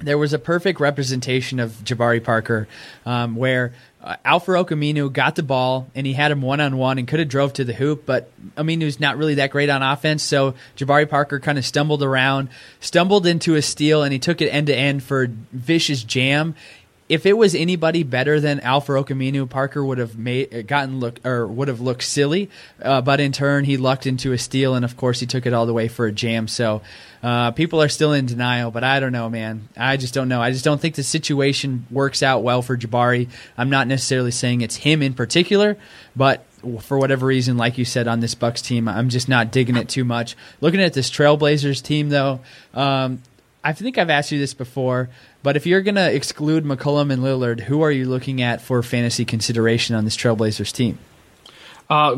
there 0.00 0.18
was 0.18 0.32
a 0.32 0.38
perfect 0.38 0.80
representation 0.80 1.60
of 1.60 1.72
Jabari 1.84 2.22
Parker 2.22 2.68
um, 3.04 3.36
where 3.36 3.72
uh, 4.02 4.16
Al-Farouq 4.24 4.68
Aminu 4.68 5.12
got 5.12 5.34
the 5.34 5.42
ball 5.42 5.88
and 5.94 6.06
he 6.06 6.12
had 6.12 6.30
him 6.30 6.40
one 6.40 6.60
on 6.60 6.76
one 6.76 6.98
and 6.98 7.08
could 7.08 7.18
have 7.18 7.28
drove 7.28 7.52
to 7.54 7.64
the 7.64 7.72
hoop, 7.72 8.06
but 8.06 8.30
Aminu's 8.54 9.00
not 9.00 9.16
really 9.16 9.34
that 9.34 9.50
great 9.50 9.68
on 9.68 9.82
offense. 9.82 10.22
So 10.22 10.54
Jabari 10.76 11.08
Parker 11.08 11.40
kind 11.40 11.58
of 11.58 11.66
stumbled 11.66 12.02
around, 12.02 12.48
stumbled 12.80 13.26
into 13.26 13.56
a 13.56 13.62
steal, 13.62 14.04
and 14.04 14.12
he 14.12 14.20
took 14.20 14.40
it 14.40 14.48
end 14.48 14.68
to 14.68 14.74
end 14.74 15.02
for 15.02 15.26
vicious 15.52 16.04
jam 16.04 16.54
if 17.08 17.24
it 17.24 17.32
was 17.32 17.54
anybody 17.54 18.02
better 18.02 18.38
than 18.38 18.60
Al-Farouq 18.60 19.48
Parker 19.48 19.84
would 19.84 19.98
have 19.98 20.18
made 20.18 20.66
gotten 20.66 21.00
look 21.00 21.24
or 21.24 21.46
would 21.46 21.68
have 21.68 21.80
looked 21.80 22.04
silly. 22.04 22.50
Uh, 22.82 23.00
but 23.00 23.20
in 23.20 23.32
turn, 23.32 23.64
he 23.64 23.76
lucked 23.76 24.06
into 24.06 24.32
a 24.32 24.38
steal, 24.38 24.74
and 24.74 24.84
of 24.84 24.96
course, 24.96 25.20
he 25.20 25.26
took 25.26 25.46
it 25.46 25.52
all 25.52 25.66
the 25.66 25.72
way 25.72 25.88
for 25.88 26.06
a 26.06 26.12
jam. 26.12 26.48
So 26.48 26.82
uh, 27.22 27.52
people 27.52 27.80
are 27.80 27.88
still 27.88 28.12
in 28.12 28.26
denial, 28.26 28.70
but 28.70 28.84
I 28.84 29.00
don't 29.00 29.12
know, 29.12 29.30
man. 29.30 29.68
I 29.76 29.96
just 29.96 30.12
don't 30.12 30.28
know. 30.28 30.42
I 30.42 30.52
just 30.52 30.64
don't 30.64 30.80
think 30.80 30.96
the 30.96 31.02
situation 31.02 31.86
works 31.90 32.22
out 32.22 32.42
well 32.42 32.62
for 32.62 32.76
Jabari. 32.76 33.28
I'm 33.56 33.70
not 33.70 33.86
necessarily 33.86 34.30
saying 34.30 34.60
it's 34.60 34.76
him 34.76 35.02
in 35.02 35.14
particular, 35.14 35.76
but 36.14 36.44
for 36.80 36.98
whatever 36.98 37.26
reason, 37.26 37.56
like 37.56 37.78
you 37.78 37.84
said 37.84 38.08
on 38.08 38.20
this 38.20 38.34
Bucks 38.34 38.60
team, 38.60 38.88
I'm 38.88 39.08
just 39.08 39.28
not 39.28 39.52
digging 39.52 39.76
it 39.76 39.88
too 39.88 40.04
much. 40.04 40.36
Looking 40.60 40.82
at 40.82 40.92
this 40.92 41.10
Trailblazers 41.10 41.82
team, 41.82 42.08
though. 42.08 42.40
Um, 42.74 43.22
I 43.64 43.72
think 43.72 43.98
I've 43.98 44.10
asked 44.10 44.30
you 44.32 44.38
this 44.38 44.54
before, 44.54 45.10
but 45.42 45.56
if 45.56 45.66
you're 45.66 45.82
going 45.82 45.96
to 45.96 46.12
exclude 46.12 46.64
McCollum 46.64 47.12
and 47.12 47.22
Lillard, 47.22 47.60
who 47.60 47.82
are 47.82 47.90
you 47.90 48.06
looking 48.06 48.40
at 48.40 48.60
for 48.60 48.82
fantasy 48.82 49.24
consideration 49.24 49.94
on 49.94 50.04
this 50.04 50.16
Trailblazers 50.16 50.72
team? 50.72 50.98
Uh, 51.90 52.12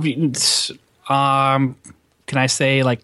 um, 1.12 1.76
can 2.26 2.38
I 2.38 2.46
say 2.46 2.82
like 2.82 3.00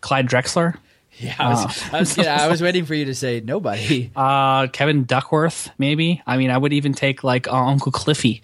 Clyde 0.00 0.28
Drexler? 0.28 0.76
Yeah, 1.18 1.34
I 1.38 1.48
was, 1.48 1.92
I 1.92 1.98
was, 2.00 2.18
I 2.18 2.48
was 2.48 2.62
waiting 2.66 2.84
for 2.84 2.94
you 2.94 3.06
to 3.06 3.14
say 3.14 3.40
nobody. 3.40 4.10
Uh, 4.14 4.66
Kevin 4.68 5.04
Duckworth, 5.04 5.70
maybe. 5.78 6.22
I 6.26 6.36
mean, 6.36 6.50
I 6.50 6.58
would 6.58 6.74
even 6.74 6.92
take 6.92 7.24
like 7.24 7.48
uh, 7.48 7.54
Uncle 7.56 7.90
Cliffy 7.90 8.42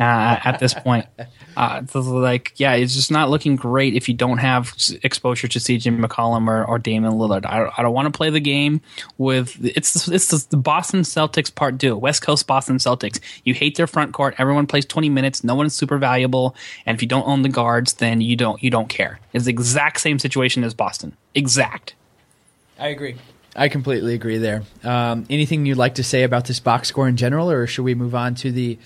uh, 0.00 0.38
at 0.44 0.58
this 0.58 0.72
point. 0.72 1.06
Uh, 1.56 1.84
so 1.86 2.00
like, 2.00 2.52
yeah, 2.56 2.74
it's 2.74 2.94
just 2.94 3.10
not 3.10 3.30
looking 3.30 3.56
great 3.56 3.94
if 3.94 4.08
you 4.08 4.14
don't 4.14 4.38
have 4.38 4.76
exposure 5.02 5.48
to 5.48 5.58
CJ 5.58 5.98
McCollum 5.98 6.48
or, 6.48 6.64
or 6.64 6.78
Damian 6.78 7.14
Lillard. 7.14 7.46
I, 7.46 7.70
I 7.76 7.82
don't 7.82 7.94
want 7.94 8.12
to 8.12 8.16
play 8.16 8.28
the 8.30 8.40
game 8.40 8.82
with 9.16 9.56
it's 9.64 10.06
it's 10.08 10.44
the 10.44 10.56
Boston 10.56 11.00
Celtics 11.00 11.54
part 11.54 11.78
two, 11.78 11.96
West 11.96 12.22
Coast 12.22 12.46
Boston 12.46 12.76
Celtics. 12.76 13.20
You 13.44 13.54
hate 13.54 13.76
their 13.76 13.86
front 13.86 14.12
court. 14.12 14.34
Everyone 14.38 14.66
plays 14.66 14.84
twenty 14.84 15.08
minutes. 15.08 15.42
No 15.42 15.54
one's 15.54 15.74
super 15.74 15.98
valuable, 15.98 16.54
and 16.84 16.94
if 16.94 17.02
you 17.02 17.08
don't 17.08 17.26
own 17.26 17.42
the 17.42 17.48
guards, 17.48 17.94
then 17.94 18.20
you 18.20 18.36
don't 18.36 18.62
you 18.62 18.70
don't 18.70 18.88
care. 18.88 19.18
It's 19.32 19.46
the 19.46 19.50
exact 19.50 20.00
same 20.00 20.18
situation 20.18 20.62
as 20.62 20.74
Boston. 20.74 21.16
Exact. 21.34 21.94
I 22.78 22.88
agree. 22.88 23.16
I 23.56 23.68
completely 23.68 24.14
agree 24.14 24.36
there. 24.36 24.64
Um, 24.84 25.24
anything 25.30 25.64
you'd 25.64 25.78
like 25.78 25.94
to 25.94 26.04
say 26.04 26.24
about 26.24 26.44
this 26.44 26.60
box 26.60 26.88
score 26.88 27.08
in 27.08 27.16
general, 27.16 27.50
or 27.50 27.66
should 27.66 27.84
we 27.84 27.94
move 27.94 28.14
on 28.14 28.34
to 28.36 28.52
the 28.52 28.78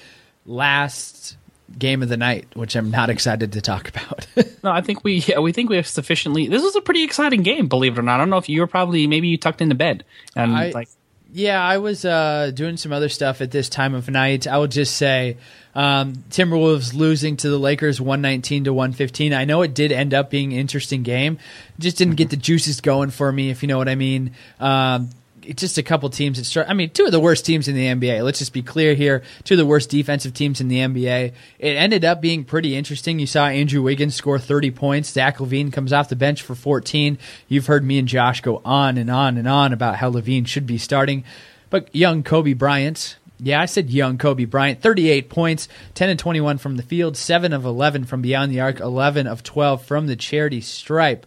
last 0.46 1.36
game 1.78 2.02
of 2.02 2.08
the 2.08 2.16
night, 2.16 2.46
which 2.54 2.76
I'm 2.76 2.90
not 2.90 3.10
excited 3.10 3.52
to 3.52 3.60
talk 3.60 3.88
about. 3.88 4.26
no, 4.64 4.70
I 4.70 4.80
think 4.80 5.04
we 5.04 5.14
yeah, 5.14 5.38
we 5.38 5.52
think 5.52 5.70
we 5.70 5.76
have 5.76 5.86
sufficiently. 5.86 6.48
This 6.48 6.62
was 6.62 6.76
a 6.76 6.80
pretty 6.80 7.04
exciting 7.04 7.42
game, 7.42 7.68
believe 7.68 7.96
it 7.96 7.98
or 7.98 8.02
not. 8.02 8.16
I 8.16 8.18
don't 8.18 8.30
know 8.30 8.38
if 8.38 8.48
you 8.48 8.60
were 8.60 8.66
probably 8.66 9.06
maybe 9.06 9.28
you 9.28 9.38
tucked 9.38 9.60
into 9.60 9.74
bed 9.74 10.04
and 10.36 10.52
I, 10.52 10.70
like. 10.70 10.88
Yeah, 11.32 11.62
I 11.62 11.78
was 11.78 12.04
uh, 12.04 12.50
doing 12.52 12.76
some 12.76 12.92
other 12.92 13.08
stuff 13.08 13.40
at 13.40 13.52
this 13.52 13.68
time 13.68 13.94
of 13.94 14.08
night. 14.08 14.48
I 14.48 14.58
will 14.58 14.66
just 14.66 14.96
say, 14.96 15.36
um, 15.76 16.24
Timberwolves 16.30 16.92
losing 16.92 17.36
to 17.38 17.48
the 17.48 17.58
Lakers 17.58 18.00
119 18.00 18.64
to 18.64 18.72
115. 18.72 19.32
I 19.32 19.44
know 19.44 19.62
it 19.62 19.72
did 19.72 19.92
end 19.92 20.12
up 20.12 20.28
being 20.28 20.52
an 20.52 20.58
interesting 20.58 21.04
game. 21.04 21.38
Just 21.78 21.98
didn't 21.98 22.16
get 22.16 22.30
the 22.30 22.36
juices 22.36 22.80
going 22.80 23.10
for 23.10 23.30
me, 23.30 23.50
if 23.50 23.62
you 23.62 23.68
know 23.68 23.78
what 23.78 23.88
I 23.88 23.94
mean. 23.94 24.32
Um, 24.58 25.10
just 25.54 25.78
a 25.78 25.82
couple 25.82 26.08
teams 26.10 26.38
that 26.38 26.44
start. 26.44 26.68
I 26.68 26.74
mean, 26.74 26.90
two 26.90 27.04
of 27.04 27.12
the 27.12 27.20
worst 27.20 27.44
teams 27.44 27.68
in 27.68 27.74
the 27.74 27.86
NBA. 27.86 28.24
Let's 28.24 28.38
just 28.38 28.52
be 28.52 28.62
clear 28.62 28.94
here. 28.94 29.22
Two 29.44 29.54
of 29.54 29.58
the 29.58 29.66
worst 29.66 29.90
defensive 29.90 30.34
teams 30.34 30.60
in 30.60 30.68
the 30.68 30.78
NBA. 30.78 31.32
It 31.58 31.68
ended 31.76 32.04
up 32.04 32.20
being 32.20 32.44
pretty 32.44 32.76
interesting. 32.76 33.18
You 33.18 33.26
saw 33.26 33.46
Andrew 33.46 33.82
Wiggins 33.82 34.14
score 34.14 34.38
30 34.38 34.70
points. 34.70 35.10
Zach 35.10 35.38
LaVine 35.38 35.72
comes 35.72 35.92
off 35.92 36.08
the 36.08 36.16
bench 36.16 36.42
for 36.42 36.54
14. 36.54 37.18
You've 37.48 37.66
heard 37.66 37.84
me 37.84 37.98
and 37.98 38.08
Josh 38.08 38.40
go 38.40 38.60
on 38.64 38.98
and 38.98 39.10
on 39.10 39.36
and 39.36 39.48
on 39.48 39.72
about 39.72 39.96
how 39.96 40.10
LaVine 40.10 40.46
should 40.46 40.66
be 40.66 40.78
starting. 40.78 41.24
But 41.68 41.94
young 41.94 42.22
Kobe 42.22 42.52
Bryant, 42.52 43.16
yeah, 43.38 43.60
I 43.60 43.66
said 43.66 43.90
young 43.90 44.18
Kobe 44.18 44.44
Bryant. 44.44 44.82
38 44.82 45.30
points, 45.30 45.68
10 45.94 46.10
and 46.10 46.18
21 46.18 46.58
from 46.58 46.76
the 46.76 46.82
field, 46.82 47.16
7 47.16 47.52
of 47.52 47.64
11 47.64 48.04
from 48.04 48.22
beyond 48.22 48.52
the 48.52 48.60
arc, 48.60 48.80
11 48.80 49.26
of 49.26 49.42
12 49.42 49.84
from 49.84 50.06
the 50.06 50.16
charity 50.16 50.60
stripe. 50.60 51.26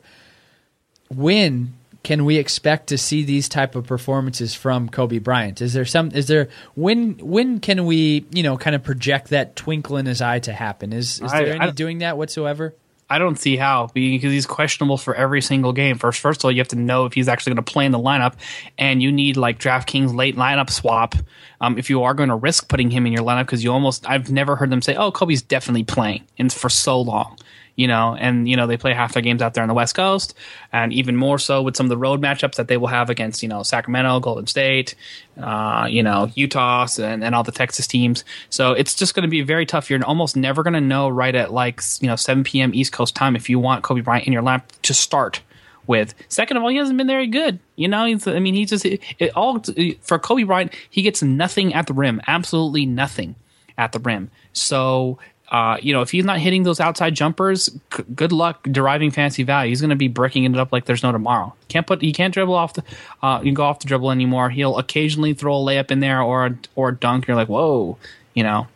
When 1.09 1.73
can 2.03 2.25
we 2.25 2.37
expect 2.37 2.87
to 2.87 2.97
see 2.97 3.23
these 3.23 3.47
type 3.47 3.75
of 3.75 3.87
performances 3.87 4.53
from 4.53 4.89
Kobe 4.89 5.19
Bryant? 5.19 5.61
Is 5.61 5.73
there 5.73 5.85
some? 5.85 6.11
Is 6.11 6.27
there 6.27 6.49
when? 6.75 7.17
When 7.19 7.59
can 7.59 7.85
we, 7.85 8.25
you 8.31 8.43
know, 8.43 8.57
kind 8.57 8.75
of 8.75 8.83
project 8.83 9.29
that 9.29 9.55
twinkle 9.55 9.97
in 9.97 10.05
his 10.05 10.21
eye 10.21 10.39
to 10.39 10.53
happen? 10.53 10.91
Is 10.91 11.21
is 11.21 11.31
there 11.31 11.47
I, 11.47 11.55
any 11.55 11.59
I, 11.59 11.71
doing 11.71 11.99
that 11.99 12.17
whatsoever? 12.17 12.75
I 13.09 13.19
don't 13.19 13.37
see 13.37 13.55
how 13.55 13.87
because 13.93 14.31
he's 14.31 14.45
questionable 14.45 14.97
for 14.97 15.15
every 15.15 15.41
single 15.41 15.71
game. 15.71 15.97
First, 15.97 16.19
first 16.19 16.41
of 16.41 16.45
all, 16.45 16.51
you 16.51 16.59
have 16.59 16.69
to 16.69 16.75
know 16.75 17.05
if 17.05 17.13
he's 17.13 17.29
actually 17.29 17.53
going 17.53 17.63
to 17.63 17.71
play 17.71 17.85
in 17.85 17.91
the 17.91 17.99
lineup, 17.99 18.33
and 18.77 19.01
you 19.01 19.11
need 19.11 19.37
like 19.37 19.59
DraftKings 19.59 20.13
late 20.13 20.35
lineup 20.35 20.69
swap 20.69 21.15
um, 21.61 21.77
if 21.77 21.89
you 21.89 22.03
are 22.03 22.13
going 22.13 22.29
to 22.29 22.35
risk 22.35 22.67
putting 22.67 22.91
him 22.91 23.05
in 23.05 23.13
your 23.13 23.23
lineup 23.23 23.45
because 23.45 23.63
you 23.63 23.71
almost 23.71 24.09
I've 24.09 24.29
never 24.29 24.57
heard 24.57 24.69
them 24.69 24.81
say, 24.81 24.95
"Oh, 24.95 25.11
Kobe's 25.11 25.41
definitely 25.41 25.85
playing," 25.85 26.23
and 26.37 26.51
for 26.51 26.69
so 26.69 26.99
long 26.99 27.37
you 27.75 27.87
know, 27.87 28.15
and 28.15 28.47
you 28.47 28.55
know 28.55 28.67
they 28.67 28.77
play 28.77 28.93
half 28.93 29.13
their 29.13 29.21
games 29.21 29.41
out 29.41 29.53
there 29.53 29.63
on 29.63 29.67
the 29.67 29.73
West 29.73 29.95
Coast, 29.95 30.33
and 30.71 30.93
even 30.93 31.15
more 31.15 31.39
so 31.39 31.61
with 31.61 31.75
some 31.75 31.87
of 31.87 31.89
the 31.89 31.97
road 31.97 32.21
matchups 32.21 32.55
that 32.55 32.67
they 32.67 32.77
will 32.77 32.87
have 32.87 33.09
against 33.09 33.41
you 33.41 33.49
know 33.49 33.63
Sacramento, 33.63 34.19
Golden 34.19 34.47
State, 34.47 34.95
uh, 35.41 35.87
you 35.89 36.03
know 36.03 36.31
Utah, 36.35 36.87
and, 36.99 37.23
and 37.23 37.33
all 37.33 37.43
the 37.43 37.51
Texas 37.51 37.87
teams. 37.87 38.23
So 38.49 38.73
it's 38.73 38.93
just 38.93 39.15
going 39.15 39.23
to 39.23 39.29
be 39.29 39.41
very 39.41 39.65
tough. 39.65 39.89
You're 39.89 40.03
almost 40.03 40.35
never 40.35 40.63
going 40.63 40.73
to 40.73 40.81
know 40.81 41.09
right 41.09 41.33
at 41.33 41.51
like 41.51 41.81
you 41.99 42.07
know 42.07 42.15
7 42.15 42.43
p.m. 42.43 42.73
East 42.73 42.91
Coast 42.91 43.15
time 43.15 43.35
if 43.35 43.49
you 43.49 43.59
want 43.59 43.83
Kobe 43.83 44.01
Bryant 44.01 44.27
in 44.27 44.33
your 44.33 44.43
lap 44.43 44.71
to 44.83 44.93
start 44.93 45.41
with. 45.87 46.13
Second 46.29 46.57
of 46.57 46.63
all, 46.63 46.69
he 46.69 46.77
hasn't 46.77 46.97
been 46.97 47.07
very 47.07 47.27
good. 47.27 47.59
You 47.75 47.87
know, 47.87 48.05
he's, 48.05 48.27
I 48.27 48.39
mean, 48.39 48.53
he 48.53 48.65
just 48.65 48.85
it, 48.85 49.01
it 49.19 49.35
all 49.35 49.61
for 50.01 50.19
Kobe 50.19 50.43
Bryant. 50.43 50.73
He 50.89 51.01
gets 51.01 51.23
nothing 51.23 51.73
at 51.73 51.87
the 51.87 51.93
rim, 51.93 52.21
absolutely 52.27 52.85
nothing 52.85 53.35
at 53.77 53.91
the 53.91 53.99
rim. 53.99 54.29
So 54.53 55.17
uh, 55.53 55.77
you 55.83 55.93
know, 55.93 56.01
if 56.01 56.09
he's 56.09 56.25
not 56.25 56.39
hitting 56.39 56.63
those 56.63 56.79
outside 56.79 57.13
jumpers, 57.13 57.69
c- 57.95 58.03
good 58.15 58.31
luck 58.31 58.63
deriving 58.63 59.11
fancy 59.11 59.43
value. 59.43 59.69
He's 59.69 59.81
going 59.81 59.91
to 59.91 59.95
be 59.95 60.07
breaking 60.07 60.45
it 60.45 60.57
up 60.57 60.71
like 60.71 60.85
there's 60.85 61.03
no 61.03 61.11
tomorrow. 61.11 61.53
Can't 61.67 61.85
put 61.85 62.01
he 62.01 62.11
can't 62.11 62.33
dribble 62.33 62.55
off 62.55 62.73
the 62.73 62.83
uh, 63.21 63.37
you 63.37 63.49
can 63.49 63.53
go 63.53 63.63
off 63.63 63.77
the 63.77 63.87
dribble 63.87 64.09
anymore. 64.09 64.49
He'll 64.49 64.79
occasionally 64.79 65.35
throw 65.35 65.55
a 65.55 65.59
layup 65.59 65.91
in 65.91 65.99
there 65.99 66.23
or 66.23 66.57
or 66.75 66.91
dunk. 66.91 67.27
You're 67.27 67.37
like, 67.37 67.49
whoa, 67.49 67.97
you 68.33 68.41
know. 68.41 68.67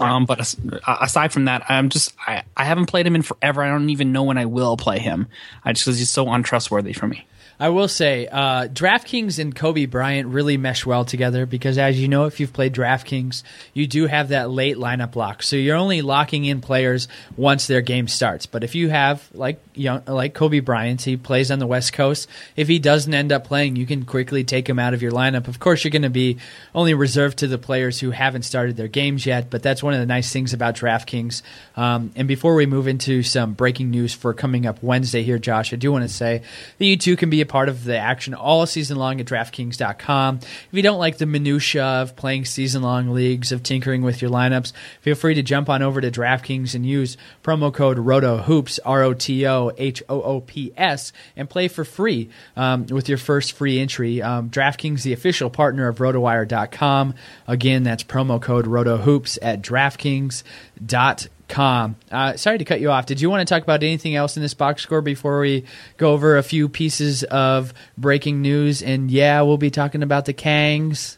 Um, 0.00 0.24
but 0.24 0.54
aside 0.86 1.32
from 1.32 1.46
that, 1.46 1.68
I'm 1.68 1.88
just 1.88 2.14
I, 2.24 2.44
I 2.56 2.62
haven't 2.62 2.86
played 2.86 3.04
him 3.04 3.16
in 3.16 3.22
forever. 3.22 3.62
I 3.64 3.68
don't 3.68 3.90
even 3.90 4.12
know 4.12 4.22
when 4.22 4.38
I 4.38 4.44
will 4.44 4.76
play 4.76 5.00
him. 5.00 5.26
I 5.64 5.72
just 5.72 5.84
because 5.84 5.98
he's 5.98 6.10
so 6.10 6.30
untrustworthy 6.30 6.92
for 6.92 7.08
me. 7.08 7.26
I 7.60 7.70
will 7.70 7.88
say, 7.88 8.28
uh, 8.28 8.68
DraftKings 8.68 9.40
and 9.40 9.52
Kobe 9.52 9.86
Bryant 9.86 10.28
really 10.28 10.56
mesh 10.56 10.86
well 10.86 11.04
together 11.04 11.44
because, 11.44 11.76
as 11.76 12.00
you 12.00 12.06
know, 12.06 12.26
if 12.26 12.38
you've 12.38 12.52
played 12.52 12.72
DraftKings, 12.72 13.42
you 13.74 13.88
do 13.88 14.06
have 14.06 14.28
that 14.28 14.48
late 14.48 14.76
lineup 14.76 15.16
lock. 15.16 15.42
So 15.42 15.56
you're 15.56 15.76
only 15.76 16.00
locking 16.00 16.44
in 16.44 16.60
players 16.60 17.08
once 17.36 17.66
their 17.66 17.80
game 17.80 18.06
starts. 18.06 18.46
But 18.46 18.62
if 18.62 18.76
you 18.76 18.90
have, 18.90 19.28
like 19.34 19.60
young, 19.74 20.04
like 20.06 20.34
Kobe 20.34 20.60
Bryant, 20.60 21.02
he 21.02 21.16
plays 21.16 21.50
on 21.50 21.58
the 21.58 21.66
West 21.66 21.92
Coast. 21.92 22.28
If 22.54 22.68
he 22.68 22.78
doesn't 22.78 23.12
end 23.12 23.32
up 23.32 23.44
playing, 23.44 23.74
you 23.74 23.86
can 23.86 24.04
quickly 24.04 24.44
take 24.44 24.68
him 24.68 24.78
out 24.78 24.94
of 24.94 25.02
your 25.02 25.12
lineup. 25.12 25.48
Of 25.48 25.58
course, 25.58 25.82
you're 25.82 25.90
going 25.90 26.02
to 26.02 26.10
be 26.10 26.38
only 26.76 26.94
reserved 26.94 27.38
to 27.38 27.48
the 27.48 27.58
players 27.58 27.98
who 27.98 28.12
haven't 28.12 28.42
started 28.42 28.76
their 28.76 28.86
games 28.86 29.26
yet. 29.26 29.50
But 29.50 29.64
that's 29.64 29.82
one 29.82 29.94
of 29.94 30.00
the 30.00 30.06
nice 30.06 30.32
things 30.32 30.52
about 30.52 30.76
DraftKings. 30.76 31.42
Um, 31.76 32.12
and 32.14 32.28
before 32.28 32.54
we 32.54 32.66
move 32.66 32.86
into 32.86 33.24
some 33.24 33.54
breaking 33.54 33.90
news 33.90 34.14
for 34.14 34.32
coming 34.32 34.64
up 34.64 34.80
Wednesday 34.80 35.24
here, 35.24 35.40
Josh, 35.40 35.72
I 35.72 35.76
do 35.76 35.90
want 35.90 36.04
to 36.04 36.08
say 36.08 36.42
that 36.78 36.84
you 36.84 36.96
too 36.96 37.16
can 37.16 37.30
be 37.30 37.40
a 37.40 37.47
part 37.48 37.68
of 37.68 37.84
the 37.84 37.96
action 37.96 38.34
all 38.34 38.66
season 38.66 38.96
long 38.96 39.20
at 39.20 39.26
DraftKings.com. 39.26 40.36
If 40.36 40.68
you 40.70 40.82
don't 40.82 40.98
like 40.98 41.18
the 41.18 41.26
minutia 41.26 41.84
of 41.84 42.16
playing 42.16 42.44
season 42.44 42.82
long 42.82 43.10
leagues, 43.10 43.52
of 43.52 43.62
tinkering 43.62 44.02
with 44.02 44.22
your 44.22 44.30
lineups, 44.30 44.72
feel 45.00 45.14
free 45.14 45.34
to 45.34 45.42
jump 45.42 45.68
on 45.68 45.82
over 45.82 46.00
to 46.00 46.10
DraftKings 46.10 46.74
and 46.74 46.84
use 46.84 47.16
promo 47.42 47.72
code 47.72 47.98
ROTOHOOPS, 47.98 48.80
R 48.84 49.02
O 49.02 49.14
T 49.14 49.46
O 49.46 49.72
H 49.76 50.02
O 50.08 50.22
O 50.22 50.40
P 50.40 50.72
S, 50.76 51.12
and 51.36 51.48
play 51.48 51.68
for 51.68 51.84
free 51.84 52.30
um, 52.56 52.86
with 52.86 53.08
your 53.08 53.18
first 53.18 53.52
free 53.52 53.78
entry. 53.78 54.22
Um, 54.22 54.50
DraftKings, 54.50 55.02
the 55.02 55.12
official 55.12 55.50
partner 55.50 55.88
of 55.88 55.98
RotoWire.com. 55.98 57.14
Again, 57.46 57.82
that's 57.82 58.04
promo 58.04 58.40
code 58.40 58.66
ROTOHOOPS 58.66 59.38
at 59.42 59.62
DraftKings.com 59.62 61.37
com. 61.48 61.96
Uh, 62.10 62.36
sorry 62.36 62.58
to 62.58 62.64
cut 62.64 62.80
you 62.80 62.90
off. 62.90 63.06
Did 63.06 63.20
you 63.20 63.28
want 63.28 63.46
to 63.46 63.52
talk 63.52 63.62
about 63.62 63.82
anything 63.82 64.14
else 64.14 64.36
in 64.36 64.42
this 64.42 64.54
box 64.54 64.82
score 64.82 65.02
before 65.02 65.40
we 65.40 65.64
go 65.96 66.12
over 66.12 66.36
a 66.36 66.42
few 66.42 66.68
pieces 66.68 67.24
of 67.24 67.74
breaking 67.96 68.40
news? 68.40 68.82
And 68.82 69.10
yeah, 69.10 69.42
we'll 69.42 69.58
be 69.58 69.70
talking 69.70 70.02
about 70.02 70.24
the 70.24 70.34
Kangs. 70.34 71.17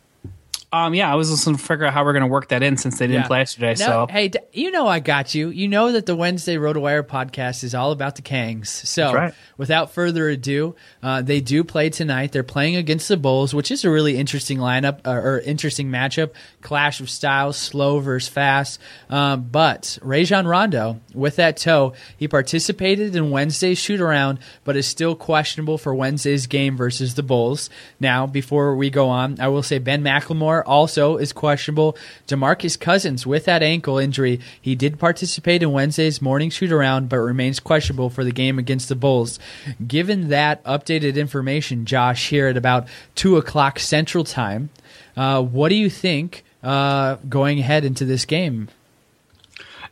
Um, 0.73 0.95
yeah, 0.95 1.13
I 1.13 1.17
was 1.17 1.33
listening 1.33 1.57
to 1.57 1.63
figure 1.63 1.85
out 1.85 1.93
how 1.93 2.05
we're 2.05 2.13
going 2.13 2.23
to 2.23 2.29
work 2.29 2.51
that 2.51 2.63
in 2.63 2.77
since 2.77 2.99
they 2.99 3.09
didn't 3.09 3.23
yeah. 3.23 3.27
play 3.27 3.39
yesterday. 3.41 3.75
No, 3.81 3.87
so 3.87 4.07
hey, 4.09 4.31
you 4.53 4.71
know 4.71 4.87
I 4.87 5.01
got 5.01 5.35
you. 5.35 5.49
You 5.49 5.67
know 5.67 5.91
that 5.91 6.07
the 6.07 6.15
Wednesday 6.15 6.55
RotoWire 6.57 7.03
podcast 7.03 7.65
is 7.65 7.75
all 7.75 7.91
about 7.91 8.15
the 8.15 8.23
Kangs. 8.23 8.69
So 8.69 9.13
right. 9.13 9.35
without 9.57 9.91
further 9.93 10.29
ado, 10.29 10.77
uh, 11.03 11.23
they 11.23 11.41
do 11.41 11.65
play 11.65 11.91
tonight. 11.91 12.31
They're 12.31 12.45
playing 12.45 12.77
against 12.77 13.09
the 13.09 13.17
Bulls, 13.17 13.53
which 13.53 13.73
is 13.73 13.85
a 13.85 13.91
really 13.91 14.17
interesting 14.17 14.59
lineup 14.59 15.01
uh, 15.05 15.11
or 15.11 15.41
interesting 15.41 15.91
matchup. 15.91 16.31
Clash 16.63 17.01
of 17.01 17.11
styles, 17.11 17.57
slow 17.57 17.99
versus 17.99 18.29
fast. 18.29 18.79
Um, 19.09 19.49
but 19.51 19.99
Rajon 20.03 20.47
Rondo, 20.47 21.01
with 21.13 21.35
that 21.37 21.57
toe, 21.57 21.95
he 22.17 22.29
participated 22.29 23.17
in 23.17 23.31
Wednesday's 23.31 23.79
shoot 23.79 24.01
around, 24.01 24.39
but 24.63 24.77
is 24.77 24.87
still 24.87 25.17
questionable 25.17 25.79
for 25.79 25.93
Wednesday's 25.97 26.47
game 26.47 26.77
versus 26.77 27.17
the 27.17 27.25
Bulls. 27.25 27.71
Now, 27.99 28.29
before 28.29 28.77
we 28.77 28.89
go 28.89 29.09
on, 29.09 29.41
I 29.41 29.49
will 29.49 29.65
say 29.65 29.81
Ben 29.81 30.05
McLemore 30.05 30.60
also 30.67 31.17
is 31.17 31.33
questionable. 31.33 31.97
DeMarcus 32.29 32.79
Cousins 32.79 33.27
with 33.27 33.45
that 33.45 33.63
ankle 33.63 33.99
injury, 33.99 34.41
he 34.61 34.75
did 34.75 34.99
participate 34.99 35.63
in 35.63 35.73
Wednesday's 35.73 36.23
morning 36.23 36.51
shoot 36.51 36.73
around, 36.73 37.09
but 37.09 37.19
remains 37.19 37.61
questionable 37.61 38.11
for 38.11 38.25
the 38.25 38.33
game 38.33 38.59
against 38.59 38.89
the 38.89 38.97
Bulls. 38.97 39.39
Given 39.87 40.29
that 40.29 40.63
updated 40.65 41.17
information, 41.17 41.87
Josh, 41.87 42.29
here 42.29 42.49
at 42.49 42.57
about 42.57 42.89
two 43.15 43.37
o'clock 43.37 43.79
Central 43.79 44.25
Time, 44.25 44.71
uh, 45.17 45.43
what 45.43 45.69
do 45.69 45.75
you 45.75 45.91
think 45.91 46.45
uh, 46.63 47.17
going 47.29 47.59
ahead 47.59 47.85
into 47.85 48.05
this 48.05 48.25
game? 48.25 48.69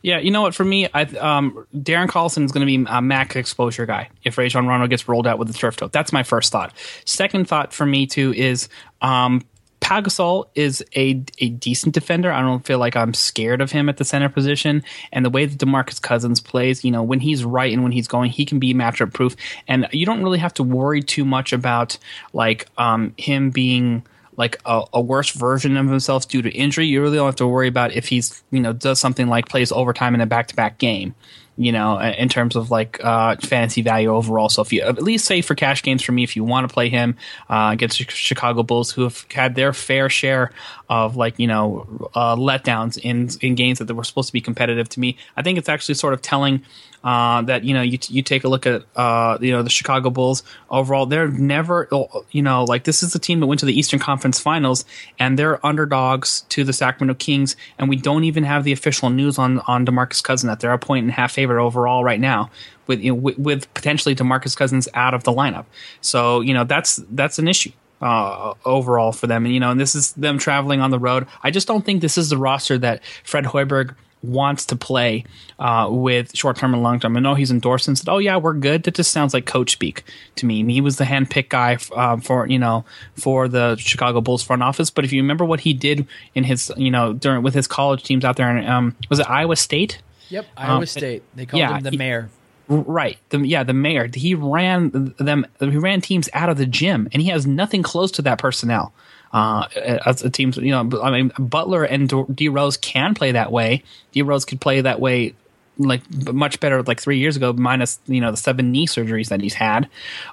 Yeah, 0.01 0.19
you 0.19 0.31
know 0.31 0.41
what? 0.41 0.55
For 0.55 0.63
me, 0.63 0.87
I, 0.93 1.01
um, 1.01 1.65
Darren 1.75 2.07
Collison 2.07 2.45
is 2.45 2.51
going 2.51 2.65
to 2.65 2.77
be 2.77 2.85
a 2.89 3.01
max 3.01 3.35
exposure 3.35 3.85
guy 3.85 4.09
if 4.23 4.37
Rajon 4.37 4.65
Rondo 4.65 4.87
gets 4.87 5.07
rolled 5.07 5.27
out 5.27 5.39
with 5.39 5.49
the 5.49 5.53
turf 5.53 5.75
toe. 5.75 5.87
That's 5.87 6.13
my 6.13 6.23
first 6.23 6.51
thought. 6.51 6.73
Second 7.05 7.47
thought 7.47 7.73
for 7.73 7.85
me 7.85 8.07
too 8.07 8.33
is 8.33 8.69
um, 9.01 9.43
Pau 9.79 10.01
Gasol 10.01 10.45
is 10.55 10.83
a 10.95 11.23
a 11.39 11.49
decent 11.49 11.93
defender. 11.93 12.31
I 12.31 12.41
don't 12.41 12.65
feel 12.65 12.79
like 12.79 12.95
I'm 12.95 13.13
scared 13.13 13.61
of 13.61 13.71
him 13.71 13.89
at 13.89 13.97
the 13.97 14.05
center 14.05 14.29
position. 14.29 14.83
And 15.11 15.25
the 15.25 15.29
way 15.29 15.45
that 15.45 15.57
DeMarcus 15.57 16.01
Cousins 16.01 16.41
plays, 16.41 16.83
you 16.83 16.91
know, 16.91 17.03
when 17.03 17.19
he's 17.19 17.43
right 17.45 17.71
and 17.71 17.83
when 17.83 17.91
he's 17.91 18.07
going, 18.07 18.31
he 18.31 18.45
can 18.45 18.59
be 18.59 18.73
matchup 18.73 19.13
proof. 19.13 19.35
And 19.67 19.87
you 19.91 20.05
don't 20.05 20.23
really 20.23 20.39
have 20.39 20.53
to 20.55 20.63
worry 20.63 21.01
too 21.01 21.25
much 21.25 21.53
about 21.53 21.97
like 22.33 22.67
um, 22.77 23.13
him 23.17 23.49
being 23.49 24.03
like 24.37 24.59
a, 24.65 24.83
a, 24.93 25.01
worse 25.01 25.31
version 25.31 25.75
of 25.75 25.87
himself 25.87 26.27
due 26.27 26.41
to 26.41 26.49
injury. 26.51 26.87
You 26.87 27.01
really 27.01 27.17
don't 27.17 27.25
have 27.25 27.35
to 27.37 27.47
worry 27.47 27.67
about 27.67 27.93
if 27.93 28.07
he's 28.07 28.41
you 28.51 28.61
know 28.61 28.73
does 28.73 28.99
something 28.99 29.27
like 29.27 29.49
plays 29.49 29.71
overtime 29.71 30.15
in 30.15 30.21
a 30.21 30.25
back 30.25 30.47
to 30.47 30.55
back 30.55 30.77
game 30.77 31.13
you 31.59 31.73
know, 31.73 31.99
in 31.99 32.29
terms 32.29 32.55
of 32.55 32.71
like 32.71 33.03
uh, 33.03 33.35
fantasy 33.35 33.81
value 33.81 34.09
overall. 34.09 34.47
So 34.47 34.61
if 34.61 34.71
you 34.71 34.81
at 34.81 35.03
least 35.03 35.25
say 35.25 35.41
for 35.41 35.55
cash 35.55 35.83
games 35.83 36.01
for 36.01 36.13
me, 36.13 36.23
if 36.23 36.37
you 36.37 36.45
want 36.45 36.67
to 36.67 36.73
play 36.73 36.87
him 36.87 37.17
uh, 37.49 37.71
against 37.73 37.97
Chicago 37.97 38.63
Bulls, 38.63 38.91
who 38.91 39.03
have 39.03 39.25
had 39.29 39.55
their 39.55 39.73
fair 39.73 40.09
share 40.09 40.51
of 40.89 41.15
like 41.15 41.37
you 41.37 41.47
know 41.47 42.09
uh, 42.15 42.35
letdowns 42.35 42.97
in 42.97 43.29
in 43.41 43.55
games 43.55 43.79
that 43.79 43.93
were 43.93 44.03
supposed 44.03 44.27
to 44.27 44.33
be 44.33 44.41
competitive, 44.41 44.89
to 44.89 44.99
me, 44.99 45.17
I 45.37 45.43
think 45.43 45.57
it's 45.57 45.69
actually 45.69 45.95
sort 45.95 46.13
of 46.13 46.21
telling 46.21 46.63
uh, 47.03 47.41
that 47.43 47.63
you 47.63 47.73
know 47.73 47.81
you 47.81 47.99
you 48.09 48.21
take 48.21 48.43
a 48.43 48.49
look 48.49 48.65
at 48.65 48.83
uh, 48.95 49.37
you 49.39 49.51
know 49.51 49.61
the 49.61 49.69
Chicago 49.69 50.09
Bulls 50.09 50.43
overall. 50.69 51.05
They're 51.05 51.27
never 51.27 51.87
you 52.31 52.41
know 52.41 52.63
like 52.63 52.83
this 52.83 53.03
is 53.03 53.13
the 53.13 53.19
team 53.19 53.39
that 53.39 53.45
went 53.45 53.59
to 53.59 53.65
the 53.65 53.77
Eastern 53.77 53.99
Conference 53.99 54.39
Finals 54.39 54.83
and 55.19 55.37
they're 55.37 55.63
underdogs 55.65 56.41
to 56.49 56.63
the 56.63 56.73
Sacramento 56.73 57.17
Kings, 57.19 57.55
and 57.77 57.87
we 57.87 57.95
don't 57.95 58.23
even 58.23 58.43
have 58.43 58.63
the 58.63 58.71
official 58.71 59.09
news 59.09 59.37
on 59.37 59.59
on 59.67 59.85
Demarcus 59.85 60.23
Cousins 60.23 60.49
that 60.49 60.59
they're 60.59 60.73
a 60.73 60.79
point 60.79 61.03
and 61.03 61.11
a 61.11 61.13
half 61.13 61.31
favorite 61.31 61.63
overall 61.63 62.03
right 62.03 62.19
now. 62.19 62.49
With, 62.87 63.01
you 63.01 63.11
know, 63.11 63.19
with, 63.19 63.37
with 63.37 63.73
potentially 63.75 64.15
Demarcus 64.15 64.57
Cousins 64.57 64.87
out 64.95 65.13
of 65.13 65.23
the 65.23 65.31
lineup, 65.31 65.65
so 66.01 66.41
you 66.41 66.55
know 66.55 66.63
that's 66.63 66.95
that's 67.11 67.37
an 67.37 67.47
issue 67.47 67.71
uh, 68.01 68.53
overall 68.65 69.11
for 69.11 69.27
them. 69.27 69.45
And 69.45 69.53
you 69.53 69.59
know, 69.59 69.71
and 69.71 69.79
this 69.79 69.95
is 69.95 70.13
them 70.13 70.37
traveling 70.37 70.81
on 70.81 70.91
the 70.91 70.99
road. 70.99 71.27
I 71.43 71.51
just 71.51 71.67
don't 71.67 71.85
think 71.85 72.01
this 72.01 72.17
is 72.17 72.29
the 72.29 72.37
roster 72.37 72.77
that 72.77 73.03
Fred 73.23 73.45
Hoiberg 73.45 73.95
wants 74.21 74.65
to 74.65 74.75
play 74.75 75.23
uh, 75.59 75.87
with 75.89 76.35
short 76.35 76.57
term 76.57 76.73
and 76.73 76.83
long 76.83 76.99
term. 76.99 77.15
I 77.15 77.19
know 77.19 77.35
he's 77.35 77.51
endorsed 77.51 77.87
and 77.87 77.97
said, 77.97 78.09
"Oh 78.09 78.17
yeah, 78.17 78.37
we're 78.37 78.53
good." 78.53 78.83
That 78.83 78.95
just 78.95 79.11
sounds 79.11 79.33
like 79.33 79.45
coach 79.45 79.71
speak 79.71 80.03
to 80.35 80.45
me. 80.45 80.61
And 80.61 80.71
he 80.71 80.81
was 80.81 80.97
the 80.97 81.05
handpicked 81.05 81.49
guy 81.49 81.77
uh, 81.95 82.17
for 82.17 82.47
you 82.47 82.59
know 82.59 82.85
for 83.15 83.47
the 83.47 83.75
Chicago 83.77 84.21
Bulls 84.21 84.43
front 84.43 84.63
office. 84.63 84.89
But 84.89 85.05
if 85.05 85.13
you 85.13 85.21
remember 85.21 85.45
what 85.45 85.61
he 85.61 85.73
did 85.73 86.07
in 86.35 86.43
his 86.43 86.71
you 86.77 86.91
know 86.91 87.13
during 87.13 87.43
with 87.43 87.53
his 87.53 87.67
college 87.67 88.03
teams 88.03 88.25
out 88.25 88.35
there, 88.37 88.55
in, 88.55 88.67
um, 88.67 88.95
was 89.09 89.19
it 89.19 89.29
Iowa 89.29 89.55
State? 89.55 90.01
Yep, 90.29 90.45
Iowa 90.57 90.79
um, 90.79 90.85
State. 90.85 91.23
They 91.35 91.45
called 91.45 91.59
yeah, 91.59 91.77
him 91.77 91.83
the 91.83 91.91
he, 91.91 91.97
mayor. 91.97 92.29
Right. 92.69 93.17
The, 93.29 93.39
yeah, 93.39 93.63
the 93.63 93.73
mayor. 93.73 94.09
He 94.13 94.35
ran 94.35 95.15
them. 95.17 95.47
He 95.59 95.77
ran 95.77 96.01
teams 96.01 96.29
out 96.33 96.49
of 96.49 96.57
the 96.57 96.67
gym, 96.67 97.09
and 97.11 97.21
he 97.21 97.29
has 97.29 97.47
nothing 97.47 97.81
close 97.81 98.11
to 98.11 98.21
that 98.21 98.37
personnel 98.37 98.93
uh, 99.33 99.67
as 100.05 100.21
a 100.21 100.29
team. 100.29 100.53
You 100.55 100.71
know, 100.71 101.01
I 101.01 101.09
mean, 101.09 101.31
Butler 101.39 101.83
and 101.83 102.35
D 102.35 102.47
Rose 102.47 102.77
can 102.77 103.15
play 103.15 103.31
that 103.31 103.51
way. 103.51 103.83
D 104.11 104.21
Rose 104.21 104.45
could 104.45 104.61
play 104.61 104.81
that 104.81 104.99
way 104.99 105.33
like 105.79 106.01
much 106.33 106.59
better 106.59 106.83
like 106.83 106.99
three 106.99 107.17
years 107.17 107.37
ago, 107.37 107.53
minus 107.53 107.99
you 108.05 108.19
know 108.19 108.31
the 108.31 108.37
seven 108.37 108.71
knee 108.71 108.85
surgeries 108.85 109.29
that 109.29 109.41
he's 109.41 109.53
had. 109.53 109.89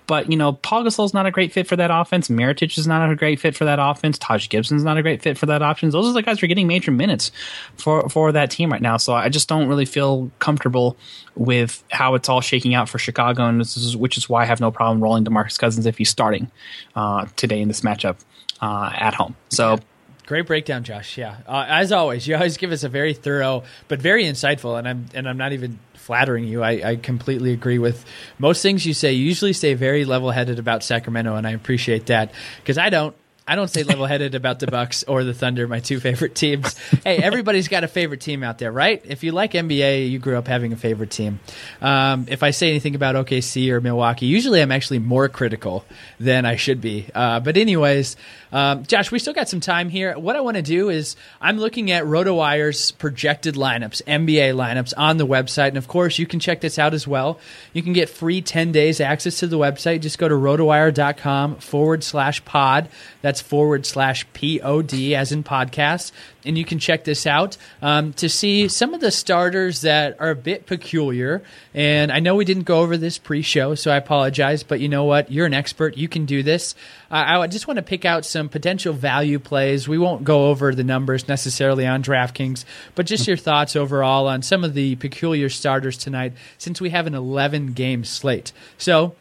But 0.07 0.31
you 0.31 0.37
know, 0.37 0.53
Paul 0.53 0.85
Gasol's 0.85 1.15
not 1.15 1.25
a 1.25 1.31
great 1.31 1.53
fit 1.53 1.67
for 1.67 1.77
that 1.77 1.91
offense. 1.91 2.29
Mirotic 2.29 2.77
is 2.77 2.87
not 2.87 3.09
a 3.09 3.15
great 3.15 3.39
fit 3.41 3.57
for 3.57 3.65
that 3.65 3.79
offense. 3.81 4.19
Taj 4.19 4.49
Gibson's 4.49 4.83
not 4.85 4.99
a 4.99 5.03
great 5.03 5.23
fit 5.23 5.39
for 5.39 5.47
that 5.47 5.63
option. 5.63 5.91
Those 5.91 6.09
are 6.09 6.13
the 6.13 6.23
guys 6.23 6.41
who 6.41 6.45
are 6.45 6.49
getting 6.49 6.67
major 6.67 6.91
minutes 6.91 7.31
for 7.77 8.09
for 8.09 8.33
that 8.33 8.51
team 8.51 8.73
right 8.73 8.83
now. 8.83 8.97
So 8.97 9.15
I 9.15 9.29
just 9.29 9.49
don't 9.49 9.69
really 9.69 9.87
feel 9.87 10.31
comfortable 10.41 10.97
with 11.37 11.83
how 11.91 12.15
it's 12.15 12.29
all 12.29 12.41
shaking 12.41 12.75
out 12.75 12.89
for 12.89 12.99
Chicago, 12.99 13.45
and 13.45 13.61
is 13.61 13.97
which 13.97 14.17
is 14.17 14.29
why 14.29 14.43
I 14.43 14.47
have 14.47 14.61
no 14.61 14.71
problem 14.71 15.01
rolling 15.01 15.25
Demarcus 15.25 15.59
Cousins 15.59 15.87
if 15.87 15.97
he's 15.97 16.11
starting 16.11 16.51
uh, 16.97 17.27
today 17.37 17.61
in 17.61 17.69
this 17.69 17.83
matchup 17.83 18.17
uh, 18.61 18.91
at 18.93 19.15
home. 19.15 19.37
So. 19.49 19.75
Yeah. 19.75 19.81
Great 20.27 20.47
breakdown, 20.47 20.83
Josh. 20.83 21.17
Yeah, 21.17 21.37
uh, 21.47 21.65
as 21.69 21.93
always, 21.93 22.27
you 22.27 22.35
always 22.35 22.57
give 22.57 22.73
us 22.73 22.83
a 22.83 22.89
very 22.89 23.15
thorough 23.15 23.63
but 23.87 24.03
very 24.03 24.25
insightful, 24.25 24.77
and 24.77 24.89
I'm 24.89 25.07
and 25.15 25.29
I'm 25.29 25.39
not 25.39 25.53
even 25.53 25.79
flattering 25.95 26.45
you. 26.45 26.63
I, 26.63 26.91
I 26.91 26.97
completely 26.97 27.53
agree 27.53 27.79
with 27.79 28.05
most 28.39 28.63
things 28.63 28.85
you 28.85 28.95
say. 28.95 29.13
You 29.13 29.25
usually 29.25 29.53
stay 29.53 29.75
very 29.75 30.05
level 30.05 30.31
headed 30.31 30.59
about 30.59 30.83
Sacramento, 30.83 31.37
and 31.37 31.47
I 31.47 31.53
appreciate 31.53 32.07
that 32.07 32.33
because 32.59 32.79
I 32.79 32.91
don't. 32.91 33.15
I 33.49 33.55
don't 33.55 33.69
say 33.69 33.85
level 33.85 34.07
headed 34.07 34.35
about 34.41 34.59
the 34.59 34.67
Bucks 34.67 35.05
or 35.05 35.23
the 35.23 35.33
Thunder, 35.33 35.69
my 35.69 35.79
two 35.79 36.01
favorite 36.01 36.35
teams. 36.35 36.77
Hey, 37.05 37.19
everybody's 37.19 37.69
got 37.69 37.85
a 37.85 37.87
favorite 37.87 38.21
team 38.21 38.43
out 38.43 38.59
there, 38.59 38.73
right? 38.73 39.01
If 39.05 39.23
you 39.23 39.31
like 39.31 39.53
NBA, 39.53 40.11
you 40.11 40.19
grew 40.19 40.37
up 40.37 40.49
having 40.49 40.73
a 40.73 40.77
favorite 40.77 41.13
team. 41.13 41.39
Um, 41.81 42.27
if 42.29 42.43
I 42.43 42.51
say 42.51 42.71
anything 42.71 42.97
about 42.97 43.15
OKC 43.15 43.71
or 43.71 43.81
Milwaukee, 43.81 44.27
usually 44.27 44.61
I'm 44.61 44.73
actually 44.73 44.99
more 44.99 45.29
critical 45.29 45.85
than 46.19 46.45
I 46.45 46.57
should 46.57 46.81
be. 46.81 47.07
Uh, 47.15 47.39
but 47.39 47.57
anyways, 47.57 48.17
um, 48.57 48.87
Josh, 48.87 49.13
we 49.13 49.19
still 49.19 49.35
got 49.35 49.51
some 49.51 49.61
time 49.61 49.91
here. 49.91 50.19
What 50.19 50.35
I 50.35 50.41
want 50.41 50.57
to 50.57 50.63
do 50.63 50.89
is 50.89 51.15
I'm 51.43 51.59
looking 51.59 51.91
at 51.91 52.05
RotoWire's 52.05 52.91
projected 52.93 53.55
lineups, 53.55 54.01
NBA 54.05 54.55
lineups 54.55 54.95
on 54.97 55.19
the 55.19 55.27
website, 55.27 55.69
and 55.69 55.77
of 55.77 55.89
course 55.89 56.19
you 56.19 56.27
can 56.27 56.41
check 56.41 56.63
this 56.63 56.79
out 56.79 56.95
as 56.95 57.07
well. 57.07 57.39
You 57.75 57.83
can 57.83 57.93
get 57.93 58.09
free 58.09 58.41
10 58.41 58.73
days 58.73 58.99
access 58.99 59.41
to 59.41 59.47
the 59.47 59.59
website. 59.59 60.01
Just 60.01 60.17
go 60.17 60.27
to 60.27 60.35
rotowire.com 60.35 61.57
forward 61.57 62.03
slash 62.03 62.43
pod. 62.47 62.89
That's 63.21 63.43
forward 63.43 63.85
slash 63.85 64.27
pod 64.33 65.15
as 65.15 65.33
in 65.33 65.45
podcast 65.45 66.13
and 66.47 66.57
you 66.57 66.65
can 66.65 66.79
check 66.79 67.05
this 67.05 67.27
out 67.27 67.57
um, 67.83 68.13
to 68.15 68.29
see 68.29 68.69
some 68.69 68.95
of 68.95 69.01
the 69.01 69.11
starters 69.11 69.83
that 69.83 70.17
are 70.21 70.31
a 70.31 70.37
bit 70.37 70.67
peculiar. 70.67 71.43
And 71.75 72.11
I 72.11 72.21
know 72.21 72.35
we 72.35 72.45
didn't 72.45 72.65
go 72.65 72.81
over 72.81 72.97
this 72.97 73.19
pre-show, 73.19 73.75
so 73.75 73.91
I 73.91 73.97
apologize. 73.97 74.63
But 74.63 74.81
you 74.81 74.89
know 74.89 75.05
what? 75.05 75.31
You're 75.31 75.47
an 75.47 75.55
expert. 75.55 75.97
You 75.97 76.09
can 76.09 76.25
do 76.25 76.43
this. 76.43 76.75
Uh, 77.11 77.25
I 77.27 77.47
just 77.47 77.69
want 77.69 77.77
to 77.77 77.83
pick 77.83 78.05
out 78.05 78.25
some 78.25 78.49
potential 78.49 78.93
value 78.93 79.39
plays. 79.39 79.89
We 79.89 79.99
won't 79.99 80.25
go 80.25 80.49
over 80.49 80.75
the 80.75 80.85
numbers 80.85 81.29
necessarily 81.29 81.87
on 81.87 82.03
DraftKings, 82.03 82.65
but 82.95 83.07
just 83.07 83.27
your 83.27 83.37
thoughts 83.37 83.77
overall 83.77 84.27
on 84.27 84.43
some 84.43 84.65
of 84.65 84.75
the 84.75 84.97
peculiar 84.97 85.49
starters 85.49 85.97
tonight, 85.97 86.33
since 86.59 86.81
we 86.81 86.91
have 86.91 87.07
an 87.07 87.15
11 87.15 87.73
game 87.75 88.05
slate. 88.05 88.53
So 88.79 89.15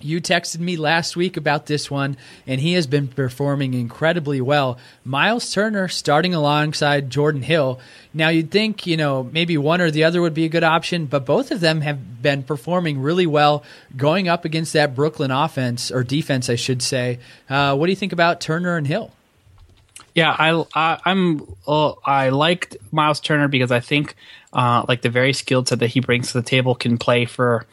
you 0.00 0.20
texted 0.20 0.60
me 0.60 0.76
last 0.76 1.16
week 1.16 1.36
about 1.36 1.66
this 1.66 1.90
one, 1.90 2.16
and 2.46 2.60
he 2.60 2.74
has 2.74 2.86
been 2.86 3.08
performing 3.08 3.74
incredibly 3.74 4.40
well. 4.40 4.78
Miles 5.04 5.52
Turner 5.52 5.88
starting 5.88 6.34
alongside 6.34 7.10
Jordan 7.10 7.42
Hill. 7.42 7.80
Now, 8.12 8.28
you'd 8.28 8.50
think, 8.50 8.86
you 8.86 8.96
know, 8.96 9.28
maybe 9.32 9.56
one 9.56 9.80
or 9.80 9.90
the 9.90 10.04
other 10.04 10.20
would 10.20 10.34
be 10.34 10.44
a 10.44 10.48
good 10.48 10.64
option, 10.64 11.06
but 11.06 11.24
both 11.24 11.50
of 11.50 11.60
them 11.60 11.80
have 11.82 12.22
been 12.22 12.42
performing 12.42 13.00
really 13.00 13.26
well 13.26 13.62
going 13.96 14.28
up 14.28 14.44
against 14.44 14.72
that 14.72 14.94
Brooklyn 14.94 15.30
offense, 15.30 15.90
or 15.90 16.02
defense, 16.02 16.48
I 16.50 16.56
should 16.56 16.82
say. 16.82 17.18
Uh, 17.48 17.76
what 17.76 17.86
do 17.86 17.92
you 17.92 17.96
think 17.96 18.12
about 18.12 18.40
Turner 18.40 18.76
and 18.76 18.86
Hill? 18.86 19.12
Yeah, 20.14 20.34
I, 20.36 20.64
I 20.74 21.10
am 21.10 21.46
uh, 21.66 21.92
I 22.04 22.30
liked 22.30 22.76
Miles 22.90 23.20
Turner 23.20 23.48
because 23.48 23.70
I 23.70 23.80
think 23.80 24.16
uh, 24.52 24.84
like 24.88 25.02
the 25.02 25.08
very 25.08 25.32
skill 25.32 25.64
set 25.64 25.78
that 25.78 25.88
he 25.88 26.00
brings 26.00 26.32
to 26.32 26.40
the 26.40 26.46
table 26.46 26.74
can 26.74 26.98
play 26.98 27.26
for 27.26 27.64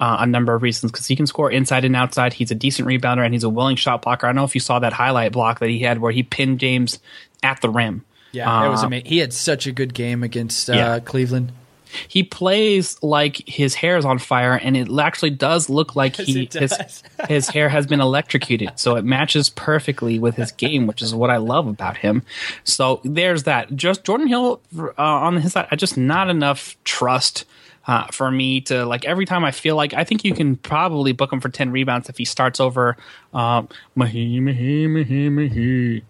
uh, 0.00 0.16
a 0.20 0.26
number 0.26 0.54
of 0.54 0.62
reasons 0.62 0.92
because 0.92 1.06
he 1.06 1.16
can 1.16 1.26
score 1.26 1.50
inside 1.50 1.84
and 1.84 1.96
outside. 1.96 2.32
He's 2.32 2.50
a 2.50 2.54
decent 2.54 2.88
rebounder 2.88 3.24
and 3.24 3.32
he's 3.32 3.44
a 3.44 3.48
willing 3.48 3.76
shot 3.76 4.02
blocker. 4.02 4.26
I 4.26 4.30
don't 4.30 4.36
know 4.36 4.44
if 4.44 4.54
you 4.54 4.60
saw 4.60 4.78
that 4.80 4.92
highlight 4.92 5.32
block 5.32 5.60
that 5.60 5.70
he 5.70 5.80
had 5.80 6.00
where 6.00 6.12
he 6.12 6.22
pinned 6.22 6.60
James 6.60 6.98
at 7.42 7.60
the 7.60 7.70
rim. 7.70 8.04
Yeah, 8.32 8.66
it 8.66 8.68
was 8.68 8.82
uh, 8.82 8.86
amazing. 8.86 9.06
He 9.06 9.18
had 9.18 9.32
such 9.32 9.66
a 9.66 9.72
good 9.72 9.94
game 9.94 10.22
against 10.24 10.68
uh, 10.68 10.72
yeah. 10.72 10.98
Cleveland. 10.98 11.52
He 12.08 12.24
plays 12.24 13.00
like 13.00 13.36
his 13.46 13.76
hair 13.76 13.96
is 13.96 14.04
on 14.04 14.18
fire, 14.18 14.54
and 14.54 14.76
it 14.76 14.88
actually 14.98 15.30
does 15.30 15.70
look 15.70 15.94
like 15.96 16.18
yes, 16.18 16.26
he 16.26 16.48
his, 16.52 17.02
his 17.28 17.48
hair 17.48 17.68
has 17.68 17.86
been 17.86 18.00
electrocuted. 18.00 18.72
So 18.74 18.96
it 18.96 19.04
matches 19.04 19.48
perfectly 19.48 20.18
with 20.18 20.34
his 20.34 20.50
game, 20.50 20.88
which 20.88 21.00
is 21.00 21.14
what 21.14 21.30
I 21.30 21.36
love 21.36 21.68
about 21.68 21.96
him. 21.96 22.24
So 22.64 23.00
there's 23.04 23.44
that. 23.44 23.74
Just 23.76 24.02
Jordan 24.02 24.26
Hill 24.26 24.60
uh, 24.76 24.92
on 24.98 25.36
his 25.36 25.52
side, 25.52 25.68
I 25.70 25.76
just 25.76 25.96
not 25.96 26.28
enough 26.28 26.76
trust 26.82 27.44
uh, 27.86 28.06
for 28.06 28.30
me 28.30 28.60
to 28.62 28.86
like 28.86 29.04
every 29.04 29.26
time 29.26 29.44
I 29.44 29.50
feel 29.50 29.76
like 29.76 29.94
I 29.94 30.04
think 30.04 30.24
you 30.24 30.34
can 30.34 30.56
probably 30.56 31.12
book 31.12 31.32
him 31.32 31.40
for 31.40 31.48
ten 31.48 31.70
rebounds 31.70 32.08
if 32.08 32.18
he 32.18 32.24
starts 32.24 32.60
over 32.60 32.96
uh, 33.32 33.62
Mahi 33.94 34.40
Mahi 34.40 34.86
Mahi 34.86 35.28
Mahi. 35.28 36.04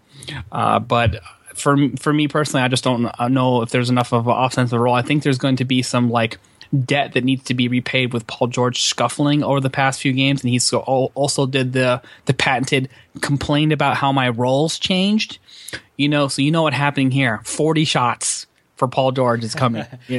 Uh, 0.51 0.79
but 0.79 1.21
for 1.53 1.77
for 1.99 2.13
me 2.13 2.27
personally, 2.27 2.63
I 2.63 2.67
just 2.67 2.83
don't 2.83 3.09
know 3.31 3.61
if 3.61 3.69
there's 3.71 3.89
enough 3.89 4.13
of 4.13 4.27
an 4.27 4.35
offensive 4.35 4.79
role. 4.79 4.95
I 4.95 5.01
think 5.01 5.23
there's 5.23 5.37
going 5.37 5.57
to 5.57 5.65
be 5.65 5.81
some 5.81 6.09
like 6.09 6.37
debt 6.83 7.13
that 7.13 7.23
needs 7.23 7.43
to 7.45 7.53
be 7.53 7.67
repaid 7.67 8.13
with 8.13 8.27
Paul 8.27 8.47
George 8.47 8.81
scuffling 8.81 9.43
over 9.43 9.59
the 9.59 9.69
past 9.69 10.01
few 10.01 10.13
games, 10.13 10.43
and 10.43 10.51
he's 10.51 10.71
also 10.73 11.45
did 11.45 11.73
the 11.73 12.01
the 12.25 12.33
patented 12.33 12.89
complained 13.21 13.71
about 13.71 13.97
how 13.97 14.11
my 14.11 14.29
roles 14.29 14.79
changed. 14.79 15.39
You 15.97 16.09
know, 16.09 16.27
so 16.27 16.41
you 16.41 16.51
know 16.51 16.63
what 16.63 16.73
happening 16.73 17.11
here: 17.11 17.41
forty 17.43 17.85
shots 17.85 18.44
for 18.75 18.87
Paul 18.89 19.13
George 19.13 19.43
is 19.43 19.55
coming. 19.55 19.85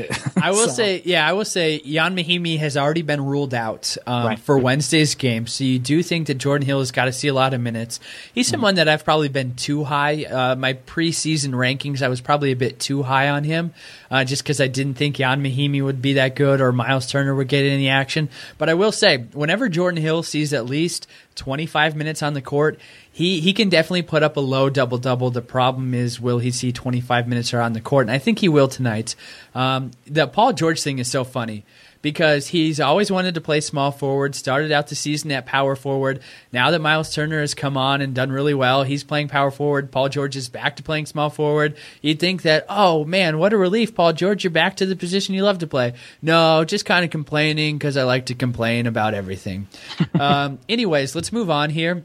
I 0.43 0.51
will 0.51 0.69
say, 0.71 1.03
yeah, 1.05 1.29
I 1.29 1.35
will 1.35 1.45
say 1.45 1.81
Ian 1.85 2.17
Mahinmi 2.17 2.59
has 2.59 2.77
already 2.77 3.03
been 3.03 3.23
ruled 3.25 3.53
out 3.53 3.97
um, 4.07 4.27
Right. 4.27 4.39
for 4.39 4.59
Wednesday's 4.59 5.15
game. 5.15 5.47
So 5.47 5.63
you 5.65 5.79
do 5.79 6.03
think 6.03 6.29
that 6.29 6.37
Jordan 6.39 6.67
Hill 6.67 6.79
has 6.79 6.91
got 6.91 7.05
to 7.05 7.13
see 7.13 7.29
a 7.29 7.35
lot 7.35 7.53
of 7.53 7.61
minutes. 7.61 8.01
He's 8.33 8.49
someone 8.49 8.77
that 8.77 8.89
I've 8.89 9.05
probably 9.05 9.29
been 9.29 9.55
too 9.57 9.85
high. 9.85 10.25
Uh, 10.25 10.57
my 10.57 10.73
preseason 10.73 11.51
rankings, 11.51 12.01
I 12.01 12.09
was 12.09 12.21
probably 12.23 12.51
a 12.51 12.57
bit 12.57 12.81
too 12.81 13.03
high 13.03 13.29
on 13.29 13.45
him, 13.45 13.75
uh, 14.11 14.25
just 14.25 14.43
because 14.43 14.61
I 14.61 14.69
didn't 14.69 14.95
think 14.95 15.21
Ian 15.21 15.43
Mahinmi 15.43 15.85
would 15.85 16.01
be 16.01 16.15
that 16.15 16.35
good 16.35 16.63
or 16.63 16.73
Miles 16.73 17.07
Turner 17.09 17.35
would 17.35 17.49
get 17.49 17.65
any 17.67 17.91
action. 17.91 18.31
But 18.57 18.71
I 18.71 18.75
will 18.75 18.93
say, 18.93 19.19
whenever 19.35 19.69
Jordan 19.69 20.01
Hill 20.01 20.23
sees 20.23 20.55
at 20.55 20.65
least 20.65 21.07
25 21.35 21.95
minutes 21.95 22.23
on 22.23 22.33
the 22.33 22.41
court, 22.41 22.79
he, 23.17 23.41
he 23.41 23.55
can 23.55 23.71
definitely 23.71 24.03
put 24.03 24.23
up 24.23 24.37
a 24.37 24.41
low 24.41 24.69
double 24.69 24.99
double. 24.99 25.31
The 25.31 25.41
problem 25.41 25.95
is, 25.95 26.21
will 26.21 26.39
he 26.39 26.51
see 26.51 26.71
25 26.71 27.27
minutes 27.27 27.55
on 27.55 27.73
the 27.73 27.81
court? 27.81 28.03
And 28.03 28.11
I 28.11 28.19
think 28.19 28.41
he 28.41 28.49
will 28.51 28.69
tonight. 28.69 29.17
Um, 29.55 29.93
the 30.07 30.27
Paul 30.27 30.53
George 30.53 30.83
thing 30.83 30.99
is 30.99 31.11
so 31.11 31.25
funny 31.25 31.65
because 32.03 32.49
he's 32.49 32.79
always 32.79 33.11
wanted 33.11 33.35
to 33.37 33.41
play 33.41 33.63
small 33.63 33.91
forward, 33.91 34.35
started 34.35 34.71
out 34.71 34.89
the 34.89 34.95
season 34.95 35.33
at 35.33 35.47
power 35.47 35.75
forward. 35.75 36.21
Now 36.53 36.71
that 36.71 36.83
Miles 36.83 37.15
Turner 37.15 37.41
has 37.41 37.55
come 37.55 37.79
on 37.79 38.03
and 38.03 38.15
done 38.15 38.31
really 38.31 38.53
well, 38.53 38.83
he's 38.83 39.03
playing 39.03 39.29
power 39.29 39.51
forward. 39.51 39.91
Paul 39.91 40.11
George 40.11 40.37
is 40.37 40.51
back 40.51 40.77
to 40.77 40.83
playing 40.83 41.07
small 41.07 41.31
forward. 41.31 41.75
You'd 42.03 42.21
think 42.21 42.43
that, 42.43 42.67
oh 42.69 43.07
man, 43.07 43.39
what 43.39 43.55
a 43.55 43.57
relief, 43.57 43.95
Paul 43.95 44.13
George, 44.13 44.45
you're 44.45 44.51
back 44.51 44.77
to 44.77 44.85
the 44.85 44.95
position 44.95 45.35
you 45.35 45.43
love 45.43 45.61
to 45.61 45.67
play. 45.67 45.95
No, 46.21 46.67
just 46.67 46.85
kind 46.85 47.03
of 47.03 47.11
complaining 47.11 47.79
because 47.79 47.97
I 47.97 48.03
like 48.03 48.27
to 48.27 48.35
complain 48.35 48.87
about 48.87 49.15
everything. 49.15 49.69
um, 50.21 50.59
anyways, 50.69 51.15
let's 51.15 51.33
move 51.33 51.49
on 51.49 51.71
here. 51.71 52.05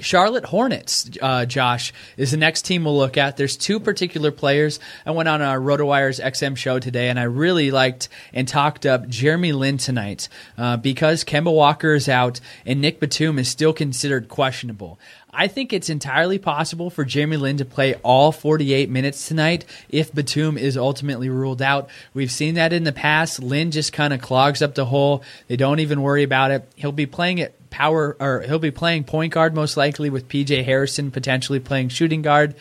Charlotte 0.00 0.46
Hornets, 0.46 1.10
uh, 1.20 1.46
Josh, 1.46 1.92
is 2.16 2.30
the 2.30 2.36
next 2.36 2.62
team 2.62 2.84
we'll 2.84 2.96
look 2.96 3.16
at. 3.16 3.36
There's 3.36 3.56
two 3.56 3.80
particular 3.80 4.30
players. 4.30 4.80
I 5.04 5.10
went 5.10 5.28
on 5.28 5.42
our 5.42 5.58
RotoWires 5.58 6.22
XM 6.22 6.56
show 6.56 6.78
today, 6.78 7.08
and 7.08 7.18
I 7.18 7.24
really 7.24 7.70
liked 7.70 8.08
and 8.32 8.46
talked 8.46 8.86
up 8.86 9.08
Jeremy 9.08 9.52
Lin 9.52 9.78
tonight 9.78 10.28
uh, 10.56 10.76
because 10.76 11.24
Kemba 11.24 11.52
Walker 11.52 11.94
is 11.94 12.08
out 12.08 12.40
and 12.64 12.80
Nick 12.80 13.00
Batum 13.00 13.38
is 13.38 13.48
still 13.48 13.72
considered 13.72 14.28
questionable. 14.28 14.98
I 15.32 15.46
think 15.46 15.72
it's 15.72 15.90
entirely 15.90 16.38
possible 16.38 16.88
for 16.88 17.04
Jeremy 17.04 17.36
Lin 17.36 17.58
to 17.58 17.64
play 17.64 17.94
all 17.96 18.32
48 18.32 18.88
minutes 18.88 19.28
tonight 19.28 19.64
if 19.90 20.12
Batum 20.12 20.56
is 20.56 20.76
ultimately 20.76 21.28
ruled 21.28 21.60
out. 21.60 21.90
We've 22.14 22.30
seen 22.30 22.54
that 22.54 22.72
in 22.72 22.84
the 22.84 22.92
past. 22.92 23.42
Lin 23.42 23.70
just 23.70 23.92
kind 23.92 24.14
of 24.14 24.22
clogs 24.22 24.62
up 24.62 24.74
the 24.74 24.86
hole. 24.86 25.22
They 25.46 25.56
don't 25.56 25.80
even 25.80 26.02
worry 26.02 26.22
about 26.22 26.50
it. 26.50 26.68
He'll 26.76 26.92
be 26.92 27.06
playing 27.06 27.38
it 27.38 27.54
power 27.70 28.16
or 28.20 28.40
he'll 28.40 28.58
be 28.58 28.70
playing 28.70 29.04
point 29.04 29.32
guard 29.32 29.54
most 29.54 29.76
likely 29.76 30.10
with 30.10 30.28
PJ 30.28 30.64
Hairston 30.64 31.10
potentially 31.10 31.60
playing 31.60 31.88
shooting 31.88 32.22
guard. 32.22 32.54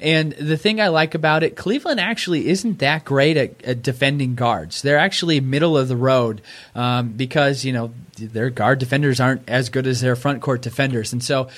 And 0.00 0.32
the 0.32 0.56
thing 0.56 0.80
I 0.80 0.88
like 0.88 1.14
about 1.14 1.42
it, 1.42 1.56
Cleveland 1.56 2.00
actually 2.00 2.48
isn't 2.48 2.78
that 2.78 3.04
great 3.04 3.36
at, 3.36 3.62
at 3.62 3.82
defending 3.82 4.34
guards. 4.34 4.80
They're 4.80 4.98
actually 4.98 5.40
middle 5.40 5.76
of 5.76 5.88
the 5.88 5.96
road 5.96 6.40
um, 6.74 7.10
because 7.10 7.64
you 7.66 7.74
know 7.74 7.92
their 8.18 8.48
guard 8.48 8.78
defenders 8.78 9.20
aren't 9.20 9.46
as 9.48 9.68
good 9.68 9.86
as 9.86 10.00
their 10.00 10.16
front 10.16 10.40
court 10.42 10.62
defenders, 10.62 11.12
and 11.12 11.22
so. 11.22 11.48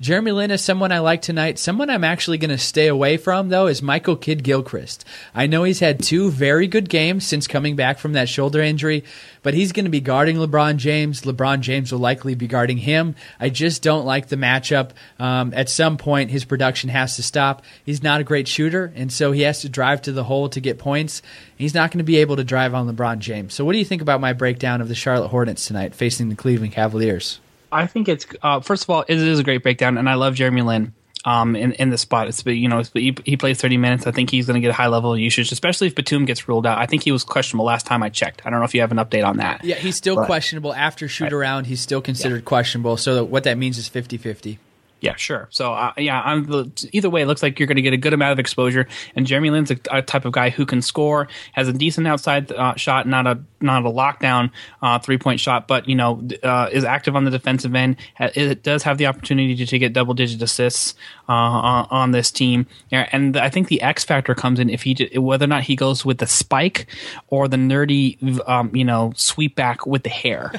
Jeremy 0.00 0.32
Lin 0.32 0.50
is 0.50 0.60
someone 0.60 0.90
I 0.90 0.98
like 0.98 1.22
tonight. 1.22 1.56
Someone 1.56 1.88
I'm 1.88 2.02
actually 2.02 2.36
going 2.36 2.50
to 2.50 2.58
stay 2.58 2.88
away 2.88 3.16
from, 3.16 3.48
though, 3.48 3.68
is 3.68 3.80
Michael 3.80 4.16
Kidd 4.16 4.42
Gilchrist. 4.42 5.04
I 5.32 5.46
know 5.46 5.62
he's 5.62 5.78
had 5.78 6.02
two 6.02 6.32
very 6.32 6.66
good 6.66 6.88
games 6.88 7.24
since 7.24 7.46
coming 7.46 7.76
back 7.76 7.98
from 7.98 8.12
that 8.14 8.28
shoulder 8.28 8.60
injury, 8.60 9.04
but 9.44 9.54
he's 9.54 9.70
going 9.70 9.84
to 9.84 9.92
be 9.92 10.00
guarding 10.00 10.36
LeBron 10.36 10.78
James. 10.78 11.20
LeBron 11.20 11.60
James 11.60 11.92
will 11.92 12.00
likely 12.00 12.34
be 12.34 12.48
guarding 12.48 12.78
him. 12.78 13.14
I 13.38 13.50
just 13.50 13.82
don't 13.82 14.04
like 14.04 14.26
the 14.26 14.36
matchup. 14.36 14.90
Um, 15.20 15.54
at 15.54 15.68
some 15.68 15.96
point, 15.96 16.32
his 16.32 16.44
production 16.44 16.90
has 16.90 17.14
to 17.14 17.22
stop. 17.22 17.62
He's 17.86 18.02
not 18.02 18.20
a 18.20 18.24
great 18.24 18.48
shooter, 18.48 18.92
and 18.96 19.12
so 19.12 19.30
he 19.30 19.42
has 19.42 19.60
to 19.60 19.68
drive 19.68 20.02
to 20.02 20.12
the 20.12 20.24
hole 20.24 20.48
to 20.48 20.60
get 20.60 20.76
points. 20.76 21.22
He's 21.56 21.72
not 21.72 21.92
going 21.92 21.98
to 21.98 22.04
be 22.04 22.16
able 22.16 22.34
to 22.34 22.44
drive 22.44 22.74
on 22.74 22.92
LeBron 22.92 23.20
James. 23.20 23.54
So, 23.54 23.64
what 23.64 23.72
do 23.72 23.78
you 23.78 23.84
think 23.84 24.02
about 24.02 24.20
my 24.20 24.32
breakdown 24.32 24.80
of 24.80 24.88
the 24.88 24.96
Charlotte 24.96 25.28
Hornets 25.28 25.66
tonight 25.66 25.94
facing 25.94 26.30
the 26.30 26.34
Cleveland 26.34 26.72
Cavaliers? 26.72 27.38
I 27.74 27.86
think 27.86 28.08
it's 28.08 28.26
uh, 28.42 28.60
first 28.60 28.84
of 28.84 28.90
all, 28.90 29.04
it 29.06 29.18
is 29.18 29.38
a 29.38 29.44
great 29.44 29.62
breakdown, 29.62 29.98
and 29.98 30.08
I 30.08 30.14
love 30.14 30.34
Jeremy 30.34 30.62
Lin. 30.62 30.94
Um, 31.26 31.56
in, 31.56 31.72
in 31.72 31.88
the 31.88 31.96
spot, 31.96 32.28
it's 32.28 32.44
you 32.44 32.68
know 32.68 32.82
he, 32.92 33.16
he 33.24 33.36
plays 33.38 33.58
thirty 33.58 33.78
minutes. 33.78 34.06
I 34.06 34.10
think 34.10 34.30
he's 34.30 34.46
going 34.46 34.56
to 34.56 34.60
get 34.60 34.68
a 34.68 34.74
high 34.74 34.88
level 34.88 35.14
of 35.14 35.18
usage, 35.18 35.50
especially 35.52 35.86
if 35.86 35.94
Batum 35.94 36.26
gets 36.26 36.48
ruled 36.48 36.66
out. 36.66 36.78
I 36.78 36.84
think 36.84 37.02
he 37.02 37.12
was 37.12 37.24
questionable 37.24 37.64
last 37.64 37.86
time 37.86 38.02
I 38.02 38.10
checked. 38.10 38.42
I 38.44 38.50
don't 38.50 38.58
know 38.58 38.66
if 38.66 38.74
you 38.74 38.82
have 38.82 38.92
an 38.92 38.98
update 38.98 39.26
on 39.26 39.38
that. 39.38 39.64
Yeah, 39.64 39.76
he's 39.76 39.96
still 39.96 40.16
But- 40.16 40.26
questionable 40.26 40.74
after 40.74 41.08
shoot 41.08 41.32
around. 41.32 41.64
He's 41.64 41.80
still 41.80 42.02
considered 42.02 42.44
questionable. 42.44 42.98
So 42.98 43.24
what 43.24 43.44
that 43.44 43.56
means 43.56 43.78
is 43.78 43.88
50-50. 43.88 44.58
Yeah, 45.04 45.16
sure. 45.16 45.48
So 45.50 45.74
uh, 45.74 45.92
yeah, 45.98 46.20
I'm 46.22 46.44
the, 46.44 46.88
either 46.92 47.10
way, 47.10 47.22
it 47.22 47.26
looks 47.26 47.42
like 47.42 47.58
you're 47.58 47.66
going 47.66 47.76
to 47.76 47.82
get 47.82 47.92
a 47.92 47.98
good 47.98 48.14
amount 48.14 48.32
of 48.32 48.38
exposure. 48.38 48.86
And 49.14 49.26
Jeremy 49.26 49.50
Lin's 49.50 49.70
a, 49.70 49.76
a 49.90 50.02
type 50.02 50.24
of 50.24 50.32
guy 50.32 50.48
who 50.48 50.64
can 50.64 50.80
score, 50.80 51.28
has 51.52 51.68
a 51.68 51.72
decent 51.72 52.06
outside 52.06 52.50
uh, 52.52 52.74
shot, 52.76 53.06
not 53.06 53.26
a 53.26 53.38
not 53.60 53.84
a 53.84 53.90
lockdown 53.90 54.50
uh, 54.82 54.98
three 54.98 55.18
point 55.18 55.40
shot, 55.40 55.68
but 55.68 55.88
you 55.88 55.94
know 55.94 56.26
uh, 56.42 56.68
is 56.72 56.84
active 56.84 57.16
on 57.16 57.24
the 57.24 57.30
defensive 57.30 57.74
end. 57.74 57.96
It 58.18 58.62
does 58.62 58.82
have 58.84 58.98
the 58.98 59.06
opportunity 59.06 59.54
to, 59.56 59.66
to 59.66 59.78
get 59.78 59.92
double 59.92 60.14
digit 60.14 60.40
assists 60.40 60.94
uh, 61.28 61.32
on, 61.32 61.88
on 61.90 62.10
this 62.12 62.30
team. 62.30 62.66
And 62.90 63.36
I 63.36 63.50
think 63.50 63.68
the 63.68 63.82
X 63.82 64.04
factor 64.04 64.34
comes 64.34 64.58
in 64.58 64.70
if 64.70 64.82
he 64.82 65.10
whether 65.16 65.44
or 65.44 65.48
not 65.48 65.64
he 65.64 65.76
goes 65.76 66.04
with 66.04 66.18
the 66.18 66.26
spike 66.26 66.86
or 67.28 67.48
the 67.48 67.56
nerdy 67.56 68.18
um, 68.48 68.74
you 68.74 68.84
know 68.84 69.12
sweep 69.16 69.54
back 69.54 69.86
with 69.86 70.02
the 70.02 70.10
hair 70.10 70.52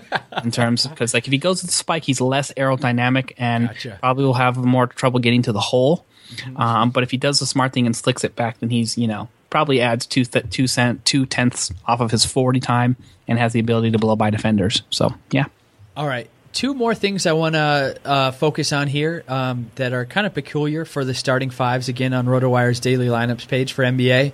in 0.44 0.52
terms 0.52 0.86
because 0.86 1.14
like 1.14 1.26
if 1.26 1.32
he 1.32 1.38
goes 1.38 1.62
with 1.62 1.72
the 1.72 1.76
spike, 1.76 2.04
he's 2.04 2.22
less 2.22 2.52
aerodynamic 2.54 3.34
and 3.38 3.70
Gotcha. 3.70 3.98
probably 4.02 4.26
will 4.26 4.35
have 4.36 4.58
more 4.58 4.88
trouble 4.88 5.20
getting 5.20 5.42
to 5.44 5.52
the 5.52 5.60
hole. 5.60 6.06
Um, 6.56 6.90
but 6.90 7.04
if 7.04 7.12
he 7.12 7.18
does 7.18 7.40
the 7.40 7.46
smart 7.46 7.74
thing 7.74 7.86
and 7.86 7.96
slicks 7.96 8.24
it 8.24 8.36
back, 8.36 8.60
then 8.60 8.70
he's 8.70 8.98
you 8.98 9.08
know 9.08 9.30
probably 9.50 9.80
adds 9.82 10.06
two 10.06 10.26
th- 10.26 10.50
two 10.50 10.68
cent 10.68 11.06
two 11.06 11.26
tenths 11.26 11.72
off 11.86 12.02
of 12.02 12.12
his 12.12 12.26
forty 12.26 12.60
time 12.60 12.96
and 13.28 13.40
has 13.40 13.54
the 13.54 13.60
ability 13.60 13.92
to 13.92 14.00
blow 14.00 14.16
by 14.16 14.30
defenders. 14.30 14.82
So 14.90 15.14
yeah, 15.32 15.46
All 15.96 16.08
right. 16.08 16.30
Two 16.54 16.74
more 16.74 16.96
things 16.96 17.26
I 17.26 17.34
want 17.34 17.56
to 17.56 18.00
uh, 18.06 18.32
focus 18.32 18.72
on 18.72 18.88
here 18.88 19.26
um, 19.28 19.70
that 19.76 19.92
are 19.92 20.06
kind 20.06 20.26
of 20.26 20.34
peculiar 20.34 20.86
for 20.86 21.04
the 21.04 21.14
starting 21.14 21.50
fives 21.50 21.90
again 21.90 22.14
on 22.14 22.28
RotoWire's 22.28 22.80
daily 22.80 23.08
lineups 23.08 23.46
page 23.50 23.74
for 23.74 23.84
NBA. 23.84 24.32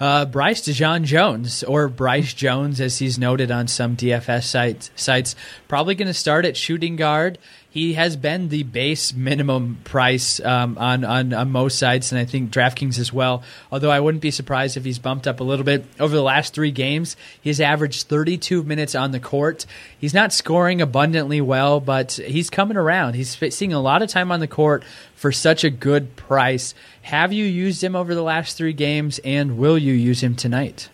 Uh, 0.00 0.24
Bryce 0.24 0.62
Dejean-Jones, 0.62 1.64
or 1.64 1.88
Bryce 1.88 2.32
Jones, 2.32 2.80
as 2.80 2.98
he's 2.98 3.18
noted 3.18 3.50
on 3.50 3.68
some 3.68 3.96
DFS 3.96 4.44
sites, 4.44 4.90
sites 4.96 5.34
probably 5.66 5.94
going 5.94 6.08
to 6.08 6.14
start 6.14 6.46
at 6.46 6.56
shooting 6.56 6.96
guard. 6.96 7.36
He 7.70 7.92
has 7.94 8.16
been 8.16 8.48
the 8.48 8.62
base 8.62 9.12
minimum 9.12 9.78
price 9.84 10.40
um, 10.40 10.78
on, 10.78 11.04
on 11.04 11.34
on 11.34 11.50
most 11.50 11.78
sites, 11.78 12.10
and 12.10 12.18
I 12.18 12.24
think 12.24 12.50
DraftKings 12.50 12.98
as 12.98 13.12
well. 13.12 13.42
Although 13.70 13.90
I 13.90 14.00
wouldn't 14.00 14.22
be 14.22 14.30
surprised 14.30 14.78
if 14.78 14.84
he's 14.84 14.98
bumped 14.98 15.26
up 15.26 15.40
a 15.40 15.44
little 15.44 15.66
bit 15.66 15.84
over 16.00 16.16
the 16.16 16.22
last 16.22 16.54
three 16.54 16.70
games. 16.70 17.14
He's 17.38 17.60
averaged 17.60 18.08
32 18.08 18.62
minutes 18.62 18.94
on 18.94 19.10
the 19.10 19.20
court. 19.20 19.66
He's 19.98 20.14
not 20.14 20.32
scoring 20.32 20.80
abundantly 20.80 21.42
well, 21.42 21.78
but 21.78 22.12
he's 22.12 22.48
coming 22.48 22.78
around. 22.78 23.14
He's 23.16 23.36
seeing 23.54 23.74
a 23.74 23.80
lot 23.80 24.00
of 24.00 24.08
time 24.08 24.32
on 24.32 24.40
the 24.40 24.48
court 24.48 24.82
for 25.14 25.30
such 25.30 25.62
a 25.62 25.70
good 25.70 26.16
price. 26.16 26.74
Have 27.02 27.34
you 27.34 27.44
used 27.44 27.84
him 27.84 27.94
over 27.94 28.14
the 28.14 28.22
last 28.22 28.56
three 28.56 28.72
games, 28.72 29.20
and 29.24 29.58
will 29.58 29.76
you 29.76 29.92
use 29.92 30.22
him 30.22 30.34
tonight? 30.34 30.88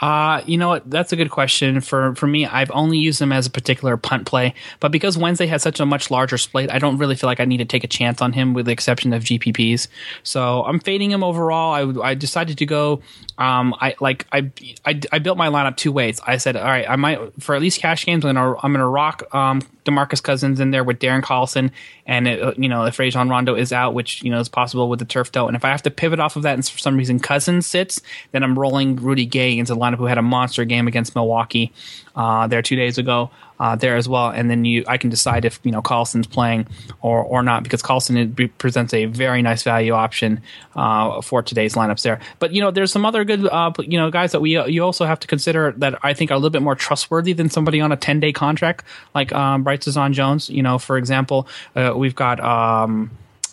Uh, 0.00 0.42
you 0.46 0.58
know 0.58 0.68
what? 0.68 0.88
That's 0.90 1.12
a 1.12 1.16
good 1.16 1.30
question. 1.30 1.80
For 1.80 2.14
for 2.14 2.26
me, 2.26 2.46
I've 2.46 2.70
only 2.72 2.98
used 2.98 3.20
them 3.20 3.32
as 3.32 3.46
a 3.46 3.50
particular 3.50 3.96
punt 3.96 4.26
play, 4.26 4.54
but 4.80 4.92
because 4.92 5.16
Wednesday 5.16 5.46
has 5.46 5.62
such 5.62 5.80
a 5.80 5.86
much 5.86 6.10
larger 6.10 6.38
slate, 6.38 6.70
I 6.70 6.78
don't 6.78 6.98
really 6.98 7.16
feel 7.16 7.28
like 7.28 7.40
I 7.40 7.44
need 7.44 7.58
to 7.58 7.64
take 7.64 7.84
a 7.84 7.88
chance 7.88 8.20
on 8.20 8.32
him, 8.32 8.52
with 8.54 8.66
the 8.66 8.72
exception 8.72 9.12
of 9.12 9.24
GPPs. 9.24 9.88
So 10.22 10.64
I'm 10.64 10.80
fading 10.80 11.10
him 11.10 11.24
overall. 11.24 12.00
I, 12.02 12.10
I 12.10 12.14
decided 12.14 12.58
to 12.58 12.66
go. 12.66 13.00
Um, 13.38 13.74
I 13.80 13.96
like 14.00 14.26
I, 14.32 14.50
I 14.84 15.00
I 15.12 15.18
built 15.18 15.38
my 15.38 15.48
lineup 15.48 15.76
two 15.76 15.92
ways. 15.92 16.20
I 16.26 16.36
said, 16.38 16.56
all 16.56 16.64
right, 16.64 16.88
I 16.88 16.96
might 16.96 17.18
for 17.42 17.54
at 17.54 17.60
least 17.60 17.80
cash 17.80 18.04
games. 18.04 18.24
I'm 18.24 18.34
gonna 18.34 18.56
I'm 18.62 18.72
gonna 18.72 18.88
rock 18.88 19.22
um 19.34 19.62
Demarcus 19.84 20.22
Cousins 20.22 20.60
in 20.60 20.70
there 20.70 20.84
with 20.84 20.98
Darren 20.98 21.22
Collison, 21.22 21.70
and 22.06 22.28
it, 22.28 22.42
uh, 22.42 22.52
you 22.56 22.68
know 22.68 22.84
if 22.84 22.98
Rajon 22.98 23.28
Rondo 23.28 23.54
is 23.54 23.72
out, 23.72 23.94
which 23.94 24.22
you 24.22 24.30
know 24.30 24.40
is 24.40 24.48
possible 24.48 24.88
with 24.88 24.98
the 24.98 25.04
turf 25.04 25.32
toe, 25.32 25.46
and 25.46 25.56
if 25.56 25.64
I 25.64 25.68
have 25.68 25.82
to 25.82 25.90
pivot 25.90 26.18
off 26.18 26.36
of 26.36 26.42
that, 26.42 26.54
and 26.54 26.66
for 26.66 26.78
some 26.78 26.96
reason 26.96 27.20
Cousins 27.20 27.66
sits, 27.66 28.02
then 28.32 28.42
I'm 28.42 28.58
rolling 28.58 28.96
Rudy 28.96 29.26
Gay 29.26 29.58
into 29.58 29.74
lineup 29.86 29.98
who 29.98 30.06
had 30.06 30.18
a 30.18 30.22
monster 30.22 30.64
game 30.64 30.86
against 30.86 31.14
Milwaukee 31.14 31.72
uh, 32.14 32.46
there 32.46 32.62
two 32.62 32.76
days 32.76 32.98
ago. 32.98 33.30
Uh, 33.58 33.74
there 33.74 33.96
as 33.96 34.06
well, 34.06 34.28
and 34.28 34.50
then 34.50 34.66
you, 34.66 34.84
I 34.86 34.98
can 34.98 35.08
decide 35.08 35.46
if 35.46 35.60
you 35.62 35.72
know 35.72 35.80
Collison's 35.80 36.26
playing 36.26 36.66
or 37.00 37.22
or 37.22 37.42
not 37.42 37.62
because 37.62 37.80
Collison 37.80 38.50
presents 38.58 38.92
a 38.92 39.06
very 39.06 39.40
nice 39.40 39.62
value 39.62 39.94
option 39.94 40.42
uh, 40.74 41.22
for 41.22 41.42
today's 41.42 41.72
lineups 41.74 42.02
there. 42.02 42.20
But 42.38 42.52
you 42.52 42.60
know, 42.60 42.70
there's 42.70 42.92
some 42.92 43.06
other 43.06 43.24
good 43.24 43.46
uh, 43.46 43.72
you 43.78 43.98
know 43.98 44.10
guys 44.10 44.32
that 44.32 44.40
we 44.40 44.62
you 44.70 44.84
also 44.84 45.06
have 45.06 45.20
to 45.20 45.26
consider 45.26 45.72
that 45.78 45.98
I 46.02 46.12
think 46.12 46.30
are 46.30 46.34
a 46.34 46.36
little 46.36 46.50
bit 46.50 46.60
more 46.60 46.74
trustworthy 46.74 47.32
than 47.32 47.48
somebody 47.48 47.80
on 47.80 47.92
a 47.92 47.96
10 47.96 48.20
day 48.20 48.30
contract 48.30 48.84
like 49.14 49.32
um, 49.32 49.62
Bryce 49.62 49.86
Jones. 50.10 50.50
You 50.50 50.62
know, 50.62 50.78
for 50.78 50.98
example, 50.98 51.48
uh, 51.74 51.94
we've 51.96 52.14
got 52.14 52.40
um, 52.40 53.10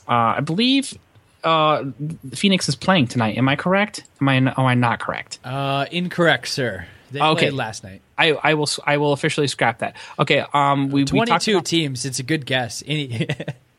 uh, 0.07 0.35
I 0.37 0.41
believe. 0.41 0.97
Uh, 1.43 1.85
Phoenix 2.33 2.69
is 2.69 2.75
playing 2.75 3.07
tonight. 3.07 3.37
Am 3.37 3.47
I 3.49 3.55
correct? 3.55 4.03
Am 4.21 4.29
I? 4.29 4.35
Am 4.35 4.53
I 4.57 4.73
not 4.75 4.99
correct? 4.99 5.39
Uh, 5.43 5.85
incorrect, 5.91 6.47
sir. 6.47 6.85
They 7.11 7.21
Okay. 7.21 7.45
played 7.47 7.53
last 7.53 7.83
night. 7.83 8.01
I, 8.17 8.31
I 8.31 8.53
will 8.55 8.67
I 8.85 8.97
will 8.97 9.13
officially 9.13 9.47
scrap 9.47 9.79
that. 9.79 9.95
Okay. 10.17 10.43
Um, 10.53 10.89
we 10.89 11.01
we 11.01 11.05
22 11.05 11.51
about- 11.51 11.65
teams. 11.65 12.05
It's 12.05 12.19
a 12.19 12.23
good 12.23 12.45
guess. 12.45 12.81
Any, 12.87 13.27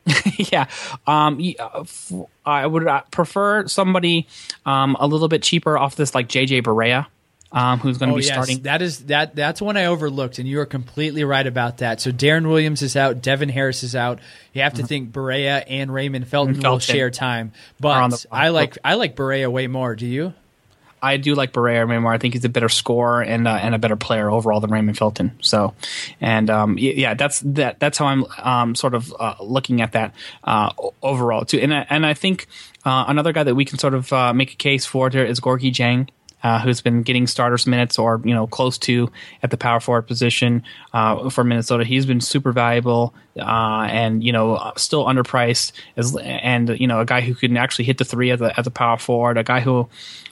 yeah, 0.37 0.67
um, 1.07 1.41
uh, 1.59 1.83
I 2.45 2.67
would 2.67 2.87
uh, 2.87 3.01
prefer 3.09 3.67
somebody 3.67 4.27
um, 4.65 4.95
a 4.99 5.07
little 5.07 5.27
bit 5.27 5.41
cheaper 5.41 5.79
off 5.79 5.95
this, 5.95 6.13
like 6.13 6.27
JJ 6.29 6.61
Barea, 6.61 7.07
um, 7.55 7.79
who's 7.79 7.97
going 7.97 8.09
to 8.09 8.15
Oh 8.15 8.17
be 8.17 8.23
yes, 8.23 8.33
starting. 8.33 8.61
that 8.63 8.81
is 8.81 9.05
that. 9.05 9.33
That's 9.33 9.61
one 9.61 9.77
I 9.77 9.85
overlooked, 9.85 10.37
and 10.37 10.47
you 10.47 10.59
are 10.59 10.65
completely 10.65 11.23
right 11.23 11.47
about 11.47 11.77
that. 11.77 12.01
So 12.01 12.11
Deron 12.11 12.47
Williams 12.47 12.81
is 12.81 12.95
out, 12.95 13.21
Devin 13.21 13.49
Harris 13.49 13.81
is 13.81 13.95
out. 13.95 14.19
You 14.53 14.61
have 14.61 14.73
to 14.75 14.85
think 14.85 15.11
Barea 15.11 15.63
and 15.67 15.91
Raymond 15.91 16.27
Felton, 16.27 16.59
will 16.59 16.79
share 16.79 17.09
time, 17.09 17.53
but 17.79 18.25
I 18.31 18.49
like 18.49 18.77
I 18.83 18.95
like 18.95 19.15
Barea 19.15 19.49
way 19.49 19.67
more. 19.67 19.95
Do 19.95 20.05
you? 20.05 20.33
I 21.01 21.17
do 21.17 21.35
like 21.35 21.53
Barea 21.53 21.87
way 21.87 21.99
more. 21.99 22.11
I 22.11 22.17
think 22.17 22.33
he's 22.33 22.45
a 22.45 22.49
better 22.49 22.67
scorer 22.67 23.21
and 23.21 23.47
uh, 23.47 23.51
and 23.51 23.75
a 23.75 23.77
better 23.77 23.95
player 23.95 24.29
overall 24.29 24.59
than 24.59 24.71
Raymond 24.71 24.97
Felton. 24.97 25.37
So, 25.41 25.75
and 26.19 26.49
um, 26.49 26.77
yeah, 26.79 27.13
that's 27.13 27.41
that. 27.41 27.79
That's 27.79 27.97
how 27.97 28.07
I'm 28.07 28.25
um, 28.41 28.75
sort 28.75 28.95
of 28.95 29.13
uh, 29.19 29.35
looking 29.39 29.81
at 29.81 29.91
that 29.91 30.13
uh, 30.43 30.71
overall 31.03 31.45
too. 31.45 31.59
And 31.59 31.73
I, 31.73 31.85
and 31.89 32.05
I 32.05 32.15
think 32.15 32.47
uh, 32.83 33.05
another 33.07 33.33
guy 33.33 33.43
that 33.43 33.55
we 33.55 33.65
can 33.65 33.77
sort 33.77 33.93
of 33.93 34.11
uh, 34.11 34.33
make 34.33 34.53
a 34.53 34.55
case 34.55 34.85
for 34.85 35.09
there 35.09 35.25
is 35.25 35.39
Gorgui 35.39 35.71
Dieng. 35.71 36.09
Uh, 36.43 36.59
who's 36.59 36.79
been 36.79 37.01
getting 37.01 37.25
starters 37.25 37.65
minutes 37.65 37.97
or 37.97 38.21
you 38.23 38.33
know 38.33 38.45
close 38.45 38.77
to 38.77 39.11
at 39.41 39.49
the 39.49 39.57
power 39.57 39.79
forward 39.79 40.03
position 40.03 40.63
uh, 40.93 41.29
for 41.29 41.43
Minnesota? 41.43 41.83
He's 41.83 42.05
been 42.05 42.21
super 42.21 42.51
valuable 42.51 43.15
uh, 43.39 43.87
and 43.89 44.23
you 44.23 44.31
know 44.31 44.71
still 44.75 45.05
underpriced 45.05 45.71
as 45.97 46.15
and 46.17 46.79
you 46.79 46.87
know 46.87 46.99
a 46.99 47.05
guy 47.05 47.21
who 47.21 47.33
can 47.33 47.57
actually 47.57 47.85
hit 47.85 47.97
the 47.97 48.05
three 48.05 48.29
as 48.29 48.41
a 48.41 48.71
power 48.71 48.97
forward, 48.97 49.37
a 49.37 49.43
guy 49.43 49.59
who 49.59 49.89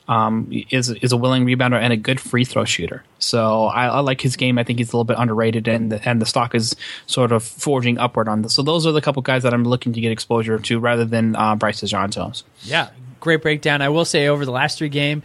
um, 0.08 0.50
is 0.70 0.90
is 0.90 1.12
a 1.12 1.18
willing 1.18 1.46
rebounder 1.46 1.80
and 1.80 1.94
a 1.94 1.98
good 1.98 2.20
free 2.20 2.46
throw 2.46 2.66
shooter. 2.66 3.04
So 3.20 3.66
I, 3.66 3.88
I 3.88 4.00
like 4.00 4.22
his 4.22 4.36
game. 4.36 4.58
I 4.58 4.64
think 4.64 4.80
he's 4.80 4.90
a 4.90 4.98
little 4.98 5.06
bit 5.06 5.18
underrated, 5.18 5.68
and 5.68 5.92
the, 5.92 6.08
and 6.08 6.22
the 6.22 6.26
stock 6.26 6.54
is 6.56 6.76
sort 7.08 7.32
of 7.32 7.44
forging 7.44 7.98
upward 7.98 8.28
on 8.28 8.42
this. 8.42 8.54
So 8.54 8.62
those 8.62 8.86
are 8.86 8.92
the 8.92 9.02
couple 9.02 9.22
guys 9.22 9.44
that 9.44 9.54
I'm 9.54 9.64
looking 9.64 9.94
to 9.94 10.02
get 10.02 10.12
exposure 10.12 10.60
to, 10.60 10.80
rather 10.80 11.06
than 11.06 11.36
uh, 11.36 11.56
Bryce 11.56 11.82
Dejean 11.82 12.12
Yeah, 12.64 12.90
great 13.20 13.42
breakdown. 13.42 13.82
I 13.82 13.90
will 13.90 14.06
say 14.06 14.28
over 14.28 14.46
the 14.46 14.52
last 14.52 14.78
three 14.78 14.90
game, 14.90 15.24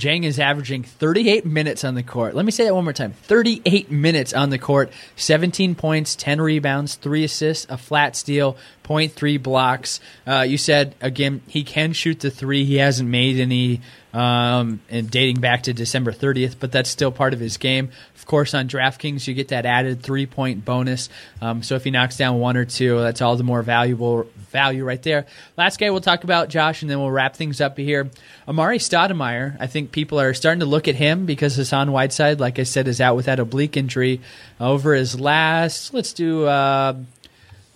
Dieng 0.00 0.24
is 0.24 0.38
averaging 0.38 0.82
38 0.82 1.44
minutes 1.44 1.84
on 1.84 1.94
the 1.94 2.02
court. 2.02 2.34
Let 2.34 2.46
me 2.46 2.50
say 2.50 2.64
that 2.64 2.74
one 2.74 2.84
more 2.84 2.94
time. 2.94 3.12
38 3.12 3.90
minutes 3.90 4.32
on 4.32 4.48
the 4.48 4.58
court, 4.58 4.90
17 5.16 5.74
points, 5.74 6.16
10 6.16 6.40
rebounds, 6.40 6.94
3 6.94 7.24
assists, 7.24 7.66
a 7.68 7.76
flat 7.76 8.16
steal, 8.16 8.56
0.3 8.84 9.42
blocks. 9.42 10.00
Uh, 10.26 10.40
you 10.40 10.56
said 10.56 10.94
again 11.02 11.42
he 11.46 11.62
can 11.62 11.92
shoot 11.92 12.20
the 12.20 12.30
3. 12.30 12.64
He 12.64 12.76
hasn't 12.76 13.10
made 13.10 13.38
any 13.38 13.82
um, 14.12 14.80
and 14.90 15.10
dating 15.10 15.40
back 15.40 15.64
to 15.64 15.72
December 15.72 16.12
30th, 16.12 16.56
but 16.58 16.72
that's 16.72 16.90
still 16.90 17.12
part 17.12 17.32
of 17.32 17.40
his 17.40 17.56
game. 17.56 17.90
Of 18.16 18.26
course, 18.26 18.54
on 18.54 18.68
DraftKings, 18.68 19.26
you 19.26 19.34
get 19.34 19.48
that 19.48 19.66
added 19.66 20.02
three 20.02 20.26
point 20.26 20.64
bonus. 20.64 21.08
Um, 21.40 21.62
so 21.62 21.76
if 21.76 21.84
he 21.84 21.90
knocks 21.90 22.16
down 22.16 22.38
one 22.38 22.56
or 22.56 22.64
two, 22.64 23.00
that's 23.00 23.22
all 23.22 23.36
the 23.36 23.44
more 23.44 23.62
valuable 23.62 24.24
value 24.50 24.84
right 24.84 25.02
there. 25.02 25.26
Last 25.56 25.78
guy 25.78 25.90
we'll 25.90 26.00
talk 26.00 26.24
about, 26.24 26.48
Josh, 26.48 26.82
and 26.82 26.90
then 26.90 26.98
we'll 26.98 27.10
wrap 27.10 27.36
things 27.36 27.60
up 27.60 27.78
here. 27.78 28.10
Amar'e 28.48 28.78
Stoudemire, 28.78 29.56
I 29.60 29.66
think 29.66 29.92
people 29.92 30.20
are 30.20 30.34
starting 30.34 30.60
to 30.60 30.66
look 30.66 30.88
at 30.88 30.96
him 30.96 31.26
because 31.26 31.56
Hassan 31.56 31.92
Whiteside, 31.92 32.40
like 32.40 32.58
I 32.58 32.64
said, 32.64 32.88
is 32.88 33.00
out 33.00 33.16
with 33.16 33.26
that 33.26 33.38
oblique 33.38 33.76
injury. 33.76 34.20
Over 34.58 34.94
his 34.94 35.18
last, 35.18 35.94
let's 35.94 36.12
do. 36.12 36.46
Uh, 36.46 36.96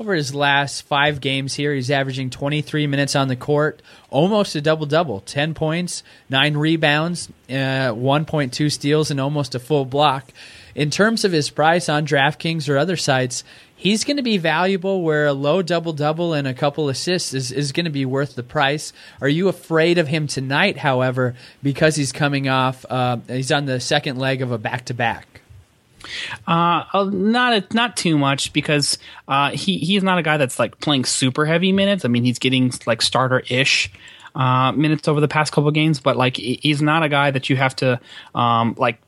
over 0.01 0.15
his 0.15 0.35
last 0.35 0.83
five 0.83 1.21
games 1.21 1.55
here, 1.55 1.73
he's 1.73 1.91
averaging 1.91 2.31
23 2.31 2.87
minutes 2.87 3.15
on 3.15 3.29
the 3.29 3.37
court, 3.37 3.81
almost 4.11 4.55
a 4.57 4.61
double 4.61 4.87
double 4.87 5.21
10 5.21 5.55
points, 5.55 6.03
9 6.31 6.57
rebounds, 6.57 7.29
uh, 7.49 7.93
1.2 7.93 8.73
steals, 8.73 9.11
and 9.11 9.21
almost 9.21 9.55
a 9.55 9.61
full 9.61 9.85
block. 9.85 10.33
In 10.75 10.91
terms 10.91 11.25
of 11.25 11.31
his 11.31 11.51
price 11.51 11.89
on 11.89 12.05
DraftKings 12.05 12.69
or 12.69 12.77
other 12.77 12.97
sites, 12.97 13.45
he's 13.77 14.03
going 14.03 14.17
to 14.17 14.25
be 14.25 14.39
valuable 14.39 15.03
where 15.03 15.27
a 15.27 15.33
low 15.33 15.63
double 15.63 15.93
double 15.93 16.33
and 16.33 16.49
a 16.49 16.55
couple 16.55 16.89
assists 16.89 17.33
is, 17.33 17.53
is 17.53 17.71
going 17.71 17.85
to 17.85 17.91
be 17.91 18.05
worth 18.05 18.35
the 18.35 18.43
price. 18.43 18.93
Are 19.21 19.29
you 19.29 19.47
afraid 19.47 19.99
of 19.99 20.09
him 20.09 20.27
tonight, 20.27 20.79
however, 20.79 21.37
because 21.63 21.95
he's 21.95 22.11
coming 22.11 22.49
off, 22.49 22.85
uh, 22.91 23.19
he's 23.29 23.53
on 23.53 23.67
the 23.67 23.79
second 23.79 24.19
leg 24.19 24.43
of 24.43 24.51
a 24.51 24.59
back 24.59 24.87
to 24.87 24.95
back? 24.95 25.34
Uh, 26.47 26.85
uh, 26.93 27.11
not 27.13 27.75
not 27.75 27.97
too 27.97 28.19
much 28.19 28.53
because 28.53 28.99
uh, 29.29 29.51
he 29.51 29.79
he's 29.79 30.03
not 30.03 30.19
a 30.19 30.23
guy 30.23 30.37
that's 30.37 30.59
like 30.59 30.79
playing 30.81 31.05
super 31.05 31.45
heavy 31.45 31.73
minutes. 31.73 32.05
I 32.05 32.09
mean, 32.09 32.25
he's 32.25 32.39
getting 32.39 32.73
like 32.87 33.03
starter 33.03 33.43
ish 33.49 33.91
uh, 34.35 34.73
minutes 34.73 35.09
over 35.09 35.21
the 35.21 35.29
past 35.29 35.53
couple 35.53 35.71
games, 35.71 36.01
but 36.01 36.17
like 36.17 36.37
he's 36.37 36.83
not 36.83 37.03
a 37.03 37.09
guy 37.09 37.31
that 37.31 37.49
you 37.51 37.57
have 37.57 37.77
to 37.77 38.01
um, 38.35 38.75
like 38.79 38.99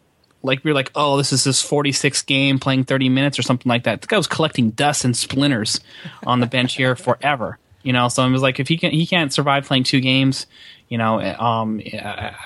like 0.42 0.64
you're 0.64 0.74
like 0.74 0.92
oh 0.94 1.16
this 1.16 1.32
is 1.32 1.42
his 1.44 1.57
46th 1.57 2.24
game 2.26 2.59
playing 2.59 2.84
30 2.84 3.09
minutes 3.09 3.38
or 3.38 3.42
something 3.42 3.68
like 3.68 3.84
that. 3.84 4.03
The 4.03 4.07
guy 4.07 4.16
was 4.16 4.26
collecting 4.26 4.70
dust 4.70 5.05
and 5.05 5.16
splinters 5.16 5.80
on 6.24 6.40
the 6.40 6.47
bench 6.47 6.76
here 6.76 6.94
forever. 6.97 7.59
You 7.82 7.92
know, 7.92 8.09
so 8.09 8.24
I 8.24 8.26
was 8.26 8.42
like, 8.42 8.59
if 8.59 8.66
he 8.66 8.78
can, 8.78 8.90
he 8.90 9.07
can't 9.07 9.32
survive 9.32 9.64
playing 9.64 9.84
two 9.84 10.01
games. 10.01 10.49
You 10.88 10.99
know, 10.99 11.20
um, 11.20 11.80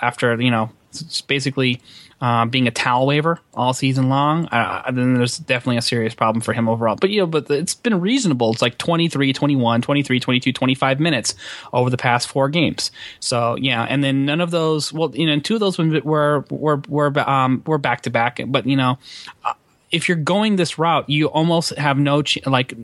after 0.02 0.38
you 0.38 0.50
know, 0.50 0.70
it's 0.90 1.22
basically 1.22 1.80
uh, 2.20 2.44
being 2.44 2.68
a 2.68 2.70
towel 2.70 3.06
waver 3.06 3.40
all 3.54 3.72
season 3.72 4.08
long, 4.08 4.46
uh, 4.46 4.90
then 4.90 5.14
there's 5.14 5.38
definitely 5.38 5.78
a 5.78 5.82
serious 5.82 6.14
problem 6.14 6.42
for 6.42 6.52
him 6.52 6.68
overall. 6.68 6.96
But, 6.96 7.10
you 7.10 7.20
know, 7.20 7.26
but 7.26 7.50
it's 7.50 7.74
been 7.74 8.00
reasonable. 8.00 8.52
It's 8.52 8.60
like 8.60 8.76
23, 8.78 9.32
21, 9.32 9.82
23, 9.82 10.20
22, 10.20 10.52
25 10.52 11.00
minutes 11.00 11.34
over 11.72 11.88
the 11.88 11.96
past 11.96 12.28
four 12.28 12.48
games. 12.48 12.90
So, 13.20 13.56
yeah. 13.56 13.84
And 13.88 14.04
then 14.04 14.26
none 14.26 14.40
of 14.40 14.50
those, 14.50 14.92
well, 14.92 15.14
you 15.14 15.26
know, 15.26 15.40
two 15.40 15.54
of 15.54 15.60
those 15.60 15.78
were, 15.78 16.44
were, 16.50 16.82
were, 16.88 17.18
um, 17.20 17.62
were 17.66 17.78
back 17.78 18.02
to 18.02 18.10
back. 18.10 18.40
But, 18.46 18.66
you 18.66 18.76
know, 18.76 18.98
uh, 19.44 19.54
if 19.90 20.08
you're 20.08 20.16
going 20.16 20.56
this 20.56 20.78
route, 20.78 21.08
you 21.08 21.26
almost 21.26 21.70
have 21.76 21.98
no 21.98 22.22
ch- 22.22 22.38
like 22.46 22.74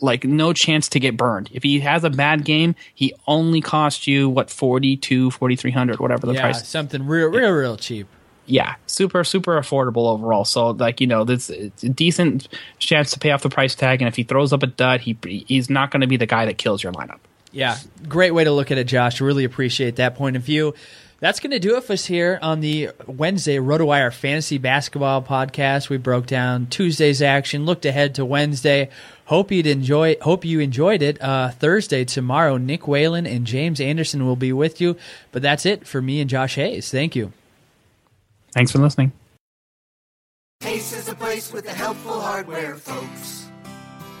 like 0.00 0.24
no 0.24 0.52
chance 0.52 0.88
to 0.88 0.98
get 0.98 1.16
burned. 1.16 1.50
If 1.52 1.62
he 1.62 1.78
has 1.80 2.02
a 2.02 2.10
bad 2.10 2.44
game, 2.44 2.74
he 2.92 3.14
only 3.28 3.60
cost 3.60 4.08
you 4.08 4.28
what 4.28 4.50
42, 4.50 5.30
4300 5.30 6.00
whatever 6.00 6.26
the 6.26 6.32
price. 6.32 6.36
yeah, 6.36 6.42
price. 6.50 6.68
something 6.68 7.06
real, 7.06 7.28
real, 7.28 7.52
real 7.52 7.76
cheap. 7.76 8.08
Yeah, 8.48 8.76
super 8.86 9.24
super 9.24 9.60
affordable 9.60 10.08
overall. 10.08 10.44
So 10.44 10.70
like, 10.70 11.00
you 11.00 11.06
know, 11.06 11.24
this 11.24 11.50
it's 11.50 11.84
a 11.84 11.88
decent 11.88 12.48
chance 12.78 13.10
to 13.12 13.18
pay 13.18 13.30
off 13.30 13.42
the 13.42 13.50
price 13.50 13.74
tag 13.74 14.00
and 14.00 14.08
if 14.08 14.16
he 14.16 14.22
throws 14.24 14.52
up 14.52 14.62
a 14.62 14.66
dud, 14.66 15.02
he 15.02 15.16
he's 15.22 15.68
not 15.68 15.90
going 15.90 16.00
to 16.00 16.06
be 16.06 16.16
the 16.16 16.26
guy 16.26 16.46
that 16.46 16.56
kills 16.58 16.82
your 16.82 16.92
lineup. 16.92 17.18
Yeah, 17.52 17.76
great 18.08 18.32
way 18.32 18.44
to 18.44 18.52
look 18.52 18.70
at 18.70 18.78
it, 18.78 18.84
Josh. 18.84 19.20
Really 19.20 19.44
appreciate 19.44 19.96
that 19.96 20.16
point 20.16 20.36
of 20.36 20.42
view. 20.42 20.74
That's 21.20 21.40
going 21.40 21.50
to 21.50 21.58
do 21.58 21.76
it 21.76 21.82
for 21.82 21.94
us 21.94 22.06
here 22.06 22.38
on 22.42 22.60
the 22.60 22.90
Wednesday 23.06 23.56
RotoWire 23.56 24.12
Fantasy 24.12 24.56
Basketball 24.56 25.20
Podcast. 25.20 25.88
We 25.88 25.96
broke 25.96 26.26
down 26.26 26.68
Tuesday's 26.68 27.20
action, 27.20 27.66
looked 27.66 27.84
ahead 27.84 28.14
to 28.16 28.24
Wednesday. 28.24 28.88
Hope 29.24 29.50
you'd 29.50 29.66
enjoy. 29.66 30.16
Hope 30.22 30.44
you 30.44 30.60
enjoyed 30.60 31.02
it. 31.02 31.20
Uh, 31.20 31.50
Thursday 31.50 32.04
tomorrow, 32.04 32.56
Nick 32.56 32.86
Whalen 32.86 33.26
and 33.26 33.44
James 33.46 33.80
Anderson 33.80 34.26
will 34.26 34.36
be 34.36 34.52
with 34.52 34.80
you. 34.80 34.96
But 35.32 35.42
that's 35.42 35.66
it 35.66 35.88
for 35.88 36.00
me 36.00 36.20
and 36.20 36.30
Josh 36.30 36.54
Hayes. 36.54 36.90
Thank 36.90 37.16
you. 37.16 37.32
Thanks 38.52 38.72
for 38.72 38.78
listening. 38.78 39.12
Ace 40.64 40.92
is 40.92 41.08
a 41.08 41.14
place 41.14 41.52
with 41.52 41.64
the 41.64 41.72
helpful 41.72 42.20
hardware, 42.20 42.74
folks. 42.74 43.46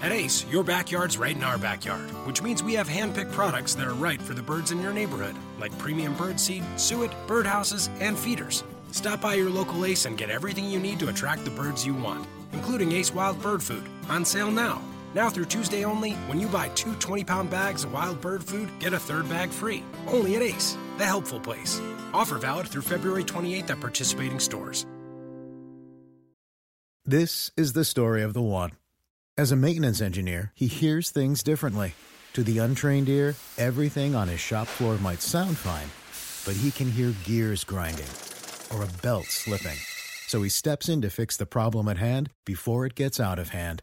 At 0.00 0.12
Ace, 0.12 0.46
your 0.46 0.62
backyard's 0.62 1.18
right 1.18 1.34
in 1.34 1.42
our 1.42 1.58
backyard, 1.58 2.08
which 2.24 2.40
means 2.40 2.62
we 2.62 2.74
have 2.74 2.88
hand-picked 2.88 3.32
products 3.32 3.74
that 3.74 3.88
are 3.88 3.94
right 3.94 4.22
for 4.22 4.34
the 4.34 4.42
birds 4.42 4.70
in 4.70 4.80
your 4.80 4.92
neighborhood, 4.92 5.34
like 5.58 5.76
premium 5.78 6.14
bird 6.14 6.38
seed, 6.38 6.62
suet, 6.76 7.10
birdhouses, 7.26 7.90
and 8.00 8.16
feeders. 8.16 8.62
Stop 8.92 9.20
by 9.20 9.34
your 9.34 9.50
local 9.50 9.84
Ace 9.84 10.06
and 10.06 10.16
get 10.16 10.30
everything 10.30 10.70
you 10.70 10.78
need 10.78 11.00
to 11.00 11.08
attract 11.08 11.44
the 11.44 11.50
birds 11.50 11.84
you 11.84 11.94
want, 11.94 12.26
including 12.52 12.92
Ace 12.92 13.12
Wild 13.12 13.42
Bird 13.42 13.62
Food, 13.62 13.82
on 14.08 14.24
sale 14.24 14.52
now. 14.52 14.80
Now 15.18 15.28
through 15.28 15.46
Tuesday 15.46 15.84
only, 15.84 16.12
when 16.28 16.38
you 16.38 16.46
buy 16.46 16.68
two 16.76 16.92
20-pound 16.92 17.50
bags 17.50 17.82
of 17.82 17.92
wild 17.92 18.20
bird 18.20 18.44
food, 18.44 18.70
get 18.78 18.92
a 18.92 19.00
third 19.00 19.28
bag 19.28 19.50
free. 19.50 19.82
Only 20.06 20.36
at 20.36 20.42
Ace, 20.42 20.78
the 20.96 21.04
helpful 21.04 21.40
place. 21.40 21.80
Offer 22.14 22.38
valid 22.38 22.68
through 22.68 22.82
February 22.82 23.24
28th 23.24 23.70
at 23.70 23.80
participating 23.80 24.38
stores. 24.38 24.86
This 27.04 27.50
is 27.56 27.72
the 27.72 27.84
story 27.84 28.22
of 28.22 28.32
the 28.32 28.40
one. 28.42 28.70
As 29.36 29.50
a 29.50 29.56
maintenance 29.56 30.00
engineer, 30.00 30.52
he 30.54 30.68
hears 30.68 31.10
things 31.10 31.42
differently. 31.42 31.94
To 32.34 32.44
the 32.44 32.58
untrained 32.58 33.08
ear, 33.08 33.34
everything 33.56 34.14
on 34.14 34.28
his 34.28 34.38
shop 34.38 34.68
floor 34.68 34.98
might 34.98 35.20
sound 35.20 35.56
fine, 35.56 35.88
but 36.46 36.54
he 36.62 36.70
can 36.70 36.88
hear 36.88 37.12
gears 37.24 37.64
grinding 37.64 38.12
or 38.72 38.84
a 38.84 39.02
belt 39.02 39.26
slipping. 39.26 39.78
So 40.28 40.42
he 40.42 40.48
steps 40.48 40.88
in 40.88 41.02
to 41.02 41.10
fix 41.10 41.36
the 41.36 41.44
problem 41.44 41.88
at 41.88 41.98
hand 41.98 42.30
before 42.44 42.86
it 42.86 42.94
gets 42.94 43.18
out 43.18 43.40
of 43.40 43.48
hand. 43.48 43.82